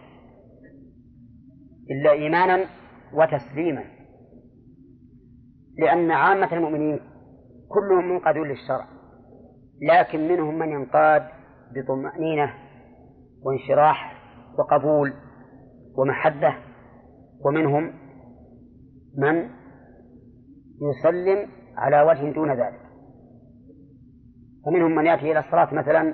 إلا 1.92 2.12
إيمانا 2.12 2.66
وتسليما. 3.14 3.84
لأن 5.78 6.12
عامة 6.12 6.54
المؤمنين 6.54 7.00
كلهم 7.70 8.10
منقادون 8.10 8.48
للشرع. 8.48 8.88
لكن 9.82 10.28
منهم 10.28 10.60
من 10.60 10.70
ينقاد 10.70 11.39
بطمأنينة 11.76 12.54
وانشراح 13.44 14.14
وقبول 14.60 15.14
ومحبة 15.98 16.56
ومنهم 17.46 17.94
من 19.18 19.50
يسلم 20.82 21.50
على 21.78 22.02
وجه 22.02 22.34
دون 22.34 22.52
ذلك. 22.52 22.82
فمنهم 24.66 24.96
من 24.96 25.06
يأتي 25.06 25.32
إلى 25.32 25.40
الصلاة 25.40 25.74
مثلا 25.74 26.14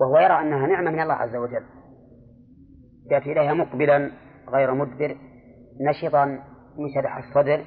وهو 0.00 0.18
يرى 0.18 0.40
أنها 0.40 0.66
نعمة 0.66 0.90
من 0.90 1.00
الله 1.00 1.14
عز 1.14 1.36
وجل. 1.36 1.64
يأتي 3.10 3.32
إليها 3.32 3.54
مقبلا 3.54 4.10
غير 4.48 4.74
مدبر 4.74 5.16
نشطا 5.80 6.24
منشرح 6.78 7.16
الصدر 7.16 7.64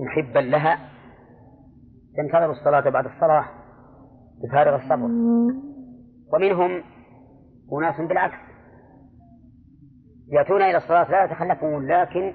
محبا 0.00 0.38
لها. 0.38 0.78
ينتظر 2.18 2.50
الصلاة 2.50 2.90
بعد 2.90 3.04
الصلاة 3.06 3.44
بفارغ 4.42 4.74
الصبر. 4.74 5.08
ومنهم 6.32 6.82
أناس 7.72 8.08
بالعكس 8.08 8.38
يأتون 10.32 10.62
إلى 10.62 10.76
الصلاة 10.76 11.10
لا 11.10 11.24
يتخلفون 11.24 11.86
لكن 11.86 12.34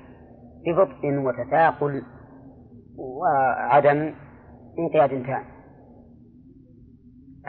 ببطء 0.66 1.18
وتثاقل 1.18 2.04
وعدم 2.98 4.14
انقياد 4.80 5.10
تام 5.10 5.44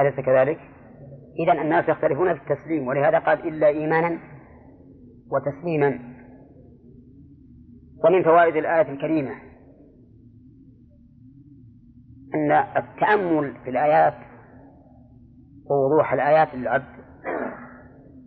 أليس 0.00 0.14
كذلك؟ 0.26 0.58
إذا 1.44 1.52
الناس 1.52 1.88
يختلفون 1.88 2.34
في 2.34 2.40
التسليم 2.42 2.88
ولهذا 2.88 3.18
قال 3.18 3.48
إلا 3.48 3.66
إيمانا 3.66 4.18
وتسليما 5.30 5.98
ومن 8.04 8.22
فوائد 8.22 8.56
الآية 8.56 8.92
الكريمة 8.92 9.32
أن 12.34 12.52
التأمل 12.52 13.54
في 13.64 13.70
الآيات 13.70 14.14
ووضوح 15.70 16.12
الآيات 16.12 16.54
للعبد 16.54 16.96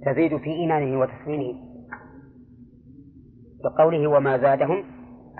تزيد 0.06 0.38
في 0.38 0.50
إيمانه 0.50 1.00
وتسليمه. 1.00 1.70
بقوله 3.64 4.08
وما 4.08 4.38
زادهم 4.38 4.84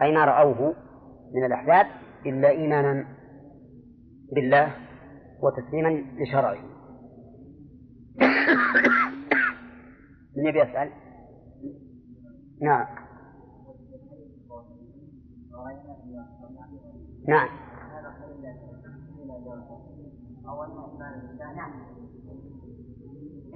أي 0.02 0.12
ما 0.12 0.26
رأوه 0.26 0.76
من 1.36 1.46
الأحزاب؟ 1.46 1.86
إلا 2.26 2.50
إيمانا 2.50 3.06
بالله 4.36 4.76
وتسليما 5.44 6.04
لشرعه. 6.20 6.58
من 10.38 10.46
يبي 10.48 10.60
يسأل؟ 10.60 10.92
نعم. 12.62 12.86
نعم. 17.28 17.69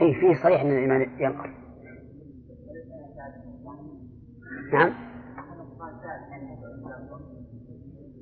إيه 0.01 0.19
فيه 0.19 0.43
صريح 0.43 0.61
أن 0.61 0.71
الإيمان 0.71 1.01
ينقص 1.19 1.49
نعم. 4.73 4.93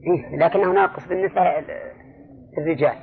إيه 0.08 0.38
لكنه 0.38 0.74
ناقص 0.74 1.08
بالنسبة 1.08 1.42
للرجال. 2.58 2.96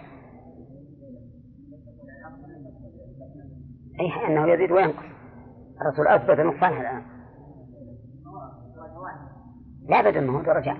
أي 4.01 4.27
أنه 4.27 4.53
يزيد 4.53 4.73
وينقص. 4.73 5.05
الرسول 5.81 6.09
أثبت 6.09 6.41
نقصانها 6.41 6.81
الآن. 6.81 7.03
لا 9.89 10.11
بد 10.11 10.17
أنه 10.17 10.43
درجات 10.43 10.77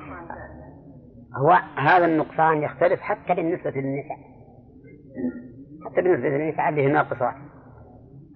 هو 1.37 1.51
هذا 1.77 2.05
النقصان 2.05 2.63
يختلف 2.63 3.01
حتى 3.01 3.35
بالنسبة 3.35 3.71
للنساء. 3.71 4.38
حتى 5.85 6.03
بالنسبة 6.03 6.29
هي 6.79 6.87
ناقصات 6.87 7.35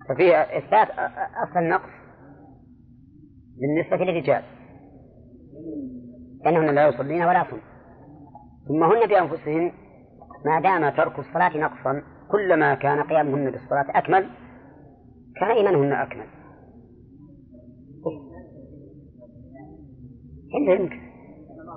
ففيه 0.09 0.37
إثبات 0.37 0.89
أصل 1.49 1.59
النقص 1.59 1.91
بالنسبة 3.61 3.97
للرجال. 3.97 4.43
لأنهن 6.45 6.75
لا 6.75 6.89
يصلين 6.89 7.23
ولا 7.23 7.41
يصلين 7.47 7.63
ثم 8.69 8.83
هن 8.83 9.07
بأنفسهن 9.07 9.73
ما 10.45 10.61
دام 10.61 10.89
ترك 10.91 11.19
الصلاة 11.19 11.57
نقصا 11.57 12.03
كلما 12.31 12.75
كان 12.75 13.03
قيامهن 13.03 13.51
بالصلاة 13.51 13.87
أكمل 13.99 14.31
كان 15.41 15.51
إيمانهن 15.51 15.93
أكمل. 15.93 16.27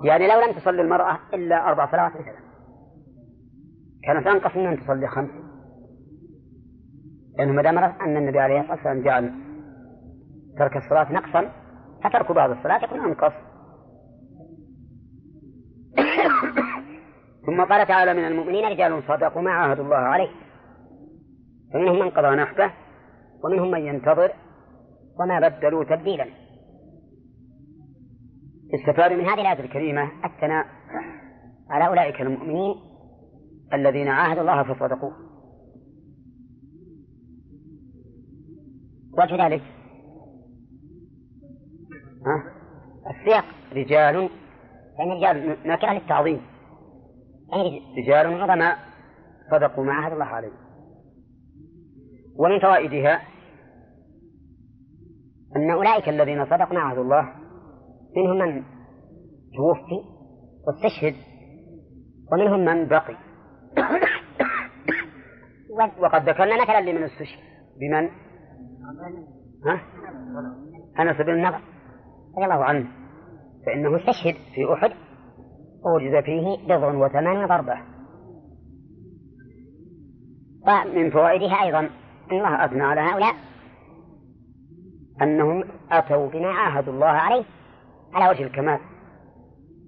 يعني 0.04 0.26
لو 0.28 0.40
لم 0.40 0.52
تصلي 0.52 0.82
المرأة 0.82 1.18
إلا 1.34 1.68
أربع 1.68 1.90
صلوات 1.90 2.12
مثلا 2.12 2.45
كانت 4.06 4.26
أنقص 4.26 4.56
من 4.56 4.66
أن 4.66 4.80
تصلي 4.80 5.08
خمس. 5.08 5.30
لأنه 7.38 7.52
ما 7.52 7.62
دام 7.62 7.78
أن 7.78 8.16
النبي 8.16 8.38
عليه 8.38 8.60
الصلاة 8.60 8.74
والسلام 8.74 9.02
جعل 9.02 9.32
ترك 10.58 10.76
الصلاة 10.76 11.12
نقصا 11.12 11.52
فترك 12.04 12.32
بعض 12.32 12.50
الصلاة 12.50 12.84
يكون 12.84 13.00
أنقص. 13.00 13.32
ثم 17.46 17.64
قال 17.64 17.86
تعالى 17.86 18.14
من 18.14 18.24
المؤمنين 18.24 18.64
رجال 18.64 19.02
صدقوا 19.08 19.42
ما 19.42 19.50
عاهدوا 19.50 19.84
الله 19.84 19.96
عليه. 19.96 20.30
فمنهم 21.72 21.98
من 21.98 22.10
قضى 22.10 22.36
نحبه 22.36 22.70
ومنهم 23.44 23.70
من 23.70 23.86
ينتظر 23.86 24.32
وما 25.20 25.48
بدلوا 25.48 25.84
تبديلا. 25.84 26.26
استفاد 28.74 29.12
من 29.12 29.24
هذه 29.24 29.40
الآية 29.40 29.64
الكريمة 29.64 30.10
الثناء 30.24 30.66
على 31.70 31.86
أولئك 31.86 32.20
المؤمنين 32.20 32.74
الذين 33.74 34.08
عاهدوا 34.08 34.40
الله 34.40 34.74
فصدقوه 34.74 35.12
وجه 39.18 39.46
ذلك. 39.46 39.62
ها؟ 42.26 42.44
السياق 43.10 43.44
رجال 43.72 44.30
يعني 44.98 45.12
رجال 45.12 45.56
نكرة 45.68 45.92
للتعظيم. 45.92 46.40
يعني 47.52 47.80
رجال 47.98 48.42
عظماء 48.42 48.78
صدقوا 49.50 49.84
ما 49.84 49.92
عهد 49.92 50.12
الله 50.12 50.24
عليه. 50.24 50.52
ومن 52.38 52.60
فوائدها 52.60 53.20
أن 55.56 55.70
أولئك 55.70 56.08
الذين 56.08 56.44
صدقوا 56.44 56.74
ما 56.74 56.80
عهد 56.80 56.98
الله 56.98 57.32
منهم 58.16 58.38
من 58.38 58.62
توفي 59.56 60.04
واستشهد 60.66 61.14
ومنهم 62.32 62.64
من 62.64 62.88
بقي. 62.88 63.25
وقد 65.98 66.28
ذكرنا 66.28 66.62
مثلا 66.62 66.80
لمن 66.80 67.02
استشهد 67.02 67.38
بمن؟ 67.80 68.08
ها؟ 69.66 69.80
أنس 71.00 71.16
بن 71.16 71.32
النضر 71.32 71.60
رضي 72.36 72.44
الله 72.44 72.64
عنه. 72.64 72.86
فإنه 73.66 73.96
استشهد 73.96 74.34
في 74.54 74.72
أحد. 74.72 74.92
ووجد 75.84 76.24
فيه 76.24 76.66
بضع 76.66 77.06
وثمان 77.06 77.46
ضربة. 77.46 77.78
ومن 80.66 81.10
فوائدها 81.10 81.62
أيضا 81.62 81.78
أن 81.78 81.90
الله 82.36 82.64
أثنى 82.64 82.82
على 82.82 83.00
هؤلاء 83.00 83.34
أنهم 85.22 85.64
أتوا 85.90 86.28
بما 86.28 86.48
عاهدوا 86.48 86.92
الله 86.92 87.06
عليه 87.06 87.44
على 88.14 88.30
وجه 88.30 88.42
الكمال 88.42 88.78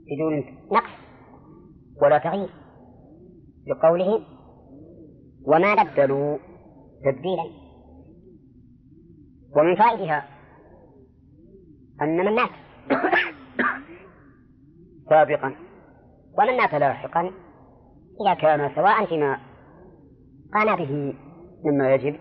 بدون 0.06 0.44
نقص 0.72 0.90
ولا 2.02 2.18
تغيير. 2.18 2.57
بقوله 3.68 4.22
وما 5.46 5.74
بدلوا 5.74 6.38
تبديلا 7.04 7.44
ومن 9.56 9.76
فائدها 9.76 10.24
أن 12.02 12.16
من 12.16 12.34
مات 12.34 12.50
سابقا 15.10 15.54
ومن 16.38 16.56
مات 16.56 16.74
لاحقا 16.74 17.30
إذا 18.20 18.34
كان 18.34 18.74
سواء 18.74 19.06
فيما 19.06 19.38
قام 20.54 20.76
به 20.76 21.14
مما 21.64 21.94
يجب 21.94 22.16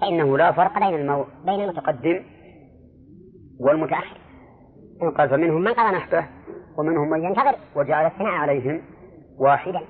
فإنه 0.00 0.38
لا 0.38 0.52
فرق 0.52 0.78
بين 0.78 0.94
المو... 1.00 1.24
بين 1.44 1.60
المتقدم 1.60 2.22
والمتأخر. 3.60 4.20
قال 5.18 5.28
فمنهم 5.28 5.60
من 5.60 5.72
قضى 5.72 5.96
نحبه 5.96 6.26
ومنهم 6.78 7.10
من 7.10 7.24
ينتظر 7.24 7.54
وجعل 7.76 8.06
الثناء 8.06 8.32
عليهم 8.32 8.82
واحدا. 9.38 9.80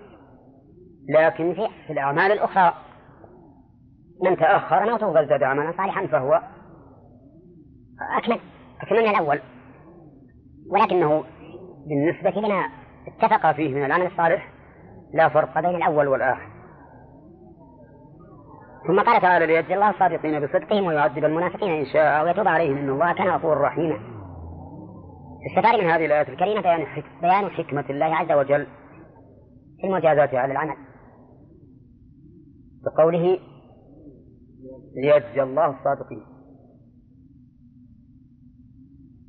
لكن 1.14 1.54
في, 1.54 1.92
الأعمال 1.92 2.32
الأخرى 2.32 2.74
من 4.22 4.36
تأخر 4.36 4.90
موته 4.90 5.06
قد 5.06 5.28
زاد 5.28 5.42
عملا 5.42 5.72
صالحا 5.76 6.06
فهو 6.06 6.42
أكمل 8.18 8.40
أكمل 8.82 9.02
من 9.02 9.08
الأول. 9.08 9.40
ولكنه 10.70 11.24
بالنسبة 11.88 12.40
لنا 12.40 12.68
اتفق 13.08 13.52
فيه 13.52 13.74
من 13.74 13.84
العمل 13.84 14.06
الصالح 14.06 14.48
لا 15.14 15.28
فرق 15.28 15.60
بين 15.60 15.76
الأول 15.76 16.08
والآخر. 16.08 16.50
ثم 18.86 19.00
قال 19.00 19.20
تعالى 19.22 19.46
ليجزي 19.46 19.74
الله 19.74 19.90
الصادقين 19.90 20.40
بصدقهم 20.40 20.86
ويعذب 20.86 21.24
المنافقين 21.24 21.70
إن 21.70 21.84
شاء 21.92 22.24
ويتوب 22.24 22.48
عليهم 22.48 22.76
إن 22.76 22.88
الله 22.88 23.12
كان 23.12 23.28
غفورا 23.28 23.66
رحيما. 23.66 24.00
استفاد 25.50 25.80
من 25.80 25.90
هذه 25.90 26.06
الآيات 26.06 26.28
الكريمة 26.28 26.60
بيان 27.22 27.50
حكمة 27.50 27.84
الله 27.90 28.16
عز 28.16 28.32
وجل 28.32 28.66
في 29.80 29.86
المجازات 29.86 30.34
على 30.34 30.52
العمل. 30.52 30.89
بقوله 32.84 33.38
ليجزي 34.94 35.42
الله 35.42 35.66
الصادقين. 35.66 36.24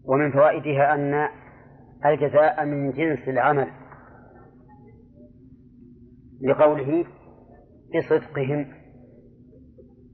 ومن 0.06 0.32
فوائدها 0.32 0.96
أن 0.96 1.30
الجزاء 2.06 2.66
من 2.66 2.92
جنس 2.92 3.28
العمل 3.28 3.68
لقوله 6.42 7.06
بصدقهم 7.96 8.66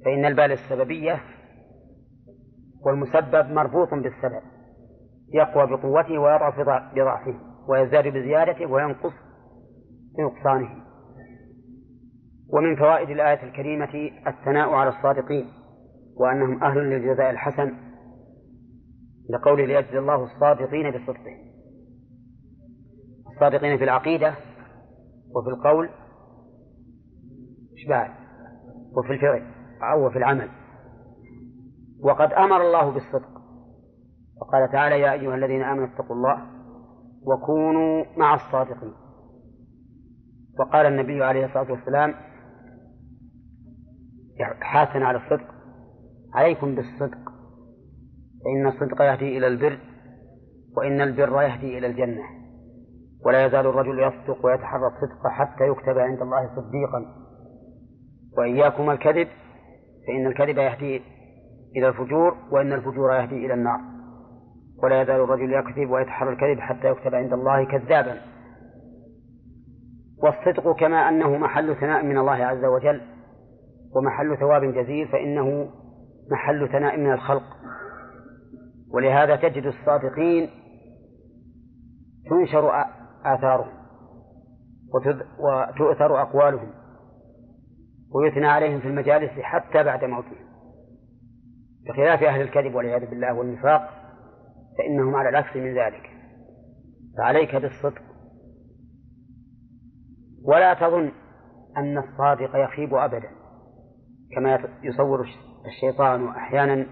فإن 0.05 0.25
البال 0.25 0.51
السببية 0.51 1.21
والمسبب 2.85 3.51
مربوط 3.51 3.89
بالسبب 3.93 4.41
يقوى 5.33 5.67
بقوته 5.67 6.17
ويضعف 6.17 6.59
بضعفه 6.95 7.39
ويزداد 7.69 8.07
بزيادته 8.07 8.65
وينقص 8.65 9.13
بنقصانه. 10.17 10.86
ومن 12.53 12.75
فوائد 12.75 13.09
الآية 13.09 13.43
الكريمة 13.43 14.11
الثناء 14.27 14.69
على 14.69 14.89
الصادقين 14.89 15.45
وأنهم 16.17 16.63
أهل 16.63 16.77
للجزاء 16.77 17.29
الحسن 17.29 17.73
لقوله 19.29 19.65
ليجزي 19.65 19.99
الله 19.99 20.23
الصادقين 20.23 20.91
بصدقهم 20.91 21.47
الصادقين 23.33 23.77
في 23.77 23.83
العقيدة 23.83 24.35
وفي 25.35 25.49
القول 25.49 25.89
إيش 27.77 28.09
وفي 28.97 29.13
الفعل 29.13 29.43
أو 29.93 30.09
في 30.09 30.17
العمل. 30.17 30.49
وقد 32.03 32.33
أمر 32.33 32.61
الله 32.61 32.91
بالصدق. 32.91 33.29
وقال 34.41 34.71
تعالى 34.71 34.99
يا 34.99 35.11
أيها 35.11 35.35
الذين 35.35 35.61
آمنوا 35.63 35.87
اتقوا 35.87 36.15
الله 36.15 36.41
وكونوا 37.23 38.05
مع 38.17 38.33
الصادقين. 38.35 38.93
وقال 40.59 40.85
النبي 40.85 41.23
عليه 41.23 41.45
الصلاة 41.45 41.71
والسلام 41.71 42.13
حاسا 44.61 44.97
على 44.97 45.17
الصدق. 45.17 45.47
عليكم 46.33 46.75
بالصدق. 46.75 47.17
فإن 48.43 48.67
الصدق 48.67 49.01
يهدي 49.01 49.37
إلى 49.37 49.47
البر 49.47 49.77
وإن 50.77 51.01
البر 51.01 51.41
يهدي 51.41 51.77
إلى 51.77 51.87
الجنة. 51.87 52.23
ولا 53.25 53.45
يزال 53.45 53.67
الرجل 53.67 53.99
يصدق 53.99 54.45
ويتحرى 54.45 54.87
الصدق 54.87 55.27
حتى 55.27 55.63
يكتب 55.63 55.97
عند 55.97 56.21
الله 56.21 56.47
صديقا. 56.55 57.05
وإياكم 58.37 58.89
الكذب 58.89 59.27
فإن 60.07 60.27
الكذب 60.27 60.57
يهدي 60.57 61.01
إلى 61.77 61.87
الفجور 61.87 62.37
وإن 62.51 62.73
الفجور 62.73 63.13
يهدي 63.13 63.45
إلى 63.45 63.53
النار. 63.53 63.79
ولا 64.83 65.01
يزال 65.01 65.15
الرجل 65.15 65.53
يكذب 65.53 65.89
ويتحرى 65.89 66.29
الكذب 66.29 66.59
حتى 66.59 66.87
يكتب 66.87 67.15
عند 67.15 67.33
الله 67.33 67.65
كذابا. 67.65 68.21
والصدق 70.23 70.75
كما 70.75 71.09
أنه 71.09 71.37
محل 71.37 71.75
ثناء 71.75 72.05
من 72.05 72.17
الله 72.17 72.45
عز 72.45 72.65
وجل. 72.65 73.16
ومحل 73.95 74.37
ثواب 74.37 74.63
جزيل 74.63 75.07
فإنه 75.07 75.69
محل 76.31 76.69
ثناء 76.71 76.97
من 76.97 77.11
الخلق. 77.11 77.43
ولهذا 78.93 79.35
تجد 79.35 79.65
الصادقين 79.65 80.49
تنشر 82.29 82.85
آثارهم 83.25 83.77
وتؤثر 85.39 86.21
أقوالهم 86.21 86.71
ويثنى 88.15 88.47
عليهم 88.47 88.79
في 88.79 88.87
المجالس 88.87 89.31
حتى 89.31 89.83
بعد 89.83 90.03
موتهم. 90.03 90.47
بخلاف 91.87 92.23
أهل 92.23 92.41
الكذب 92.41 92.75
والعياذ 92.75 93.09
بالله 93.09 93.33
والنفاق 93.33 93.89
فإنهم 94.77 95.15
على 95.15 95.29
العكس 95.29 95.55
من 95.55 95.77
ذلك. 95.77 96.09
فعليك 97.17 97.55
بالصدق. 97.55 98.01
ولا 100.45 100.73
تظن 100.73 101.11
أن 101.77 101.97
الصادق 101.97 102.55
يخيب 102.55 102.93
أبدا. 102.93 103.29
كما 104.35 104.59
يصور 104.83 105.27
الشيطان 105.65 106.27
أحيانا 106.27 106.85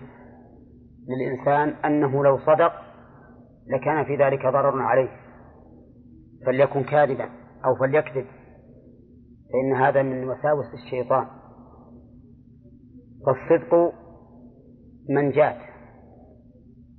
للإنسان 1.08 1.70
أنه 1.70 2.24
لو 2.24 2.38
صدق 2.38 2.74
لكان 3.68 4.06
في 4.06 4.16
ذلك 4.16 4.46
ضرر 4.46 4.82
عليه. 4.82 5.10
فليكن 6.46 6.84
كاذبا 6.84 7.30
أو 7.66 7.76
فليكذب 7.76 8.26
فإن 9.54 9.76
هذا 9.82 10.04
من 10.04 10.30
وساوس 10.30 10.66
الشيطان. 10.74 11.28
فالصدق 13.26 13.94
منجاة 15.10 15.58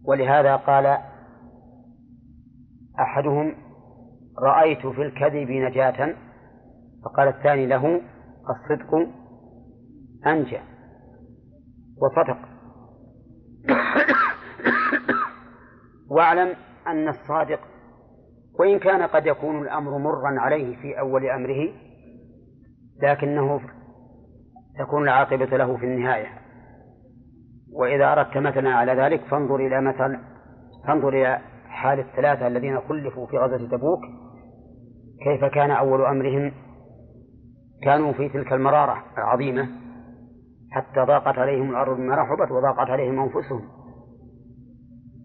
ولهذا 0.05 0.57
قال 0.57 0.99
أحدهم 3.01 3.55
رأيت 4.43 4.87
في 4.87 5.03
الكذب 5.03 5.51
نجاة 5.51 6.14
فقال 7.05 7.28
الثاني 7.28 7.66
له 7.66 8.01
الصدق 8.51 9.09
أنجى 10.27 10.61
وصدق. 12.03 12.39
واعلم 16.11 16.57
أن 16.87 17.09
الصادق 17.09 17.61
وإن 18.59 18.79
كان 18.79 19.03
قد 19.03 19.27
يكون 19.27 19.62
الأمر 19.62 19.99
مرا 19.99 20.41
عليه 20.41 20.77
في 20.77 20.99
أول 20.99 21.27
أمره 21.31 21.72
لكنه 23.03 23.61
تكون 24.79 25.03
العاقبة 25.03 25.57
له 25.57 25.77
في 25.77 25.85
النهاية. 25.85 26.27
وإذا 27.72 28.12
أردت 28.12 28.37
مثلا 28.37 28.70
على 28.70 28.93
ذلك 28.93 29.20
فانظر 29.20 29.57
إلى 29.57 29.81
مثل 29.81 30.18
فانظر 30.87 31.09
إلى 31.09 31.41
حال 31.68 31.99
الثلاثة 31.99 32.47
الذين 32.47 32.81
خلفوا 32.81 33.27
في 33.27 33.39
غزوة 33.39 33.68
تبوك. 33.68 34.01
كيف 35.24 35.45
كان 35.45 35.70
أول 35.70 36.05
أمرهم؟ 36.05 36.53
كانوا 37.83 38.12
في 38.12 38.29
تلك 38.29 38.53
المرارة 38.53 39.05
العظيمة. 39.18 39.86
حتى 40.77 41.01
ضاقت 41.01 41.39
عليهم 41.39 41.70
الأرض 41.70 41.97
بما 41.97 42.14
رحبت 42.14 42.51
وضاقت 42.51 42.91
عليهم 42.91 43.20
أنفسهم. 43.20 43.68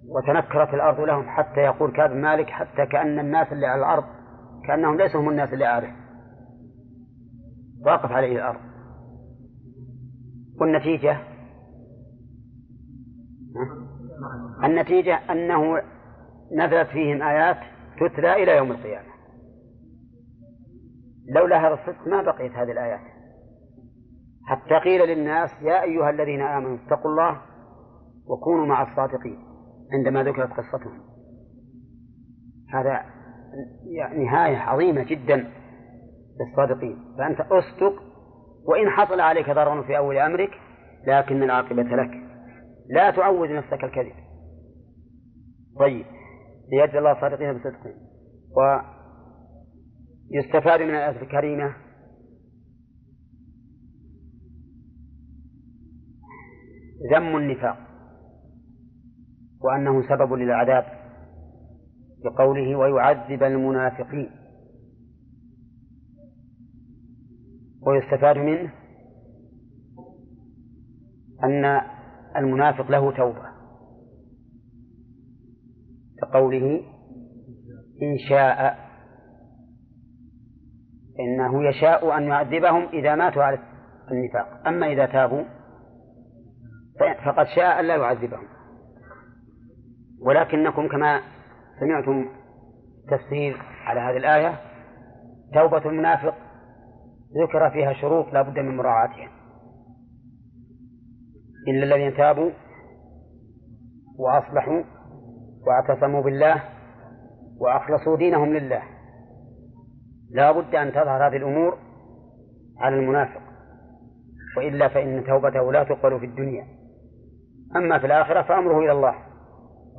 وتنكرت 0.07 0.73
الأرض 0.73 0.99
لهم 0.99 1.29
حتى 1.29 1.59
يقول 1.59 1.91
كاب 1.91 2.11
مالك 2.11 2.49
حتى 2.49 2.85
كأن 2.85 3.19
الناس 3.19 3.51
اللي 3.51 3.67
على 3.67 3.79
الأرض 3.79 4.03
كأنهم 4.67 4.97
ليسوا 4.97 5.21
هم 5.21 5.29
الناس 5.29 5.53
اللي 5.53 5.65
أعرف 5.65 5.89
ضاقت 7.85 8.11
عليه 8.11 8.35
الأرض. 8.35 8.59
والنتيجة؟ 10.61 11.17
النتيجة 14.63 15.15
أنه 15.31 15.81
نزلت 16.55 16.87
فيهم 16.87 17.21
آيات 17.21 17.57
تتلى 17.99 18.43
إلى 18.43 18.57
يوم 18.57 18.71
القيامة. 18.71 19.11
لولا 21.35 21.67
هذا 21.67 21.73
الصدق 21.73 22.07
ما 22.07 22.21
بقيت 22.21 22.51
هذه 22.51 22.71
الآيات. 22.71 23.10
حتى 24.51 24.79
قيل 24.83 25.01
للناس 25.09 25.49
يا 25.61 25.83
أيها 25.83 26.09
الذين 26.09 26.41
آمنوا 26.41 26.77
اتقوا 26.77 27.11
الله 27.11 27.41
وكونوا 28.27 28.65
مع 28.65 28.81
الصادقين 28.91 29.39
عندما 29.93 30.23
ذكرت 30.23 30.49
قصتهم. 30.49 31.01
هذا 32.73 33.05
نهاية 34.17 34.57
عظيمة 34.57 35.03
جدا 35.03 35.51
للصادقين. 36.39 36.97
فأنت 37.17 37.41
أصدق 37.41 37.93
وإن 38.67 38.89
حصل 38.89 39.19
عليك 39.19 39.49
ضرر 39.49 39.83
في 39.83 39.97
أول 39.97 40.17
أمرك 40.17 40.51
لكن 41.07 41.43
العاقبة 41.43 41.83
لك. 41.83 42.11
لا 42.89 43.11
تعود 43.11 43.49
نفسك 43.49 43.83
الكذب. 43.83 44.13
طيب 45.79 46.05
ليجزي 46.71 46.97
الله 46.99 47.11
الصادقين 47.11 47.53
بصدقهم. 47.53 47.93
ويستفاد 50.31 50.81
من 50.81 50.89
الآية 50.89 51.21
الكريمة 51.21 51.75
ذم 57.11 57.37
النفاق 57.37 57.77
وأنه 59.61 60.01
سبب 60.09 60.33
للعذاب 60.33 60.85
بقوله 62.23 62.75
ويعذب 62.75 63.43
المنافقين 63.43 64.29
ويستفاد 67.81 68.37
منه 68.37 68.73
أن 71.43 71.81
المنافق 72.37 72.91
له 72.91 73.11
توبة 73.11 73.51
كقوله 76.21 76.81
إن 78.01 78.17
شاء 78.29 78.91
فإنه 81.17 81.69
يشاء 81.69 82.17
أن 82.17 82.23
يعذبهم 82.23 82.87
إذا 82.93 83.15
ماتوا 83.15 83.43
على 83.43 83.59
النفاق. 84.11 84.67
أما 84.67 84.87
إذا 84.87 85.05
تابوا 85.05 85.43
فقد 86.99 87.45
شاء 87.55 87.79
أن 87.79 87.85
لا 87.85 87.95
يعذبهم. 87.95 88.47
ولكنكم 90.21 90.87
كما 90.87 91.21
سمعتم 91.79 92.25
تفسير 93.09 93.57
على 93.85 93.99
هذه 93.99 94.17
الآية 94.17 94.59
توبة 95.53 95.89
المنافق 95.89 96.35
ذكر 97.43 97.69
فيها 97.69 97.93
شروط 97.93 98.33
لا 98.33 98.41
بد 98.41 98.59
من 98.59 98.77
مراعاتها. 98.77 99.29
إلا 101.67 101.83
الذين 101.83 102.17
تابوا 102.17 102.51
وأصلحوا 104.19 104.83
واعتصموا 105.67 106.21
بالله 106.21 106.63
وأخلصوا 107.59 108.17
دينهم 108.17 108.53
لله 108.53 108.83
لا 110.31 110.51
بد 110.51 110.75
أن 110.75 110.91
تظهر 110.91 111.27
هذه 111.27 111.37
الأمور 111.37 111.77
على 112.79 112.95
المنافق. 112.95 113.41
وإلا 114.57 114.87
فإن 114.87 115.23
توبته 115.27 115.71
لا 115.71 115.83
تقبل 115.83 116.19
في 116.19 116.25
الدنيا. 116.25 116.80
أما 117.75 117.99
في 117.99 118.05
الآخرة 118.05 118.41
فأمره 118.41 118.79
إلى 118.79 118.91
الله. 118.91 119.15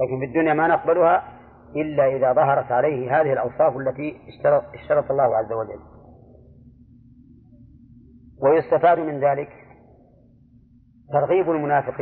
لكن 0.01 0.19
في 0.21 0.25
الدنيا 0.25 0.55
ما 0.55 0.69
نقبلها 0.69 1.25
إلا 1.77 2.17
إذا 2.17 2.33
ظهرت 2.33 2.73
عليه 2.73 3.21
هذه 3.21 3.33
الأوصاف 3.33 3.77
التي 3.77 4.17
اشترط, 4.29 4.63
اشترط 4.75 5.11
الله 5.11 5.37
عز 5.37 5.53
وجل. 5.53 5.81
ويستفاد 8.43 8.99
من 8.99 9.21
ذلك 9.25 9.49
ترغيب 11.13 11.51
المنافق 11.51 11.97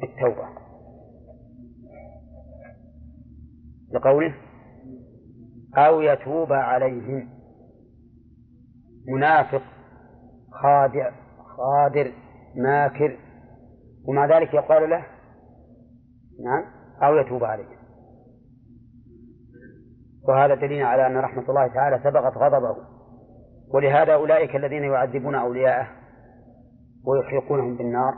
بالتوبة. 0.00 0.64
لقوله 3.92 4.34
أو 5.76 6.00
يتوب 6.00 6.52
عليهم 6.52 7.28
منافق 9.08 9.62
خادع 10.62 11.10
خادر 11.56 12.12
ماكر 12.56 13.18
ومع 14.08 14.38
ذلك 14.38 14.54
يقال 14.54 14.90
له 14.90 15.06
نعم 16.44 16.64
أو 17.02 17.16
يتوب 17.16 17.44
عليهم 17.44 17.84
وهذا 20.28 20.54
دليل 20.54 20.82
على 20.82 21.06
أن 21.06 21.16
رحمة 21.16 21.48
الله 21.48 21.66
تعالى 21.66 22.00
سبقت 22.04 22.36
غضبه. 22.36 22.76
ولهذا 23.74 24.14
أولئك 24.14 24.56
الذين 24.56 24.84
يعذبون 24.84 25.34
أولياءه 25.34 25.88
ويحرقونهم 27.06 27.76
بالنار. 27.76 28.14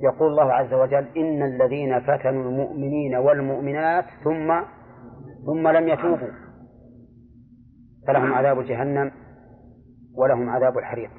يقول 0.00 0.28
الله 0.30 0.52
عز 0.52 0.74
وجل 0.74 1.06
إن 1.16 1.42
الذين 1.42 2.00
فتنوا 2.00 2.50
المؤمنين 2.50 3.16
والمؤمنات 3.16 4.04
ثم 4.24 4.60
ثم 5.46 5.68
لم 5.68 5.88
يتوبوا. 5.88 6.32
فلهم 8.06 8.34
عذاب 8.34 8.64
جهنم 8.64 9.10
ولهم 10.16 10.50
عذاب 10.50 10.78
الحريق. 10.78 11.10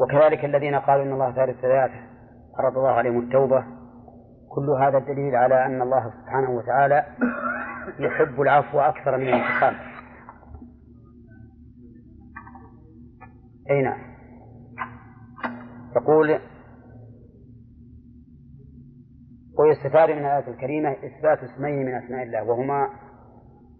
وكذلك 0.00 0.44
الذين 0.44 0.74
قالوا 0.74 1.04
إن 1.04 1.12
الله 1.12 1.32
ثالث 1.32 1.60
ثلاثة 1.60 2.00
فرض 2.58 2.78
الله 2.78 2.90
عليهم 2.90 3.18
التوبة. 3.18 3.64
كل 4.48 4.70
هذا 4.70 4.98
دليل 4.98 5.36
على 5.36 5.66
أن 5.66 5.82
الله 5.82 6.10
سبحانه 6.10 6.50
وتعالى 6.50 7.06
يحب 7.98 8.40
العفو 8.40 8.80
أكثر 8.80 9.16
من 9.16 9.28
الانتقام. 9.28 9.74
أي 13.70 13.82
نعم 13.82 14.00
يقول 15.96 16.40
ويستفاد 19.58 20.10
من 20.10 20.18
الآية 20.18 20.48
الكريمة 20.48 20.90
إثبات 20.90 21.38
اسمين 21.38 21.86
من 21.86 21.94
أسماء 21.94 22.22
الله 22.22 22.44
وهما 22.44 22.88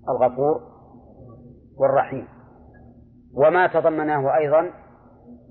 الغفور 0.08 0.60
والرحيم. 1.78 2.28
وما 3.34 3.66
تضمناه 3.66 4.36
أيضا 4.36 4.70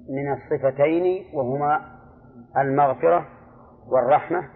من 0.09 0.33
الصفتين 0.33 1.25
وهما 1.33 1.81
المغفرة 2.57 3.27
والرحمة 3.87 4.49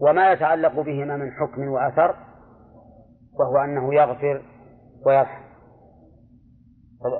وما 0.00 0.32
يتعلق 0.32 0.80
بهما 0.80 1.16
من 1.16 1.30
حكم 1.30 1.68
وأثر 1.68 2.14
وهو 3.38 3.58
أنه 3.64 3.94
يغفر 3.94 4.42
ويرحم. 5.06 5.40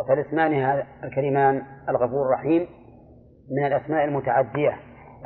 فالاسمان 0.09 0.83
الكريمان 1.05 1.63
الغفور 1.89 2.27
الرحيم 2.27 2.67
من 3.51 3.67
الأسماء 3.67 4.05
المتعدية 4.05 4.77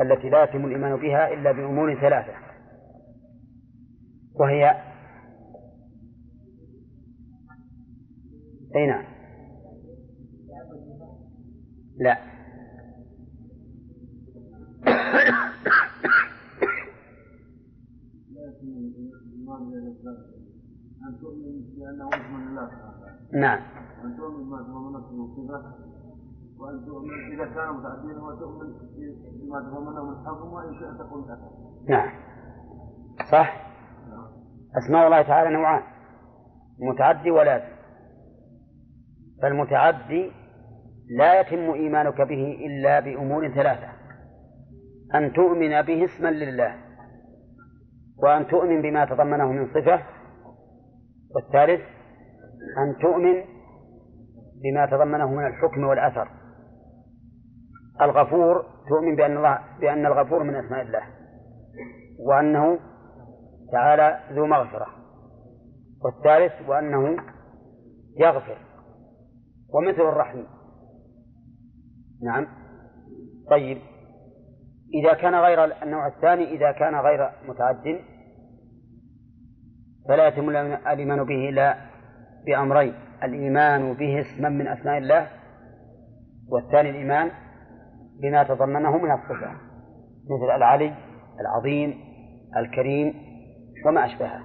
التي 0.00 0.30
لا 0.30 0.44
يتم 0.44 0.64
الإيمان 0.64 0.96
بها 0.96 1.28
إلا 1.28 1.52
بأمور 1.52 1.94
ثلاثة. 1.94 2.32
وهي 4.40 4.70
أي 8.76 8.86
نعم. 8.86 9.13
لا. 11.98 12.18
نعم. 23.32 23.58
أن 24.04 24.16
تؤمن 24.16 24.44
بما 24.44 24.62
تضمنته 24.62 25.12
من 25.12 25.26
صفة 25.36 25.74
وأن 26.58 26.84
تؤمن 26.86 27.32
إذا 27.32 27.44
كان 27.44 27.74
متعديا 27.74 28.18
وتؤمن 28.22 28.72
بما 29.40 29.60
تضمنه 29.60 30.04
من 30.04 30.26
حكم 30.26 30.52
وإن 30.52 30.74
شئت 30.74 31.00
أثر 31.00 31.24
نعم. 31.88 32.10
صح؟ 33.32 33.64
أسماء 34.76 35.06
الله 35.06 35.22
تعالى 35.22 35.50
نوعان. 35.50 35.82
متعدي 36.78 37.30
ولازم 37.30 37.74
فالمتعدي 39.42 40.32
لا 41.10 41.40
يتم 41.40 41.70
إيمانك 41.70 42.20
به 42.20 42.66
إلا 42.66 43.00
بأمور 43.00 43.48
ثلاثة. 43.48 43.88
أن 45.14 45.32
تؤمن 45.32 45.82
به 45.82 46.04
اسما 46.04 46.28
لله 46.28 46.74
وأن 48.22 48.46
تؤمن 48.46 48.82
بما 48.82 49.04
تضمنه 49.04 49.52
من 49.52 49.66
صفة 49.66 50.02
والثالث 51.34 51.80
أن 52.78 52.96
تؤمن 53.02 53.44
بما 54.62 54.86
تضمنه 54.86 55.30
من 55.30 55.46
الحكم 55.46 55.84
والأثر. 55.84 56.28
الغفور 58.00 58.64
تؤمن 58.88 59.16
بأن 59.16 59.36
الله 59.36 59.58
بأن 59.80 60.06
الغفور 60.06 60.42
من 60.42 60.54
أسماء 60.54 60.82
الله 60.82 61.02
وأنه 62.26 62.78
تعالى 63.72 64.20
ذو 64.32 64.46
مغفرة. 64.46 65.04
والثالث 66.04 66.68
وأنه 66.68 67.16
يغفر 68.20 68.58
ومثل 69.74 70.00
الرحيم 70.00 70.46
نعم. 72.22 72.46
طيب. 73.50 73.78
إذا 74.94 75.14
كان 75.14 75.34
غير 75.34 75.82
النوع 75.82 76.06
الثاني 76.06 76.44
إذا 76.44 76.72
كان 76.72 76.94
غير 76.94 77.30
متعد 77.48 78.00
فلا 80.08 80.28
يتم 80.28 80.50
الإيمان 80.50 81.24
به 81.24 81.48
إلا 81.48 81.76
بأمرين. 82.46 82.94
الإيمان 83.22 83.94
به 83.94 84.20
اسما 84.20 84.48
من 84.48 84.68
أسماء 84.68 84.98
الله 84.98 85.28
والثاني 86.48 86.90
الإيمان 86.90 87.30
بما 88.22 88.42
تضمنه 88.42 88.98
من 88.98 89.10
الصفة 89.10 89.50
مثل 90.24 90.56
العلي 90.56 90.94
العظيم 91.40 91.94
الكريم 92.56 93.14
وما 93.86 94.06
أشبهه. 94.06 94.40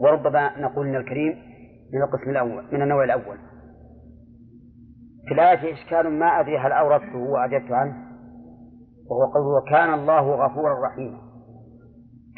وربما 0.00 0.60
نقول 0.60 0.86
إن 0.86 0.96
الكريم 0.96 1.38
من 1.92 2.02
القسم 2.02 2.30
الأول 2.30 2.64
من 2.72 2.82
النوع 2.82 3.04
الأول. 3.04 3.38
في 5.34 5.72
إشكال 5.72 6.18
ما 6.18 6.26
أدري 6.40 6.58
هل 6.58 6.72
أوردته 6.72 7.18
وأجبت 7.18 7.72
عنه 7.72 8.06
وهو 9.10 9.32
قوله 9.32 9.48
وكان 9.48 9.94
الله 9.94 10.46
غفورا 10.46 10.86
رحيما. 10.86 11.18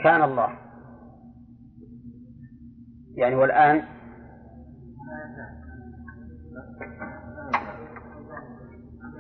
كان 0.05 0.22
الله. 0.22 0.49
يعني 3.16 3.34
والآن 3.34 3.82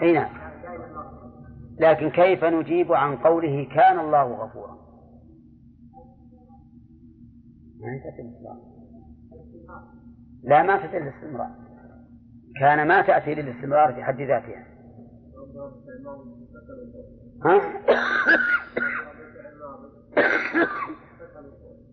أي 0.02 0.12
نعم. 0.12 0.30
لكن 1.80 2.10
كيف 2.10 2.44
نجيب 2.44 2.92
عن 2.92 3.16
قوله 3.16 3.68
كان 3.74 3.98
الله 3.98 4.22
غفورا؟ 4.22 4.78
ما 7.80 7.98
تأتي 8.04 8.22
الاستمرار. 8.22 8.78
لا 10.42 10.62
ما 10.62 10.76
تأتي 10.76 10.98
الاستمرار. 10.98 11.67
كان 12.60 12.88
ما 12.88 13.02
تأتي 13.02 13.34
للاستمرار 13.34 13.94
في 13.94 14.04
حد 14.04 14.20
ذاتها 14.20 14.66
ها؟ 17.44 17.60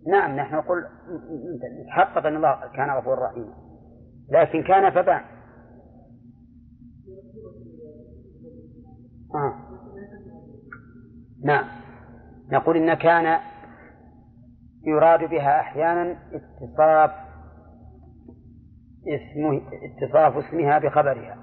نعم 0.07 0.35
نحن 0.35 0.55
نقول 0.55 0.85
نتحقق 1.83 2.25
أن 2.25 2.35
الله 2.35 2.71
كان 2.75 2.89
غفورا 2.89 3.25
رحيما 3.25 3.53
لكن 4.31 4.63
كان 4.63 4.91
فبان 4.91 5.21
آه. 9.35 9.55
نعم 11.43 11.65
نقول 12.51 12.77
إن 12.77 12.93
كان 12.93 13.39
يراد 14.87 15.29
بها 15.29 15.59
أحيانا 15.59 16.17
اتصاف 16.33 17.11
اسمه 19.07 19.61
اتصاف 19.83 20.45
اسمها 20.45 20.79
بخبرها 20.79 21.37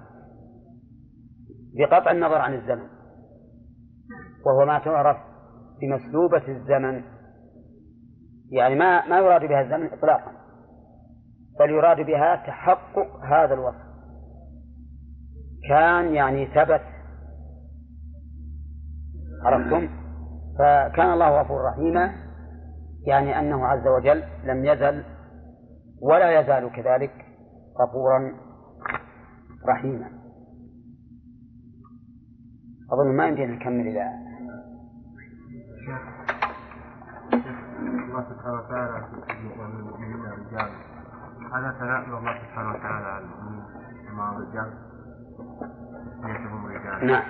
بقطع 1.79 2.11
النظر 2.11 2.39
عن 2.39 2.55
الزمن 2.55 2.89
وهو 4.47 4.67
ما 4.67 4.79
تعرف 4.79 5.17
بمسلوبة 5.81 6.49
الزمن. 6.49 7.03
يعني 8.51 8.75
ما 8.75 9.09
ما 9.09 9.19
يراد 9.19 9.41
بها 9.41 9.61
الزمن 9.61 9.93
إطلاقا 9.93 10.33
بل 11.61 11.71
يراد 11.71 11.97
بها 12.07 12.37
تحقق 12.37 13.25
هذا 13.25 13.55
الوصف. 13.55 13.93
كان 15.69 16.15
يعني 16.15 16.47
ثبت 16.47 16.83
عرفتم؟ 19.45 19.89
فكان 20.59 21.13
الله 21.13 21.41
غفور 21.41 21.61
رحيما 21.65 22.15
يعني 23.07 23.39
أنه 23.39 23.67
عز 23.67 23.87
وجل 23.87 24.25
لم 24.45 24.65
يزل 24.65 25.05
ولا 26.03 26.41
يزال 26.41 26.73
كذلك. 26.73 27.22
غفورا 27.81 28.33
رحيما. 29.69 30.11
أظن 32.93 33.17
ما 33.17 33.29
يمكن 33.29 33.51
نكمل 33.51 33.89
إلى 33.89 34.23
الله 38.13 38.25
سبحانه 38.31 38.55
وتعالى 38.55 39.07
من 39.57 39.81
المؤمنين 39.81 40.23
رجال 40.23 40.71
هذا 41.55 41.77
ثناء 41.79 42.05
الله 42.19 42.39
سبحانه 42.43 42.71
وتعالى 42.71 43.07
على 43.07 43.25
المؤمنين 43.25 43.65
كما 44.09 44.31
رجال 44.31 44.73
تسميتهم 46.23 46.67
رجال 46.67 47.07
نعم. 47.07 47.23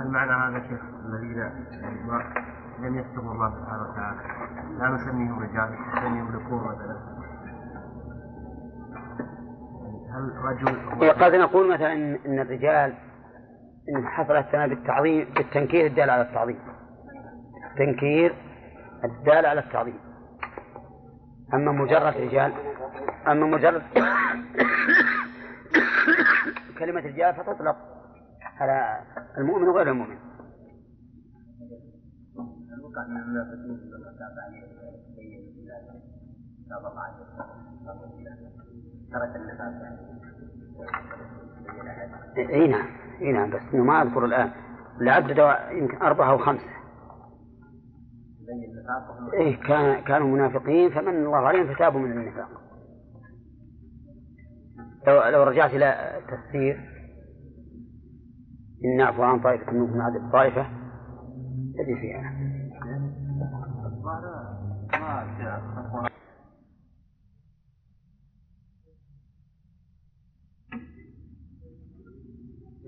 هل 0.00 0.10
معنى 0.10 0.30
هذا 0.30 0.68
شيخ 0.68 0.80
الذين 1.04 1.42
لم 2.78 2.98
يكتبوا 2.98 3.32
الله 3.32 3.50
سبحانه 3.50 3.82
وتعالى؟ 3.82 4.20
لا 4.78 4.88
نسميهم 4.88 5.38
رجال 5.38 5.76
نسميهم 5.96 6.28
ذكور 6.36 6.64
مثلا. 6.64 7.21
هل 10.12 10.32
رجل 10.44 10.78
هو 10.78 11.02
إيه، 11.02 11.12
قد 11.12 11.34
نقول 11.34 11.74
مثلا 11.74 11.92
إن 11.92 12.14
إن 12.26 12.40
الرجال 12.40 12.94
إن 13.88 14.06
حصل 14.06 14.36
الثناء 14.36 14.68
بالتعظيم 14.68 15.34
بالتنكير 15.34 15.86
الدال 15.86 16.10
على 16.10 16.22
التعظيم. 16.22 16.58
تنكير 17.78 18.34
الدال 19.04 19.46
على 19.46 19.60
التعظيم. 19.60 19.98
أما 21.54 21.72
مجرد 21.72 22.16
رجال 22.16 22.52
أما 23.28 23.46
مجرد 23.46 23.82
كلمة 26.78 27.00
رجال 27.00 27.34
فتطلق 27.34 27.76
على 28.60 29.00
المؤمن 29.38 29.68
وغير 29.68 29.90
المؤمن. 29.90 30.18
اي 42.38 42.68
نعم 42.68 42.86
اي 43.20 43.32
نعم 43.32 43.50
بس 43.50 43.74
ما 43.74 44.02
أذكر 44.02 44.24
الآن. 44.24 44.50
لعدد 45.00 45.56
يمكن 45.70 45.96
أربعة 46.02 46.30
أو 46.30 46.38
خمسة. 46.38 46.72
إيه 49.34 49.60
كان 49.60 50.04
كانوا 50.04 50.28
منافقين 50.28 50.90
فمن 50.90 51.08
الله 51.08 51.36
عليهم 51.36 51.74
فتابوا 51.74 52.00
من 52.00 52.12
النفاق. 52.12 52.48
لو 55.06 55.22
لو 55.22 55.42
رجعت 55.42 55.70
إلى 55.70 56.20
تفسير 56.28 56.74
إن 58.84 58.96
نعفو 58.96 59.22
عن 59.22 59.40
طائفة 59.40 59.72
منكم 59.72 60.00
عدد 60.00 60.32
طائفة 60.32 60.66
تجد 61.74 61.96
فيها. 62.00 62.32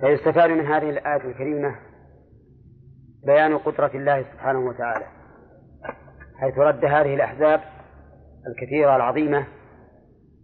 فيستفاد 0.05 0.51
من 0.51 0.67
هذه 0.67 0.91
الآية 0.91 1.31
الكريمة 1.31 1.77
بيان 3.27 3.59
قدرة 3.59 3.91
الله 3.95 4.23
سبحانه 4.23 4.59
وتعالى 4.59 5.07
حيث 6.41 6.59
رد 6.59 6.85
هذه 6.85 7.15
الأحزاب 7.15 7.61
الكثيرة 8.47 8.97
العظيمة 8.97 9.47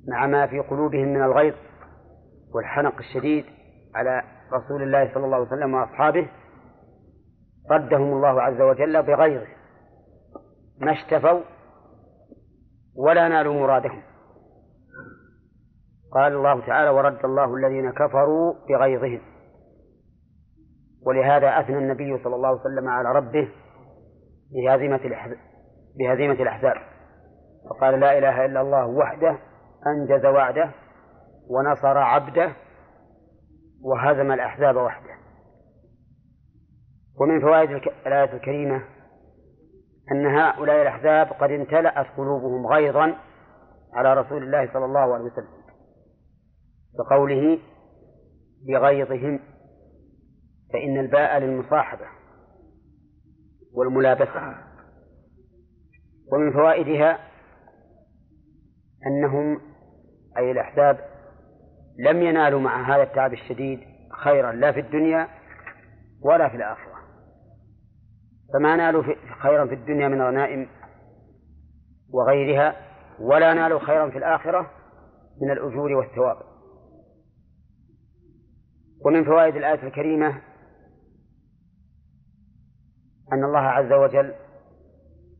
مع 0.09 0.27
ما 0.27 0.47
في 0.47 0.59
قلوبهم 0.59 1.09
من 1.09 1.23
الغيظ 1.23 1.55
والحنق 2.55 2.99
الشديد 2.99 3.45
على 3.95 4.23
رسول 4.53 4.83
الله 4.83 5.15
صلى 5.15 5.25
الله 5.25 5.37
عليه 5.37 5.47
وسلم 5.47 5.75
وأصحابه 5.75 6.29
ردهم 7.71 8.13
الله 8.13 8.43
عز 8.43 8.61
وجل 8.61 9.03
بغيظه 9.03 9.47
ما 10.81 10.93
اشتفوا 10.93 11.41
ولا 12.97 13.29
نالوا 13.29 13.55
مرادهم. 13.55 14.03
قال 16.13 16.33
الله 16.33 16.67
تعالى 16.67 16.91
ورد 16.91 17.25
الله 17.25 17.57
الذين 17.57 17.93
كفروا 17.93 18.55
بغيظهم. 18.69 19.30
ولهذا 21.07 21.61
أثنى 21.61 21.79
النبي 21.79 22.19
صلى 22.25 22.35
الله 22.37 22.49
عليه 22.49 22.61
وسلم 22.61 22.89
على 22.89 23.13
ربه 23.13 23.49
بهزيمة 24.53 25.01
بهزيمة 25.99 26.43
الأحزاب. 26.43 26.75
فقال 27.71 28.01
لا 28.01 28.19
إله 28.19 28.45
إلا 28.45 28.61
الله 28.61 28.87
وحده 28.87 29.39
أنجز 29.87 30.27
وعده 30.27 30.71
ونصر 31.51 31.99
عبده 31.99 32.53
وهزم 33.85 34.33
الأحزاب 34.33 34.77
وحده. 34.77 35.11
ومن 37.21 37.41
فوائد 37.41 37.71
الآية 38.07 38.33
الكريمة 38.33 38.83
أن 40.13 40.27
هؤلاء 40.27 40.83
الأحزاب 40.83 41.27
قد 41.27 41.51
امتلأت 41.51 42.07
قلوبهم 42.17 42.67
غيظا 42.67 43.15
على 43.95 44.15
رسول 44.15 44.43
الله 44.43 44.73
صلى 44.73 44.85
الله 44.85 45.15
عليه 45.15 45.25
وسلم 45.25 45.61
بقوله 46.99 47.59
بغيظهم. 48.69 49.41
فإن 50.73 50.99
الباء 50.99 51.39
للمصاحبة 51.39 52.07
والملابسة. 53.75 54.55
ومن 56.33 56.53
فوائدها 56.53 57.19
أنهم 59.07 59.61
أي 60.39 60.51
الأحزاب 60.51 60.99
لم 61.99 62.23
ينالوا 62.23 62.61
مع 62.61 62.95
هذا 62.95 63.03
التعب 63.03 63.33
الشديد 63.33 63.81
خيرا 64.23 64.53
لا 64.53 64.73
في 64.73 64.81
الدنيا 64.81 65.29
ولا 66.23 66.49
في 66.49 66.57
الآخرة. 66.57 67.01
فما 68.53 68.77
نالوا 68.77 69.03
خيرا 69.43 69.67
في 69.67 69.75
الدنيا 69.75 70.09
من 70.09 70.23
غنائم 70.23 70.69
وغيرها 72.13 72.77
ولا 73.21 73.55
نالوا 73.55 73.79
خيرا 73.79 74.11
في 74.11 74.19
الآخرة 74.19 74.71
من 75.43 75.51
الأجور 75.51 75.93
والثواب. 75.93 76.37
ومن 79.05 79.25
فوائد 79.25 79.57
الآية 79.57 79.83
الكريمة 79.83 80.50
أن 83.33 83.45
الله 83.45 83.59
عز 83.59 83.93
وجل 83.93 84.35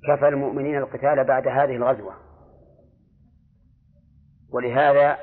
كفى 0.09 0.29
المؤمنين 0.29 0.79
القتال 0.79 1.25
بعد 1.25 1.49
هذه 1.49 1.77
الغزوة. 1.77 2.15
ولهذا 4.53 5.17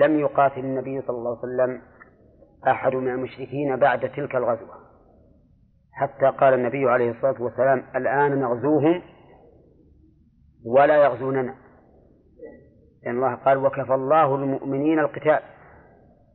لم 0.00 0.20
يقاتل 0.20 0.60
النبي 0.60 1.02
صلى 1.02 1.16
الله 1.16 1.38
عليه 1.38 1.54
وسلم 1.54 1.82
أحد 2.68 2.94
من 2.94 3.08
المشركين 3.08 3.76
بعد 3.76 4.00
تلك 4.00 4.36
الغزوة. 4.36 4.84
حتى 5.92 6.26
قال 6.26 6.54
النبي 6.54 6.90
عليه 6.90 7.10
الصلاة 7.10 7.42
والسلام 7.42 7.84
الآن 7.96 8.40
نغزوهم 8.40 9.02
ولا 10.66 11.04
يغزوننا. 11.04 11.54
لأن 13.02 13.16
الله 13.16 13.34
قال 13.34 13.58
وكفى 13.58 13.94
الله 13.94 14.34
المؤمنين 14.34 14.98
القتال 14.98 15.40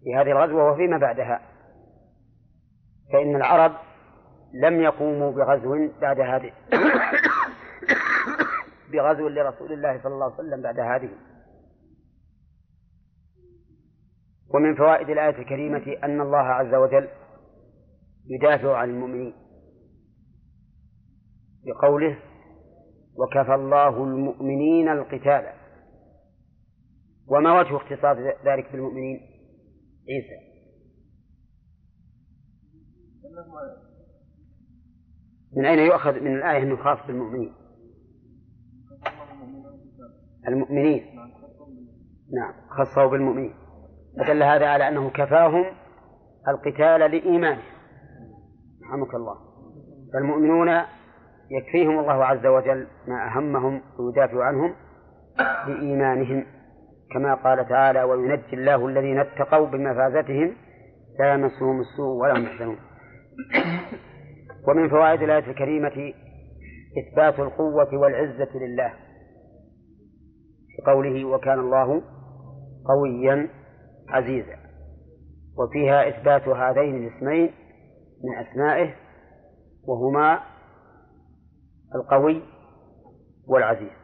في 0.04 0.16
هذه 0.16 0.32
الغزوة 0.32 0.72
وفيما 0.72 0.98
بعدها. 0.98 1.42
فإن 3.14 3.36
العرب 3.36 3.72
لم 4.54 4.82
يقوموا 4.82 5.32
بغزو 5.32 5.90
بعد 6.02 6.20
هذه. 6.20 6.52
بغزو 8.94 9.28
لرسول 9.28 9.74
الله 9.74 10.04
صلى 10.04 10.14
الله 10.14 10.26
عليه 10.26 10.36
وسلم 10.36 10.62
بعد 10.62 10.80
هذه. 10.80 11.10
ومن 14.54 14.76
فوائد 14.76 15.10
الآية 15.10 15.40
الكريمة 15.40 15.98
أن 16.04 16.22
الله 16.22 16.38
عز 16.38 16.74
وجل 16.74 17.08
يدافع 18.26 18.78
عن 18.78 18.90
المؤمنين 18.90 19.34
بقوله 21.66 22.20
وكفى 23.16 23.56
الله 23.56 24.04
المؤمنين 24.04 24.90
القتال. 24.90 25.54
وما 27.28 27.60
وجه 27.60 27.78
اختصاص 27.78 28.18
ذلك 28.46 28.72
بالمؤمنين؟ 28.72 29.20
عيسى. 30.10 30.50
من 35.58 35.66
أين 35.66 35.80
يؤخذ 35.80 36.20
من 36.20 36.36
الآية 36.36 36.64
أنه 36.64 36.76
خاص 36.76 37.08
بالمؤمنين؟ 37.08 37.54
المؤمنين. 40.48 41.04
نعم 42.34 42.54
خصه 42.70 43.06
بالمؤمنين. 43.06 43.54
فدل 44.20 44.44
هذا 44.44 44.68
على 44.68 44.88
أنه 44.88 45.10
كفاهم 45.10 45.66
القتال 46.48 47.12
لإيمانهم 47.12 47.64
رحمك 48.84 49.16
الله. 49.16 49.36
فالمؤمنون 50.14 50.70
يكفيهم 51.52 52.00
الله 52.00 52.26
عز 52.26 52.46
وجل 52.46 52.88
ما 53.08 53.28
أهمهم 53.28 53.82
ويدافع 54.00 54.44
عنهم 54.44 54.74
بإيمانهم. 55.68 56.46
كما 57.14 57.36
قال 57.36 57.70
تعالى 57.70 58.04
وينجي 58.04 58.54
الله 58.54 58.88
الذين 58.88 59.20
اتقوا 59.20 59.68
بمفازتهم 59.68 60.56
لا 61.20 61.34
يمسهم 61.34 61.80
السوء 61.80 62.22
ولا 62.22 62.38
هم 62.38 62.44
يحزنون. 62.44 62.78
ومن 64.68 64.90
فوائد 64.90 65.22
الآية 65.22 65.52
الكريمة 65.52 66.14
إثبات 66.98 67.40
القوة 67.40 67.98
والعزة 67.98 68.50
لله. 68.56 68.94
بقوله 70.80 71.26
وكان 71.26 71.60
الله 71.60 72.02
قويا 72.86 73.50
عزيزا. 74.10 74.56
وفيها 75.58 76.10
إثبات 76.10 76.48
هذين 76.48 77.08
الاسمين 77.08 77.52
من 78.24 78.46
أسمائه 78.48 78.96
وهما 79.88 80.40
القوي 81.96 82.42
والعزيز. 83.48 84.00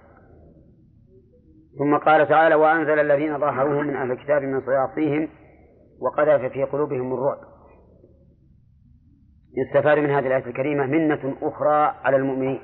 ثم 1.79 1.97
قال 1.97 2.27
تعالى 2.27 2.55
وأنزل 2.55 2.99
الذين 2.99 3.39
ظاهروهم 3.39 3.87
من 3.87 3.95
أهل 3.95 4.11
الكتاب 4.11 4.41
من 4.41 4.61
صياصيهم 4.61 5.29
وقذف 6.01 6.51
في 6.51 6.63
قلوبهم 6.63 7.13
الرعب. 7.13 7.54
يستفاد 9.57 9.97
من 9.97 10.09
هذه 10.09 10.27
الآية 10.27 10.45
الكريمة 10.45 10.85
منة 10.85 11.35
أخرى 11.41 11.75
على 12.03 12.17
المؤمنين 12.17 12.59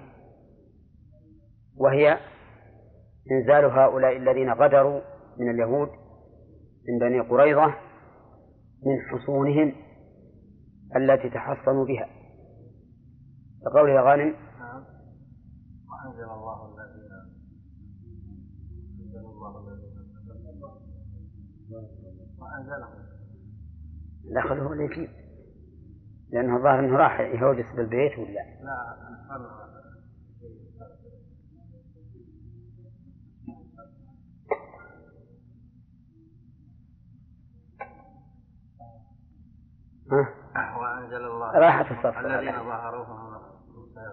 وهي 1.78 2.18
إنزال 3.32 3.66
هؤلاء 3.66 4.18
الذين 4.18 4.54
غدروا 4.54 5.02
من 5.40 5.50
اليهود 5.50 5.90
من 6.90 7.00
بني 7.00 7.20
قريظة 7.20 7.68
من 8.86 9.02
حصونهم 9.10 9.74
التي 10.96 11.30
تحصنوا 11.30 11.86
بها. 11.86 12.10
كقوله 13.66 14.02
غانم. 14.02 14.36
وأنزل 15.90 16.24
الله 16.24 16.74
الذين 16.74 17.12
أنزل 19.00 19.20
الله 19.20 19.60
الذين 19.60 19.92
وأنزلهم 22.40 23.02
دخل 24.36 24.60
هو 24.60 24.74
اللي 24.74 24.86
يجيب 24.86 25.10
لأنه 26.32 26.58
الظاهر 26.58 26.80
أنه 26.80 26.98
راح 26.98 27.20
يهوجس 27.20 27.66
بالبيت 27.76 28.20
ولا 28.20 28.32
لا؟ 28.32 28.92
ها؟ 40.12 40.78
وأنزل 40.78 41.26
الله. 41.26 41.60
راحت 41.60 41.92
الصف 41.92 42.18
الذين 42.18 42.52
ظاهروهم 42.52 43.42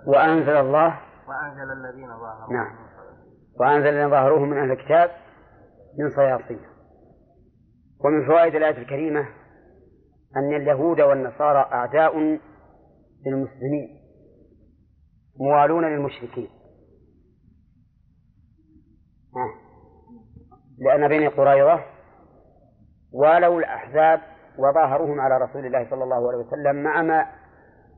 وأنزل 0.07 0.57
الله. 0.57 1.01
وأنزل 1.29 1.73
الذين 1.73 2.09
ظاهروهم 2.09 2.53
نعم. 2.53 2.77
صياصيهم. 2.77 3.61
وأنزل 3.61 3.89
الذين 3.89 4.11
ظاهروهم 4.11 4.51
من 4.51 4.59
أهل 4.59 4.71
الكتاب 4.71 5.11
من 5.99 6.11
صياصيه 6.11 6.69
ومن 8.05 8.27
فوائد 8.27 8.55
الآية 8.55 8.79
الكريمة 8.79 9.29
أن 10.37 10.57
اليهود 10.57 11.01
والنصارى 11.01 11.59
أعداء 11.73 12.19
للمسلمين 13.27 13.89
موالون 15.41 15.85
للمشركين. 15.85 16.49
لأن 20.79 21.09
بني 21.09 21.27
قريظة 21.27 21.85
والوا 23.13 23.59
الأحزاب 23.59 24.21
وظاهروهم 24.59 25.21
على 25.21 25.45
رسول 25.45 25.67
الله 25.67 25.91
صلى 25.91 26.05
الله 26.05 26.29
عليه 26.29 26.39
وسلم 26.39 26.83
مع 26.83 27.03
ما 27.03 27.27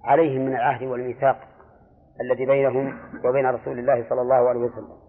عليهم 0.04 0.40
من 0.40 0.52
العهد 0.52 0.82
والميثاق 0.82 1.40
الذي 2.20 2.46
بينهم 2.46 2.98
وبين 3.24 3.46
رسول 3.46 3.78
الله 3.78 4.08
صلى 4.08 4.22
الله 4.22 4.48
عليه 4.48 4.60
وسلم 4.60 5.00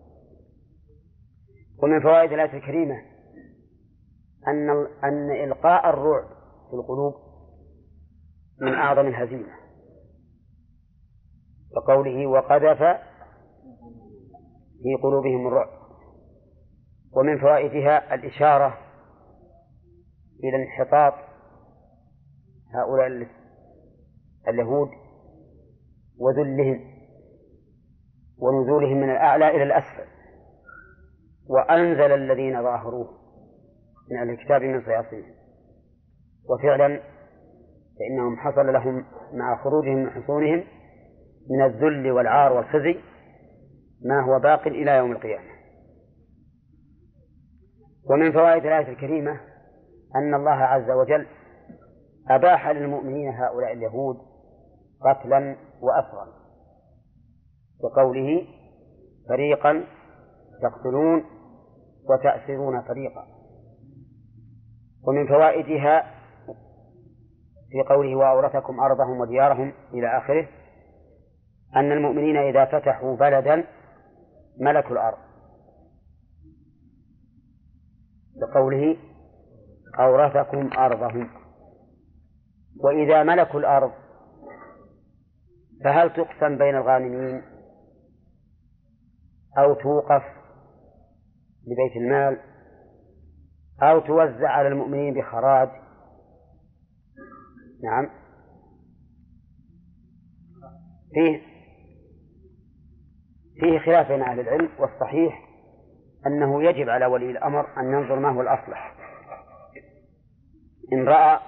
ومن 1.83 2.01
فوائد 2.01 2.31
الآية 2.31 2.57
الكريمة 2.57 2.95
أن 4.47 4.69
أن 5.03 5.31
إلقاء 5.31 5.89
الرعب 5.89 6.40
في 6.71 6.77
القلوب 6.77 7.13
من 8.61 8.73
أعظم 8.73 9.07
الهزيمة. 9.07 9.53
وقوله 11.75 12.27
وقذف 12.27 12.77
في 14.83 14.95
قلوبهم 15.03 15.47
الرعب. 15.47 15.81
ومن 17.13 17.39
فوائدها 17.39 18.15
الإشارة 18.15 18.77
إلى 20.43 20.63
انحطاط 20.63 21.13
هؤلاء 22.73 23.27
اليهود 24.47 24.89
وذلهم 26.17 26.91
ونزولهم 28.37 28.97
من 28.97 29.09
الأعلى 29.09 29.49
إلى 29.49 29.63
الأسفل. 29.63 30.11
وأنزل 31.47 32.11
الذين 32.11 32.63
ظاهروه 32.63 33.09
من 34.11 34.17
أهل 34.17 34.29
الكتاب 34.29 34.61
من 34.61 34.85
صياصيهم. 34.85 35.40
وفعلا 36.49 36.99
فإنهم 37.99 38.37
حصل 38.37 38.73
لهم 38.73 39.05
مع 39.33 39.63
خروجهم 39.63 39.95
من 39.95 40.09
حصونهم 40.09 40.63
من 41.49 41.65
الذل 41.65 42.11
والعار 42.11 42.53
والخزي 42.53 42.99
ما 44.05 44.21
هو 44.21 44.39
باق 44.39 44.67
إلى 44.67 44.91
يوم 44.91 45.11
القيامة. 45.11 45.51
ومن 48.09 48.31
فوائد 48.31 48.65
الآية 48.65 48.89
الكريمة 48.89 49.39
أن 50.15 50.33
الله 50.33 50.51
عز 50.51 50.91
وجل 50.91 51.27
أباح 52.29 52.69
للمؤمنين 52.69 53.29
هؤلاء 53.29 53.73
اليهود 53.73 54.17
قتلا 55.01 55.55
وأسرا 55.81 56.27
بقوله 57.83 58.47
فريقا 59.29 59.83
تقتلون 60.61 61.23
وتأسرون 62.09 62.81
فريقا. 62.81 63.25
ومن 65.07 65.27
فوائدها 65.27 66.20
في 67.71 67.81
قوله 67.81 68.15
وأورثكم 68.15 68.79
أرضهم 68.79 69.19
وديارهم 69.19 69.73
إلى 69.93 70.17
آخره 70.17 70.47
أن 71.75 71.91
المؤمنين 71.91 72.37
إذا 72.37 72.65
فتحوا 72.65 73.15
بلدا 73.15 73.63
ملكوا 74.59 74.91
الأرض. 74.91 75.17
بقوله 78.41 78.97
أورثكم 79.99 80.69
أرضهم. 80.77 81.29
وإذا 82.83 83.23
ملكوا 83.23 83.59
الأرض 83.59 83.91
فهل 85.83 86.13
تقسم 86.13 86.57
بين 86.57 86.75
الغانمين؟ 86.75 87.41
أو 89.57 89.73
توقف 89.73 90.23
لبيت 91.67 91.95
المال؟ 91.95 92.39
أو 93.81 93.99
توزع 93.99 94.49
على 94.49 94.67
المؤمنين 94.67 95.13
بخراج؟ 95.13 95.69
نعم. 97.83 98.09
فيه 101.13 101.41
فيه 103.59 103.79
خلاف 103.79 104.07
بين 104.07 104.21
أهل 104.21 104.39
العلم 104.39 104.69
والصحيح 104.79 105.47
أنه 106.27 106.63
يجب 106.63 106.89
على 106.89 107.05
ولي 107.05 107.31
الأمر 107.31 107.67
أن 107.77 107.93
ينظر 107.93 108.19
ما 108.19 108.29
هو 108.29 108.41
الأصلح. 108.41 108.95
إن 110.93 111.07
رأى 111.07 111.39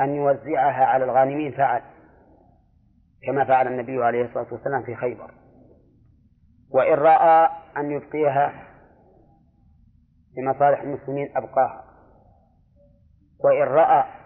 أن 0.00 0.14
يوزعها 0.14 0.84
على 0.84 1.04
الغانمين 1.04 1.52
فعل 1.52 1.82
كما 3.26 3.44
فعل 3.44 3.66
النبي 3.66 4.04
عليه 4.04 4.24
الصلاة 4.24 4.46
والسلام 4.52 4.82
في 4.82 4.96
خيبر. 4.96 5.30
وإن 6.70 6.94
رأى 6.94 7.48
أن 7.76 7.90
يبقيها 7.90 8.66
لمصالح 10.38 10.80
المسلمين 10.80 11.36
أبقاها. 11.36 11.84
وإن 13.44 13.62
رأى 13.62 14.19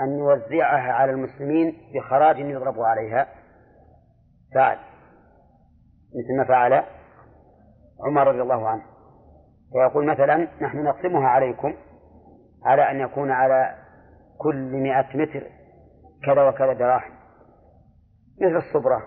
أن 0.00 0.18
يوزعها 0.18 0.92
على 0.92 1.12
المسلمين 1.12 1.76
بخراج 1.94 2.38
يضرب 2.38 2.80
عليها. 2.80 3.26
فعل. 4.54 4.76
مثل 6.08 6.38
ما 6.38 6.44
فعل 6.44 6.84
عمر 8.06 8.28
رضي 8.28 8.42
الله 8.42 8.68
عنه. 8.68 8.82
ويقول 9.74 10.06
مثلا 10.06 10.48
نحن 10.62 10.84
نقسمها 10.84 11.28
عليكم 11.28 11.74
على 12.64 12.90
أن 12.90 13.00
يكون 13.00 13.30
على 13.30 13.74
كل 14.38 14.72
مئة 14.72 15.16
متر 15.16 15.46
كذا 16.26 16.48
وكذا 16.48 16.72
دراهم. 16.72 17.12
مثل 18.42 18.56
الصبرة. 18.56 19.02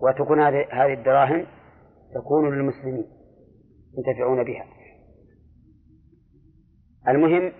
وتكون 0.00 0.40
هذه 0.40 0.92
الدراهم 0.92 1.46
تكون 2.14 2.54
للمسلمين 2.54 3.06
ينتفعون 3.98 4.44
بها. 4.44 4.64
المهم 7.08 7.52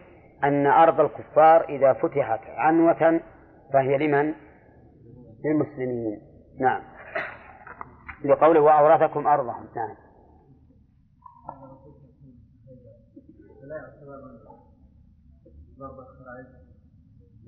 أن 0.44 0.66
أرض 0.66 1.00
الكفار 1.00 1.64
إذا 1.68 1.92
فتحت 1.92 2.40
عنوة 2.46 3.20
فهي 3.72 3.98
لمن؟ 3.98 4.34
للمسلمين. 5.44 6.20
نعم. 6.60 6.82
لقوله 8.24 8.60
وأورثكم 8.60 9.26
أرضهم. 9.26 9.68
نعم. 9.76 9.96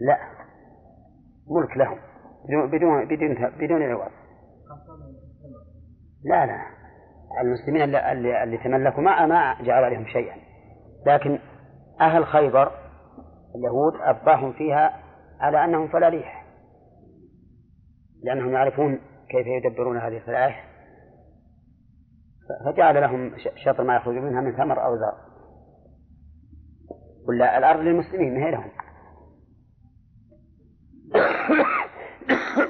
لا. 0.01 0.19
ملك 1.51 1.77
لهم. 1.77 1.99
بدون 2.71 3.07
بدون 3.07 3.51
بدون 3.59 3.83
عوض 3.83 4.11
لا 6.25 6.47
لا. 6.47 6.67
المسلمين 7.41 7.83
اللي, 7.83 8.43
اللي 8.43 8.59
تملكوا 8.59 9.03
ما 9.03 9.27
ما 9.27 9.63
جعل 9.63 9.85
عليهم 9.85 10.07
شيئا. 10.07 10.37
لكن 11.07 11.39
أهل 12.01 12.27
خيبر 12.27 12.73
اليهود 13.55 13.95
أبقاهم 14.01 14.53
فيها 14.53 15.03
على 15.41 15.65
أنهم 15.65 15.89
فلاليح 15.89 16.47
لأنهم 18.23 18.53
يعرفون 18.53 18.99
كيف 19.29 19.47
يدبرون 19.47 19.97
هذه 19.97 20.17
الفلاح. 20.17 20.71
فجعل 22.65 23.01
لهم 23.01 23.33
شطر 23.65 23.85
ما 23.85 23.97
يخرج 23.97 24.15
منها 24.15 24.41
من 24.41 24.57
ثمر 24.57 24.85
أو 24.85 24.97
زرع. 24.97 25.31
ولا 27.29 27.59
الأرض 27.59 27.81
للمسلمين 27.81 28.37
هي 28.37 28.51
لهم. 28.51 28.71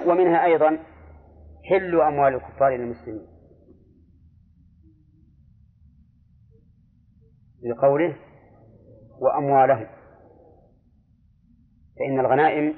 ومنها 0.07 0.44
أيضا 0.44 0.78
حل 1.70 2.01
أموال 2.01 2.35
الكفار 2.35 2.77
للمسلمين. 2.77 3.27
لقوله 7.62 8.16
وأموالهم. 9.20 9.86
فإن 11.98 12.20
الغنائم 12.20 12.74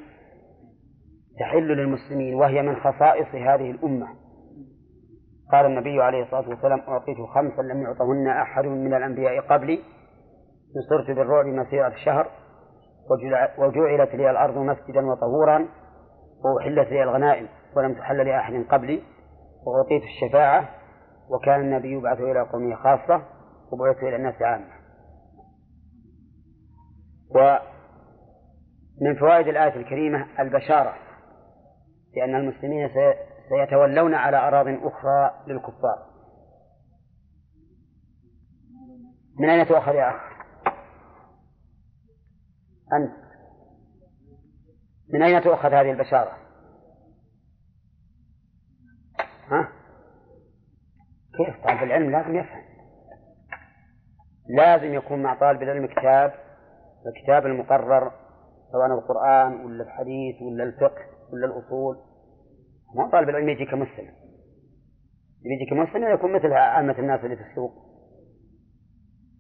تحل 1.40 1.68
للمسلمين 1.68 2.34
وهي 2.34 2.62
من 2.62 2.76
خصائص 2.76 3.34
هذه 3.34 3.70
الأمة. 3.70 4.06
قال 5.52 5.66
النبي 5.66 6.02
عليه 6.02 6.22
الصلاة 6.22 6.48
والسلام 6.48 6.80
أعطيت 6.88 7.16
خمسا 7.34 7.62
لم 7.62 7.82
يعطهن 7.82 8.26
أحد 8.28 8.64
من 8.64 8.94
الأنبياء 8.94 9.40
قبلي. 9.40 9.78
نصرت 10.76 11.16
بالرعب 11.16 11.46
مسيرة 11.46 11.94
شهر 12.04 12.30
وجعلت 13.58 14.14
لي 14.14 14.30
الأرض 14.30 14.58
مسجدا 14.58 15.06
وطهورا 15.06 15.68
وأحلت 16.44 16.88
لي 16.88 17.02
الغنائم 17.02 17.48
ولم 17.76 17.94
تحل 17.94 18.26
لأحد 18.26 18.64
قبلي. 18.70 19.02
وأعطيت 19.66 20.02
الشفاعة 20.02 20.68
وكان 21.30 21.60
النبي 21.60 21.92
يبعث 21.92 22.20
إلى 22.20 22.40
قومه 22.40 22.76
خاصة 22.76 23.22
وبعثت 23.72 24.02
إلى 24.02 24.16
الناس 24.16 24.42
عامة. 24.42 24.81
ومن 27.34 29.14
فوائد 29.20 29.48
الآية 29.48 29.76
الكريمة 29.76 30.26
البشارة 30.40 30.94
لأن 32.16 32.34
المسلمين 32.34 32.90
سيتولون 33.48 34.14
على 34.14 34.36
أراض 34.36 34.66
أخرى 34.68 35.44
للكفار 35.46 36.12
من 39.38 39.50
أين 39.50 39.68
تؤخذ 39.68 39.94
يا 39.94 40.10
أخ؟ 40.10 40.32
أنت 42.92 43.22
من 45.14 45.22
أين 45.22 45.42
تؤخذ 45.42 45.68
هذه 45.68 45.90
البشارة؟ 45.90 46.36
ها؟ 49.48 49.68
كيف 51.36 51.64
طالب 51.64 51.82
العلم 51.82 52.10
لازم 52.10 52.36
يفهم 52.36 52.62
لازم 54.48 54.94
يكون 54.94 55.22
مع 55.22 55.34
طالب 55.34 55.62
العلم 55.62 55.86
كتاب 55.86 56.41
الكتاب 57.06 57.46
المقرر 57.46 58.12
سواء 58.72 58.86
القرآن 58.86 59.64
ولا 59.64 59.84
الحديث 59.84 60.42
ولا 60.42 60.64
الفقه 60.64 61.02
ولا 61.32 61.46
الأصول. 61.46 61.96
ما 62.94 63.10
طالب 63.10 63.28
العلم 63.28 63.48
يجي 63.48 63.64
كمسلم. 63.64 64.12
يجي 65.44 65.70
كمسلم 65.70 66.14
يكون 66.14 66.32
مثل 66.32 66.52
عامة 66.52 66.98
الناس 66.98 67.24
اللي 67.24 67.36
في 67.36 67.42
السوق. 67.42 67.72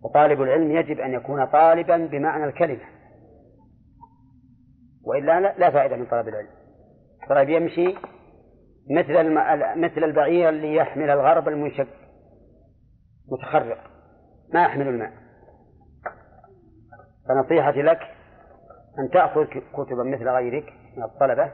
وطالب 0.04 0.42
العلم 0.42 0.70
يجب 0.70 1.00
أن 1.00 1.12
يكون 1.12 1.46
طالبا 1.46 1.96
بمعنى 2.06 2.44
الكلمة. 2.44 2.84
وإلا 5.04 5.40
لا 5.40 5.70
فائدة 5.70 5.96
من 5.96 6.06
طلب 6.06 6.28
العلم. 6.28 6.50
طيب 7.28 7.48
يمشي 7.48 7.94
مثل. 8.90 9.34
مثل 9.80 10.04
البعير 10.04 10.48
اللي 10.48 10.74
يحمل 10.74 11.10
الغرب 11.10 11.48
المنشق 11.48 11.88
متخرق. 13.32 13.78
ما 14.54 14.62
يحمل 14.62 14.88
الماء. 14.88 15.21
فنصيحتي 17.32 17.82
لك 17.82 18.00
أن 18.98 19.10
تأخذ 19.10 19.44
كتبا 19.44 20.02
مثل 20.02 20.28
غيرك 20.28 20.72
من 20.96 21.02
الطلبة 21.02 21.52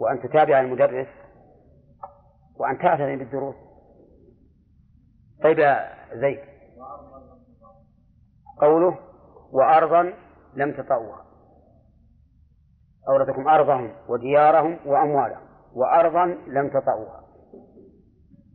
وأن 0.00 0.22
تتابع 0.22 0.60
المدرس 0.60 1.06
وأن 2.56 2.78
تعتني 2.78 3.16
بالدروس. 3.16 3.54
طيب 5.42 5.58
يا 5.58 5.88
زيد. 6.14 6.40
قوله 8.60 8.98
وأرضا 9.52 10.12
لم 10.54 10.72
تطوها 10.72 11.24
أورثكم 13.08 13.48
أرضهم 13.48 13.92
وديارهم 14.08 14.78
وأموالهم. 14.86 15.48
وأرضا 15.74 16.24
لم 16.46 16.68
تطئوها 16.68 17.24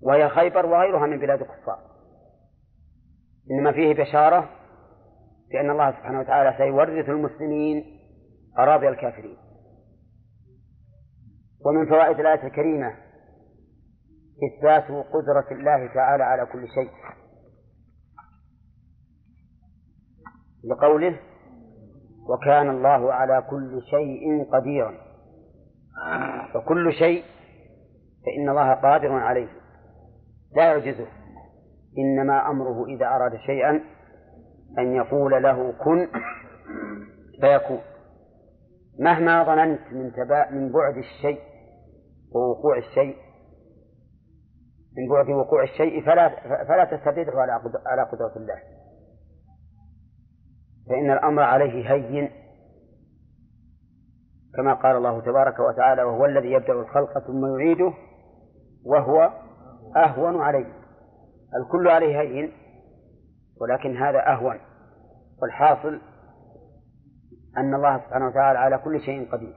وهي 0.02 0.30
خيبر 0.30 0.65
وغيرها 0.65 1.07
من 1.07 1.20
بلاد 1.20 1.41
الكفار. 1.41 1.80
إنما 3.52 3.72
فيه 3.72 3.94
بشارة 3.94 4.49
بأن 5.54 5.70
الله 5.70 5.92
سبحانه 5.92 6.20
وتعالى 6.20 6.58
سيورث 6.58 7.10
المسلمين 7.10 7.84
أراضي 8.60 8.90
الكافرين. 8.90 9.38
ومن 11.66 11.90
فوائد 11.90 12.20
الآية 12.20 12.48
الكريمة 12.48 12.94
إثبات 14.44 14.84
قدرة 14.84 15.48
الله 15.52 15.94
تعالى 15.94 16.24
على 16.24 16.46
كل 16.46 16.68
شيء. 16.68 16.90
لقوله 20.64 21.20
وكان 22.30 22.70
الله 22.70 23.14
على 23.14 23.44
كل 23.50 23.82
شيء 23.90 24.52
قديرا. 24.54 24.94
فكل 26.54 26.94
شيء 26.94 27.24
فإن 28.26 28.50
الله 28.50 28.74
قادر 28.74 29.12
عليه. 29.12 29.50
لا 30.56 30.64
يعجزه. 30.64 31.08
إنما 31.98 32.50
أمره 32.50 32.86
إذا 32.86 33.06
أراد 33.06 33.36
شيئا 33.46 33.93
أن 34.80 34.95
يقول 34.95 35.44
له 35.44 35.72
كن 35.72 36.08
فيكون. 37.41 37.82
مهما 39.00 39.44
ظننت 39.44 39.82
من 39.91 40.12
تبا 40.12 40.50
من 40.52 40.72
بعد 40.72 40.98
الشيء 40.98 41.40
ووقوع 42.36 42.78
الشيء 42.78 43.16
من 44.98 45.10
بعد 45.10 45.30
وقوع 45.30 45.64
الشيء 45.64 46.06
فلا 46.06 46.30
فلا 46.68 46.86
تستدره 46.86 47.41
على 47.41 47.52
على 47.86 48.04
قدرة 48.04 48.34
الله. 48.36 48.60
فإن 50.90 51.12
الأمر 51.12 51.44
عليه 51.44 51.94
هين. 51.94 52.30
كما 54.56 54.74
قال 54.74 54.95
الله 54.95 55.22
تبارك 55.22 55.60
وتعالى 55.60 56.04
وهو 56.04 56.26
الذي 56.26 56.52
يبدأ 56.52 56.74
الخلق 56.74 57.20
ثم 57.20 57.45
يعيده 57.45 57.94
وهو 58.86 59.30
أهون 59.95 60.41
عليه. 60.41 60.74
الكل 61.62 61.88
عليه 61.88 62.22
هين. 62.22 62.52
ولكن 63.62 63.98
هذا 63.98 64.34
أهون. 64.34 64.60
والحاصل 65.42 66.02
أن 67.58 67.74
الله 67.74 67.98
سبحانه 67.98 68.28
وتعالى 68.28 68.60
على 68.60 68.78
كل 68.78 69.02
شيء 69.02 69.32
قدير. 69.32 69.56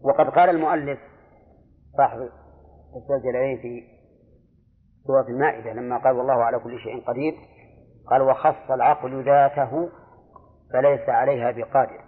وقد 0.00 0.26
قال 0.26 0.50
المؤلف 0.50 0.98
صاحب 1.96 2.28
الجلالين 3.10 3.58
في 3.62 3.82
سورة 5.06 5.28
المائدة 5.28 5.72
لما 5.72 5.98
قال 5.98 6.16
والله 6.16 6.44
على 6.44 6.58
كل 6.58 6.78
شيء 6.78 7.04
قدير 7.04 7.34
قال 8.06 8.22
وخص 8.22 8.70
العقل 8.70 9.24
ذاته 9.24 9.88
فليس 10.72 11.08
عليها 11.08 11.50
بقادر. 11.50 12.04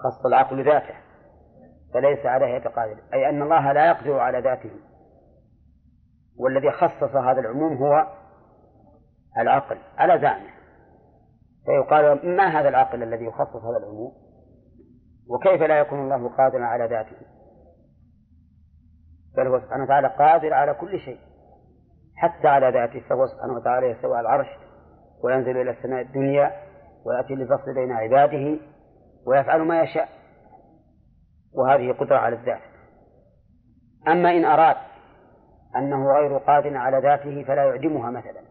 خص 0.00 0.26
العقل 0.26 0.64
ذاته 0.64 0.94
فليس 1.94 2.26
عليها 2.26 2.58
بقادر. 2.58 2.98
أي 3.14 3.28
أن 3.28 3.42
الله 3.42 3.72
لا 3.72 3.86
يقدر 3.86 4.18
على 4.18 4.40
ذاته. 4.40 4.70
والذي 6.38 6.70
خصص 6.70 7.16
هذا 7.16 7.40
العموم 7.40 7.76
هو 7.76 8.06
العقل 9.38 9.78
على 9.98 10.20
زعمه 10.20 10.50
فيقال 11.66 12.36
ما 12.36 12.60
هذا 12.60 12.68
العقل 12.68 13.02
الذي 13.02 13.24
يخصص 13.24 13.64
هذا 13.64 13.76
العموم؟ 13.76 14.12
وكيف 15.28 15.62
لا 15.62 15.78
يكون 15.78 16.00
الله 16.00 16.28
قادرا 16.28 16.64
على 16.64 16.86
ذاته؟ 16.86 17.16
بل 19.36 19.46
هو 19.46 19.60
سبحانه 19.60 19.84
وتعالى 19.84 20.08
قادر 20.08 20.54
على 20.54 20.74
كل 20.74 20.98
شيء 20.98 21.18
حتى 22.16 22.48
على 22.48 22.70
ذاته 22.70 23.00
فهو 23.08 23.26
سبحانه 23.26 23.52
وتعالى 23.52 23.86
يستوى 23.90 24.20
العرش 24.20 24.46
وينزل 25.24 25.60
إلى 25.60 25.70
السماء 25.70 26.00
الدنيا 26.00 26.52
ويأتي 27.04 27.34
للفصل 27.34 27.74
بين 27.74 27.92
عباده 27.92 28.58
ويفعل 29.26 29.60
ما 29.60 29.82
يشاء 29.82 30.08
وهذه 31.54 31.92
قدرة 31.92 32.16
على 32.16 32.36
الذات. 32.36 32.60
أما 34.08 34.30
إن 34.30 34.44
أراد 34.44 34.76
أنه 35.76 36.12
غير 36.12 36.38
قادر 36.38 36.76
على 36.76 36.98
ذاته 36.98 37.44
فلا 37.44 37.64
يعدمها 37.64 38.10
مثلا. 38.10 38.42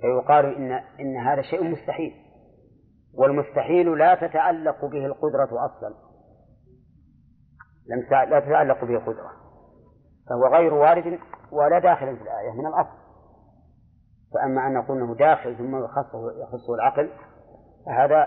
فيقال 0.00 0.56
إن 0.56 0.72
إن 1.00 1.16
هذا 1.16 1.42
شيء 1.42 1.64
مستحيل. 1.64 2.12
والمستحيل 3.14 3.98
لا 3.98 4.14
تتعلق 4.14 4.84
به 4.84 5.06
القدرة 5.06 5.48
أصلا. 5.66 5.94
لم 7.88 8.30
لا 8.30 8.40
تتعلق 8.40 8.84
به 8.84 8.94
القدرة. 8.94 9.30
فهو 10.28 10.54
غير 10.56 10.74
وارد 10.74 11.18
ولا 11.52 11.78
داخل 11.78 12.16
في 12.16 12.22
الآية 12.22 12.52
من 12.52 12.66
الأصل. 12.66 13.02
فأما 14.34 14.66
أن 14.66 14.74
نقول 14.74 15.02
أنه 15.02 15.14
داخل 15.14 15.56
ثم 15.58 15.84
يخصه 15.84 16.42
يخصه 16.42 16.74
العقل 16.74 17.10
فهذا 17.86 18.26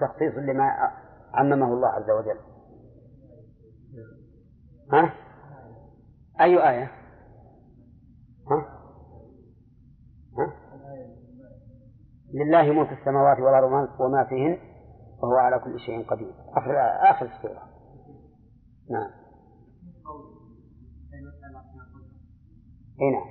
تخصيص 0.00 0.34
لما 0.34 0.92
عممه 1.34 1.66
الله 1.66 1.88
عز 1.88 2.10
وجل. 2.10 2.38
ها؟ 4.92 5.23
أي 6.40 6.70
آية؟ 6.70 6.90
ها؟ 8.50 8.56
ها؟ 10.38 10.52
لله 12.34 12.72
ملك 12.72 12.92
السماوات 12.92 13.38
والأرض 13.38 13.88
وما 14.00 14.24
فيهن 14.24 14.58
وهو 15.22 15.36
على 15.36 15.58
كل 15.58 15.80
شيء 15.80 16.06
قدير 16.06 16.34
آخر 16.56 16.70
آية، 16.70 17.10
آخر 17.10 17.26
السورة 17.26 17.62
نعم 18.90 19.10
هنا 23.00 23.10
نعم. 23.10 23.28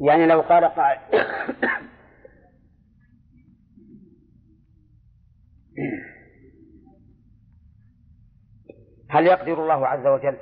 يعني 0.00 0.26
لو 0.26 0.40
قال 0.40 0.64
قائل 0.64 1.00
هل 9.10 9.26
يقدر 9.26 9.62
الله 9.62 9.86
عز 9.86 10.06
وجل 10.06 10.36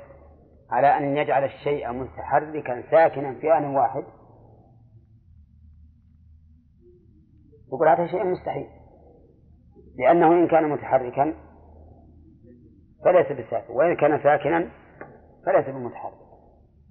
على 0.71 0.97
أن 0.97 1.17
يجعل 1.17 1.43
الشيء 1.43 1.91
متحركا 1.91 2.83
ساكنا 2.91 3.33
في 3.33 3.57
آن 3.57 3.65
واحد. 3.65 4.03
يقول 7.67 7.87
هذا 7.87 8.07
شيء 8.07 8.23
مستحيل. 8.25 8.67
لأنه 9.97 10.27
إن 10.27 10.47
كان 10.47 10.69
متحركا 10.69 11.33
فليس 13.05 13.31
بساكن 13.31 13.73
وإن 13.73 13.95
كان 13.95 14.23
ساكنا 14.23 14.69
فليس 15.45 15.75
بمتحرك 15.75 16.25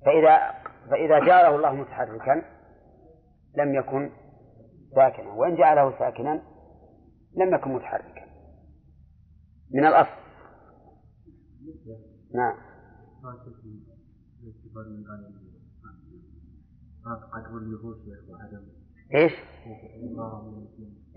فإذا 0.07 0.55
فإذا 0.91 1.19
جعله 1.19 1.57
الله 1.57 1.73
متحركا 1.73 2.43
لم 3.57 3.75
يكن 3.75 4.11
ساكنا 4.95 5.33
وإن 5.33 5.57
جعله 5.57 5.99
ساكنا 5.99 6.43
لم 7.37 7.55
يكن 7.55 7.75
متحركا. 7.75 8.25
من 9.75 9.87
الأصل. 9.87 10.25
نعم. 12.35 12.74
من 13.25 15.05
إيش؟ 19.15 19.33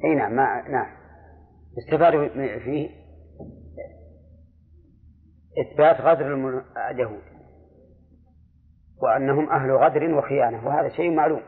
إي 0.04 0.16
نعم 0.16 0.36
ما 0.36 0.70
نعم. 0.70 0.88
استفاد 1.78 2.12
فيه 2.60 2.90
إثبات 5.62 6.02
غدر 6.02 6.64
اليهود 6.92 7.22
وأنهم 9.02 9.50
أهل 9.50 9.72
غدر 9.72 10.14
وخيانة 10.14 10.68
وهذا 10.68 10.90
شيء 10.90 11.12
معلوم. 11.12 11.42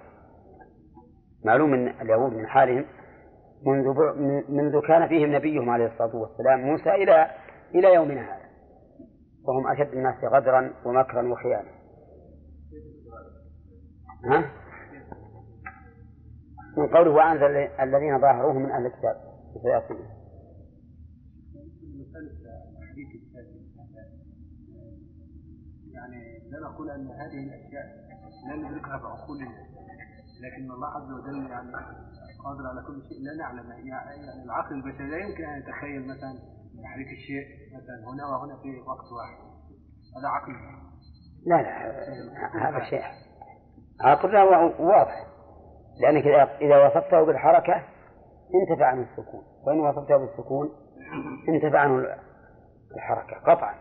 معلوم 1.46 1.70
من 1.70 1.88
اليهود 1.88 2.34
من 2.34 2.48
حالهم 2.48 2.86
منذ 3.66 3.86
منذ 4.50 4.82
كان 4.88 5.08
فيهم 5.08 5.36
نبيهم 5.36 5.70
عليه 5.70 5.86
الصلاة 5.86 6.16
والسلام 6.16 6.60
موسى 6.60 6.90
إلى 6.90 7.32
إلى 7.76 7.94
يومنا 7.94 8.22
هذا. 8.22 8.49
وهم 9.48 9.68
أشد 9.68 9.94
الناس 9.94 10.24
غدرا 10.24 10.74
ومكرا 10.86 11.32
وخيانة 11.32 11.70
ها؟ 14.26 14.52
من 16.78 16.88
قوله 16.88 17.12
وأنزل 17.12 17.58
الذين 17.80 18.22
ظاهروهم 18.22 18.62
من 18.64 18.72
أهل 18.72 18.86
الكتاب. 18.86 19.16
هذا 19.66 20.00
يعني 25.94 26.50
لا 26.50 26.60
نقول 26.60 26.90
أن 26.90 27.08
هذه 27.08 27.44
الأشياء 27.44 27.86
لا 28.48 28.56
ندركها 28.56 28.98
بعقولنا 28.98 29.70
لكن 30.42 30.72
الله 30.72 30.88
عز 30.88 31.12
وجل 31.12 31.50
يعني 31.50 31.72
قادر 32.44 32.68
على 32.68 32.82
كل 32.88 33.02
شيء. 33.10 33.20
لا 33.22 33.34
نعلم 33.38 33.72
يعني 33.72 34.44
العقل 34.44 34.76
البشري 34.76 35.10
لا 35.10 35.18
يمكن 35.18 35.44
أن 35.44 35.60
يتخيل 35.60 36.08
مثلا 36.08 36.59
تحريك 36.84 37.08
الشيء 37.08 37.46
مثلا 37.76 38.14
هنا 38.14 38.26
وهنا 38.26 38.62
في 38.62 38.80
وقت 38.80 39.12
واحد. 39.12 39.38
هذا 40.18 40.28
عقل. 40.28 40.54
لا 41.46 41.62
لا 41.62 42.70
هذا 42.70 42.90
شيء. 42.90 43.04
عقلنا 44.02 44.44
واضح. 44.80 45.26
لأنك 46.02 46.26
إذا 46.62 46.86
وصفته 46.86 47.24
بالحركة 47.24 47.84
انتفع 48.56 48.86
عنه 48.86 49.02
السكون. 49.02 49.44
وإن 49.68 49.80
وصفته 49.80 50.18
بالسكون 50.18 50.70
انتفع 51.50 51.80
عنه 51.80 52.06
الحركة 52.96 53.38
قطعا. 53.40 53.76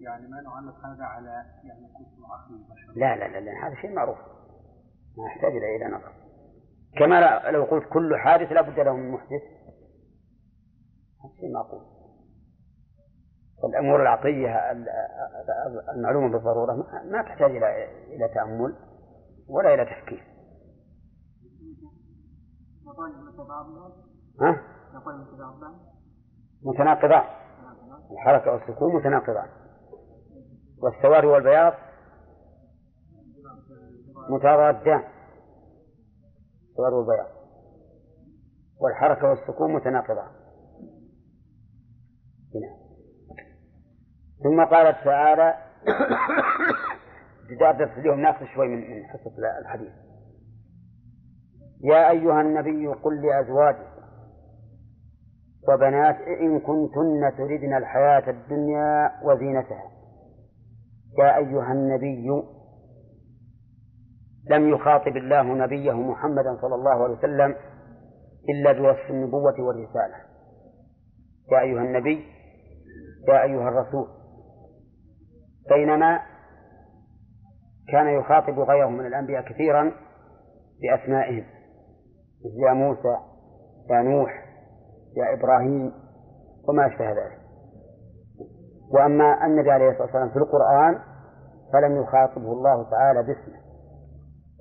يعني 0.00 0.28
ما 0.28 0.40
نعلق 0.40 0.86
هذا 0.86 1.04
على 1.04 1.44
يعني 1.64 1.86
كفر 1.88 2.24
عقل 2.32 2.54
البشر. 2.54 3.00
لا 3.00 3.16
لا 3.16 3.28
لا, 3.28 3.40
لا 3.40 3.68
هذا 3.68 3.74
شيء 3.74 3.94
معروف. 3.94 4.18
ما 5.18 5.26
يحتاج 5.26 5.52
إلى 5.52 5.86
نظر. 5.86 6.12
كما 6.98 7.50
لو 7.50 7.64
قلت 7.64 7.84
كل 7.92 8.16
حادث 8.16 8.52
لا 8.52 8.60
بد 8.60 8.80
له 8.80 8.96
من 8.96 9.10
محدث. 9.10 9.42
هذا 11.24 11.32
شيء 11.40 11.52
معقول. 11.52 11.99
والأمور 13.62 14.02
العقلية 14.02 14.70
ال- 14.72 14.88
ال- 15.66 15.90
المعلومة 15.96 16.32
بالضرورة 16.32 16.72
ما- 16.72 17.22
تحتاج 17.22 17.50
إلى 17.56 17.84
إلى 18.16 18.28
تأمل 18.34 18.74
ولا 19.48 19.74
إلى 19.74 19.84
تفكير. 19.84 20.24
ها؟ 24.40 24.62
متناقضان. 26.62 27.24
الحركة 28.12 28.52
والسكون 28.52 28.94
متناقضان. 28.96 29.48
والسواد 30.82 31.24
والبياض 31.24 31.72
متضادان. 34.30 35.04
السواد 36.70 36.92
والبياض. 36.92 37.26
والحركة 38.80 39.28
والسكون 39.28 39.72
متناقضان. 39.74 40.28
هنا. 42.54 42.89
ثم 44.42 44.64
قال 44.64 45.04
تعالى 45.04 45.54
بدأ 47.50 47.72
درس 47.72 47.98
اليوم 47.98 48.20
ناقص 48.20 48.46
شوي 48.54 48.68
من 48.68 48.90
من 48.90 49.04
حصة 49.04 49.32
الحديث. 49.60 49.92
يا 51.84 52.10
أيها 52.10 52.40
النبي 52.40 52.86
قل 52.86 53.22
لأزواجك 53.26 53.90
وبنات 55.68 56.16
إن 56.20 56.60
كنتن 56.60 57.36
تردن 57.38 57.76
الحياة 57.76 58.30
الدنيا 58.30 59.10
وزينتها. 59.24 59.90
يا 61.18 61.36
أيها 61.36 61.72
النبي 61.72 62.28
لم 64.50 64.68
يخاطب 64.68 65.16
الله 65.16 65.42
نبيه 65.42 65.92
محمدا 65.92 66.58
صلى 66.60 66.74
الله 66.74 67.04
عليه 67.04 67.14
وسلم 67.14 67.54
إلا 68.48 68.72
بوصف 68.72 69.10
النبوة 69.10 69.60
والرسالة. 69.60 70.14
يا 71.52 71.60
أيها 71.60 71.82
النبي 71.82 72.24
يا 73.28 73.42
أيها 73.42 73.68
الرسول 73.68 74.19
بينما 75.68 76.20
كان 77.92 78.06
يخاطب 78.06 78.58
غيره 78.58 78.86
من 78.88 79.06
الأنبياء 79.06 79.42
كثيرا 79.42 79.92
بأسمائهم 80.82 81.44
يا 82.66 82.72
موسى 82.72 83.16
يا 83.90 84.02
نوح 84.02 84.44
يا 85.16 85.34
إبراهيم 85.34 85.92
وما 86.68 86.86
أشبه 86.86 87.10
ذلك. 87.10 87.40
وأما 88.94 89.46
النبي 89.46 89.70
عليه 89.70 89.88
الصلاة 89.90 90.02
والسلام 90.04 90.30
في 90.30 90.36
القرآن 90.36 90.98
فلم 91.72 92.02
يخاطبه 92.02 92.52
الله 92.52 92.90
تعالى 92.90 93.22
باسمه 93.22 93.60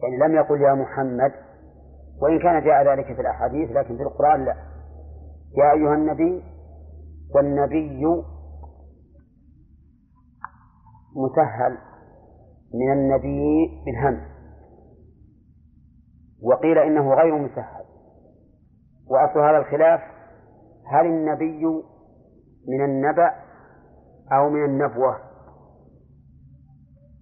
يعني 0.03 0.17
لم 0.17 0.35
يقل 0.35 0.61
يا 0.61 0.73
محمد 0.73 1.31
وإن 2.21 2.39
كان 2.39 2.63
جاء 2.63 2.83
ذلك 2.93 3.05
في 3.15 3.21
الأحاديث 3.21 3.71
لكن 3.71 3.97
في 3.97 4.03
القرآن 4.03 4.45
لا. 4.45 4.55
يا 5.57 5.71
أيها 5.71 5.93
النبي 5.93 6.43
والنبي 7.35 8.01
مسهل 11.19 11.77
من 12.73 12.91
النبي 12.91 13.69
بالهمز 13.85 14.29
وقيل 16.43 16.77
إنه 16.77 17.13
غير 17.13 17.35
مسهل 17.35 17.85
وأصل 19.07 19.39
هذا 19.39 19.57
الخلاف 19.57 20.01
هل 20.91 21.05
النبي 21.05 21.65
من 22.67 22.85
النبأ 22.85 23.31
أو 24.31 24.49
من 24.49 24.65
النبوة؟ 24.65 25.19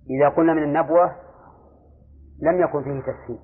إذا 0.10 0.30
قلنا 0.30 0.54
من 0.54 0.64
النبوة 0.64 1.16
لم 2.42 2.62
يكن 2.62 2.84
فيه 2.84 3.00
تفسير. 3.00 3.40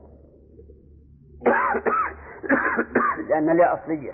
لأن 3.30 3.58
لا 3.58 3.74
أصلية. 3.74 4.14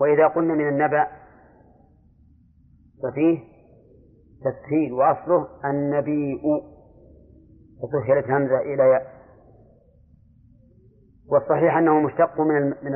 وإذا 0.00 0.26
قلنا 0.26 0.54
من 0.54 0.68
النبأ 0.68 1.06
ففيه 3.02 3.49
تسهيل 4.40 4.92
وأصله 4.92 5.48
النبيء 5.64 6.42
فسهلت 7.82 8.30
همزة 8.30 8.60
إلى 8.60 8.82
ياء. 8.82 9.06
والصحيح 11.32 11.76
أنه 11.76 12.00
مشتق 12.00 12.40
من 12.40 12.66
من 12.66 12.92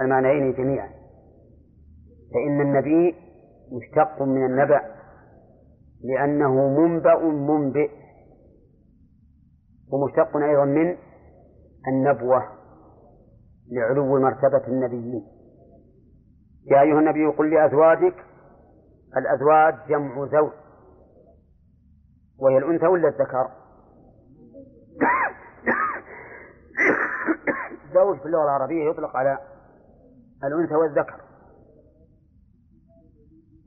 المعنيين 0.00 0.52
جميعا. 0.52 0.88
فإن 2.34 2.60
النبي 2.60 3.14
مشتق 3.72 4.22
من 4.22 4.46
النبأ 4.46 4.80
لأنه 6.04 6.68
منبأ 6.78 7.18
منبئ. 7.24 7.90
ومشتق 9.92 10.36
أيضا 10.36 10.64
من 10.64 10.96
النبوة 11.88 12.42
لعلو 13.72 14.18
مرتبة 14.18 14.68
النبيين. 14.68 15.22
يا 16.66 16.82
أيها 16.82 16.98
النبي 16.98 17.26
قل 17.26 17.54
لأزواجك 17.54 18.14
الأزواج 19.16 19.74
جمع 19.88 20.26
زوج. 20.26 20.50
وهي 22.40 22.58
الأنثى 22.58 22.86
ولا 22.86 23.08
الذكر؟ 23.08 23.50
زوج 27.94 28.18
في 28.18 28.26
اللغة 28.26 28.44
العربية 28.44 28.90
يطلق 28.90 29.16
على 29.16 29.38
الأنثى 30.44 30.74
والذكر. 30.74 31.20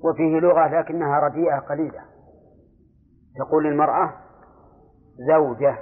وفيه 0.03 0.39
لغة 0.39 0.79
لكنها 0.79 1.19
رديئة 1.19 1.59
قليلة. 1.59 2.01
تقول 3.37 3.63
للمرأة 3.63 4.13
زوجة 5.27 5.77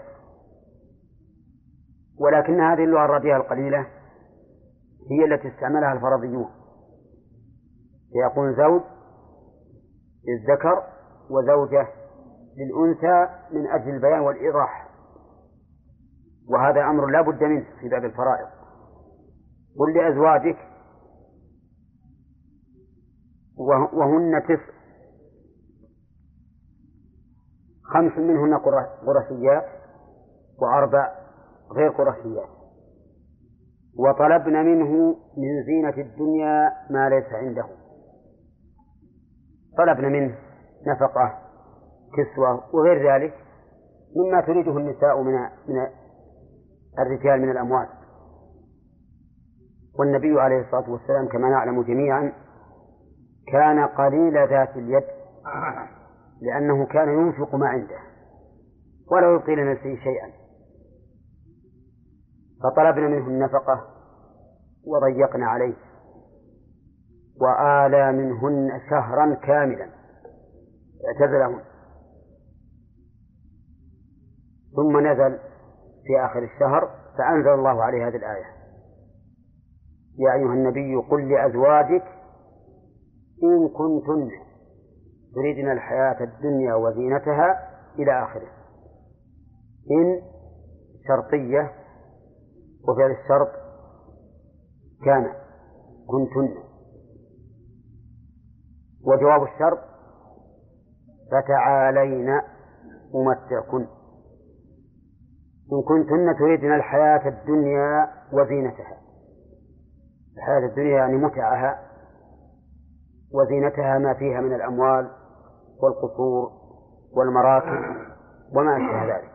ولكن 2.19 2.61
هذه 2.61 2.83
اللغة 2.83 3.05
الرديئة 3.05 3.35
القليلة 3.37 3.87
هي 5.11 5.25
التي 5.25 5.47
استعملها 5.47 5.93
الفرضيون. 5.93 6.49
فيقول 8.13 8.55
زوج 8.55 8.81
للذكر 10.27 10.83
وزوجة 11.29 11.87
للأنثى 12.57 13.29
من 13.51 13.67
أجل 13.67 13.89
البيان 13.89 14.19
والإيضاح. 14.19 14.87
وهذا 16.49 16.81
أمر 16.81 17.05
لا 17.05 17.21
بد 17.21 17.43
منه 17.43 17.65
في 17.79 17.89
باب 17.89 18.05
الفرائض. 18.05 18.47
قل 19.79 19.93
لأزواجك 19.93 20.57
وهن 23.93 24.43
تسع. 24.43 24.81
خمس 27.83 28.17
منهن 28.17 28.57
قرشيات 29.05 29.65
وأربع 30.61 31.11
غير 31.71 31.89
قرشيات 31.89 32.49
وطلبن 33.97 34.65
منه 34.65 35.15
من 35.37 35.63
زينة 35.65 35.97
الدنيا 35.97 36.71
ما 36.89 37.09
ليس 37.09 37.33
عنده 37.33 37.65
طلبن 39.77 40.05
منه 40.05 40.35
نفقة 40.87 41.50
كسوة 42.13 42.63
وغير 42.73 43.13
ذلك 43.13 43.33
مما 44.15 44.41
تريده 44.41 44.77
النساء 44.77 45.21
من 45.21 45.33
من 45.67 45.87
الرجال 46.99 47.41
من 47.41 47.51
الأموال 47.51 47.87
والنبي 49.99 50.41
عليه 50.41 50.61
الصلاة 50.61 50.89
والسلام 50.91 51.27
كما 51.27 51.49
نعلم 51.49 51.81
جميعا 51.81 52.33
كان 53.51 53.87
قليل 53.87 54.33
ذات 54.33 54.75
اليد 54.75 55.03
لأنه 56.41 56.85
كان 56.85 57.09
ينفق 57.09 57.55
ما 57.55 57.67
عنده 57.67 57.99
ولا 59.11 59.33
يبقي 59.35 59.55
لنفسه 59.55 59.95
شيئا. 59.95 60.31
فطلبنا 62.63 63.07
منه 63.07 63.27
النفقة 63.27 63.87
وضيقنا 64.87 65.47
عليه 65.47 65.73
وآلى 67.41 68.11
منهن 68.11 68.81
شهرا 68.89 69.33
كاملا 69.33 69.89
اعتزلهن. 71.07 71.70
ثم 74.75 75.07
نزل 75.07 75.39
في 76.03 76.25
آخر 76.25 76.43
الشهر 76.43 76.89
فأنزل 77.17 77.49
الله 77.49 77.83
عليه 77.83 78.07
هذه 78.07 78.15
الآية. 78.15 78.45
يا 80.19 80.33
أيها 80.33 80.53
النبي 80.53 80.95
قل 80.95 81.29
لأزواجك 81.31 82.03
إن 83.43 83.67
كنتن 83.67 84.31
تريدن 85.35 85.71
الحياة 85.71 86.23
الدنيا 86.23 86.75
وزينتها 86.75 87.69
إلى 87.99 88.23
آخره. 88.23 88.47
إن 89.91 90.21
شرطية 91.07 91.71
وفعل 92.87 93.11
الشرط 93.11 93.51
كان 95.05 95.33
كنتن. 96.07 96.55
وجواب 99.05 99.43
الشرط 99.43 99.79
فتعالين 101.31 102.29
أمتعكن. 103.15 103.87
إن 105.71 105.81
كنتن 105.81 106.35
تريدن 106.39 106.73
الحياة 106.73 107.27
الدنيا 107.27 108.07
وزينتها 108.33 108.97
الحياة 110.37 110.69
الدنيا 110.69 110.97
يعني 110.97 111.17
متعها 111.17 111.79
وزينتها 113.33 113.97
ما 113.97 114.13
فيها 114.13 114.41
من 114.41 114.53
الأموال 114.53 115.11
والقصور 115.83 116.51
والمراكب 117.13 117.95
وما 118.55 118.77
أشبه 118.77 119.15
ذلك 119.15 119.31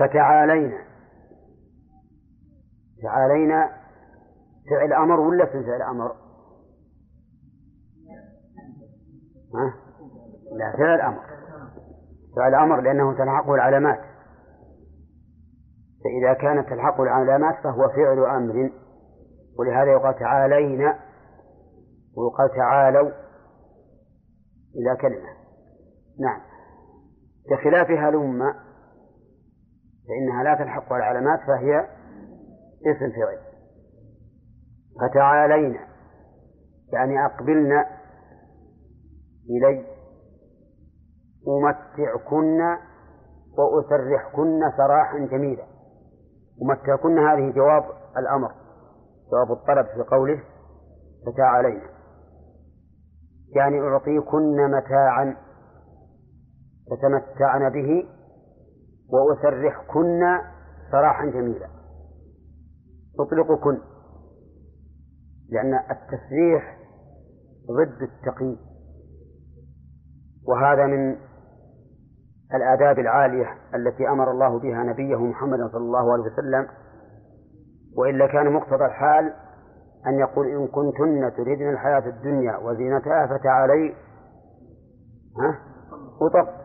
فتعالينا 0.00 0.78
تعالينا 3.02 3.78
فعل 4.70 4.92
أمر 4.92 5.20
ولا 5.20 5.46
فعل 5.46 5.82
أمر؟ 5.82 6.12
ها؟ 9.54 9.74
لا 10.56 10.76
فعل 10.76 11.00
أمر 11.00 11.37
فعل 12.36 12.54
أمر 12.54 12.80
لأنه 12.80 13.12
تلحقه 13.12 13.54
العلامات. 13.54 14.00
فإذا 16.04 16.34
كانت 16.34 16.68
تلحقه 16.68 17.02
العلامات 17.02 17.54
فهو 17.64 17.88
فعل 17.88 18.18
أمر. 18.18 18.70
ولهذا 19.58 19.92
يقال 19.92 20.18
تعالينا 20.18 20.98
ويقال 22.16 22.50
تعالوا 22.56 23.10
إلى 24.74 24.96
كلمة. 25.00 25.28
نعم. 26.20 26.40
بخلاف 27.50 27.90
هلم 27.90 28.54
فإنها 30.08 30.44
لا 30.44 30.54
تلحق 30.54 30.92
العلامات 30.92 31.40
فهي 31.40 31.80
اسم 32.86 33.10
فعل. 33.10 33.38
فتعالينا 35.00 35.88
يعني 36.92 37.26
أقبلنا 37.26 37.86
إلي. 39.50 39.97
أمتعكن 41.48 42.60
وأسرحكن 43.58 44.60
سراحا 44.76 45.18
جميلا. 45.18 45.64
أمتعكن 46.62 47.18
هذه 47.18 47.50
جواب 47.50 47.84
الأمر 48.18 48.50
جواب 49.32 49.52
الطلب 49.52 49.86
في 49.86 50.02
قوله 50.10 50.42
فتعالينا 51.26 51.88
يعني 53.56 53.80
أعطيكن 53.80 54.70
متاعا 54.70 55.36
تتمتعن 56.90 57.70
به 57.72 58.04
وأسرحكن 59.08 60.20
سراحا 60.92 61.26
جميلا. 61.26 61.68
أطلقكن 63.20 63.78
لأن 65.50 65.74
التسريح 65.74 66.78
ضد 67.70 68.02
التقييد 68.02 68.58
وهذا 70.48 70.86
من 70.86 71.16
الآداب 72.54 72.98
العالية 72.98 73.46
التي 73.74 74.08
أمر 74.08 74.30
الله 74.30 74.58
بها 74.58 74.82
نبيه 74.82 75.16
محمد 75.16 75.58
صلى 75.72 75.80
الله 75.82 76.12
عليه 76.12 76.22
وسلم 76.22 76.68
وإلا 77.96 78.26
كان 78.26 78.52
مقتضى 78.52 78.84
الحال 78.84 79.32
أن 80.06 80.18
يقول 80.18 80.46
إن 80.46 80.66
كنتن 80.66 81.32
تريدن 81.36 81.68
الحياة 81.68 82.06
الدنيا 82.06 82.56
وزينتها 82.56 83.26
فتعالي 83.26 83.94
ها؟ 85.38 85.58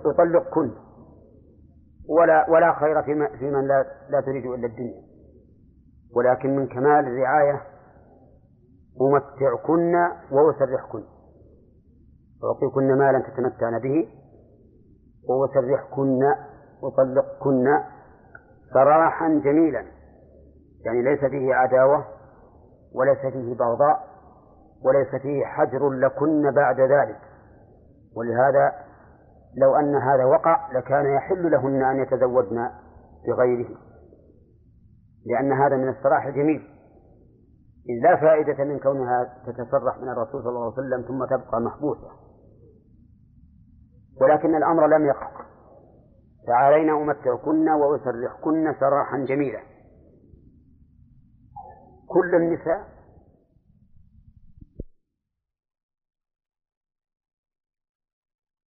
أطلقكن. 0.05 0.71
ولا 2.09 2.49
ولا 2.49 2.73
خير 2.73 3.03
في, 3.03 3.37
في 3.39 3.51
من 3.51 3.67
لا, 3.67 3.85
لا 4.09 4.21
تريد 4.21 4.45
إلا 4.45 4.67
الدنيا. 4.67 5.01
ولكن 6.15 6.55
من 6.55 6.67
كمال 6.67 7.07
الرعاية 7.07 7.61
أمتعكن 9.01 9.95
وأسرحكن. 10.31 11.03
أعطيكن 12.43 12.97
مالا 12.97 13.19
تتمتعن 13.19 13.79
به. 13.79 14.07
وأسرحكن 15.29 16.19
أطلقكن 16.83 17.65
سراحا 18.73 19.27
جميلا. 19.27 19.85
يعني 20.85 21.01
ليس 21.01 21.19
فيه 21.19 21.55
عداوة 21.55 22.05
وليس 22.95 23.33
فيه 23.33 23.55
بغضاء 23.55 24.07
وليس 24.85 25.21
فيه 25.21 25.45
حجر 25.45 25.89
لكن 25.89 26.51
بعد 26.51 26.79
ذلك. 26.79 27.19
ولهذا 28.17 28.71
لو 29.57 29.75
أن 29.75 29.95
هذا 29.95 30.25
وقع 30.25 30.71
لكان 30.71 31.05
يحل 31.05 31.51
لهن 31.51 31.83
أن 31.83 31.99
يتزوجن 31.99 32.69
بغيره 33.27 33.69
لأن 35.25 35.51
هذا 35.51 35.75
من 35.75 35.89
الصراح 35.89 36.25
الجميل. 36.25 36.61
إذ 37.89 38.03
لا 38.03 38.15
فائدة 38.15 38.63
من 38.63 38.79
كونها 38.79 39.23
تتصرح 39.47 39.97
من 39.97 40.09
الرسول 40.09 40.41
صلى 40.43 40.49
الله 40.49 40.73
عليه 40.73 40.73
وسلم 40.73 41.01
ثم 41.07 41.25
تبقى 41.25 41.61
محبوسة. 41.61 42.22
ولكن 44.21 44.55
الأمر 44.55 44.87
لم 44.87 45.05
يقع 45.05 45.31
تعالينا 46.47 46.93
أمتعكن 46.93 47.69
وأسرحكن 47.69 48.73
سراحا 48.79 49.17
جميلا. 49.17 49.59
كل 52.07 52.35
النساء 52.35 52.92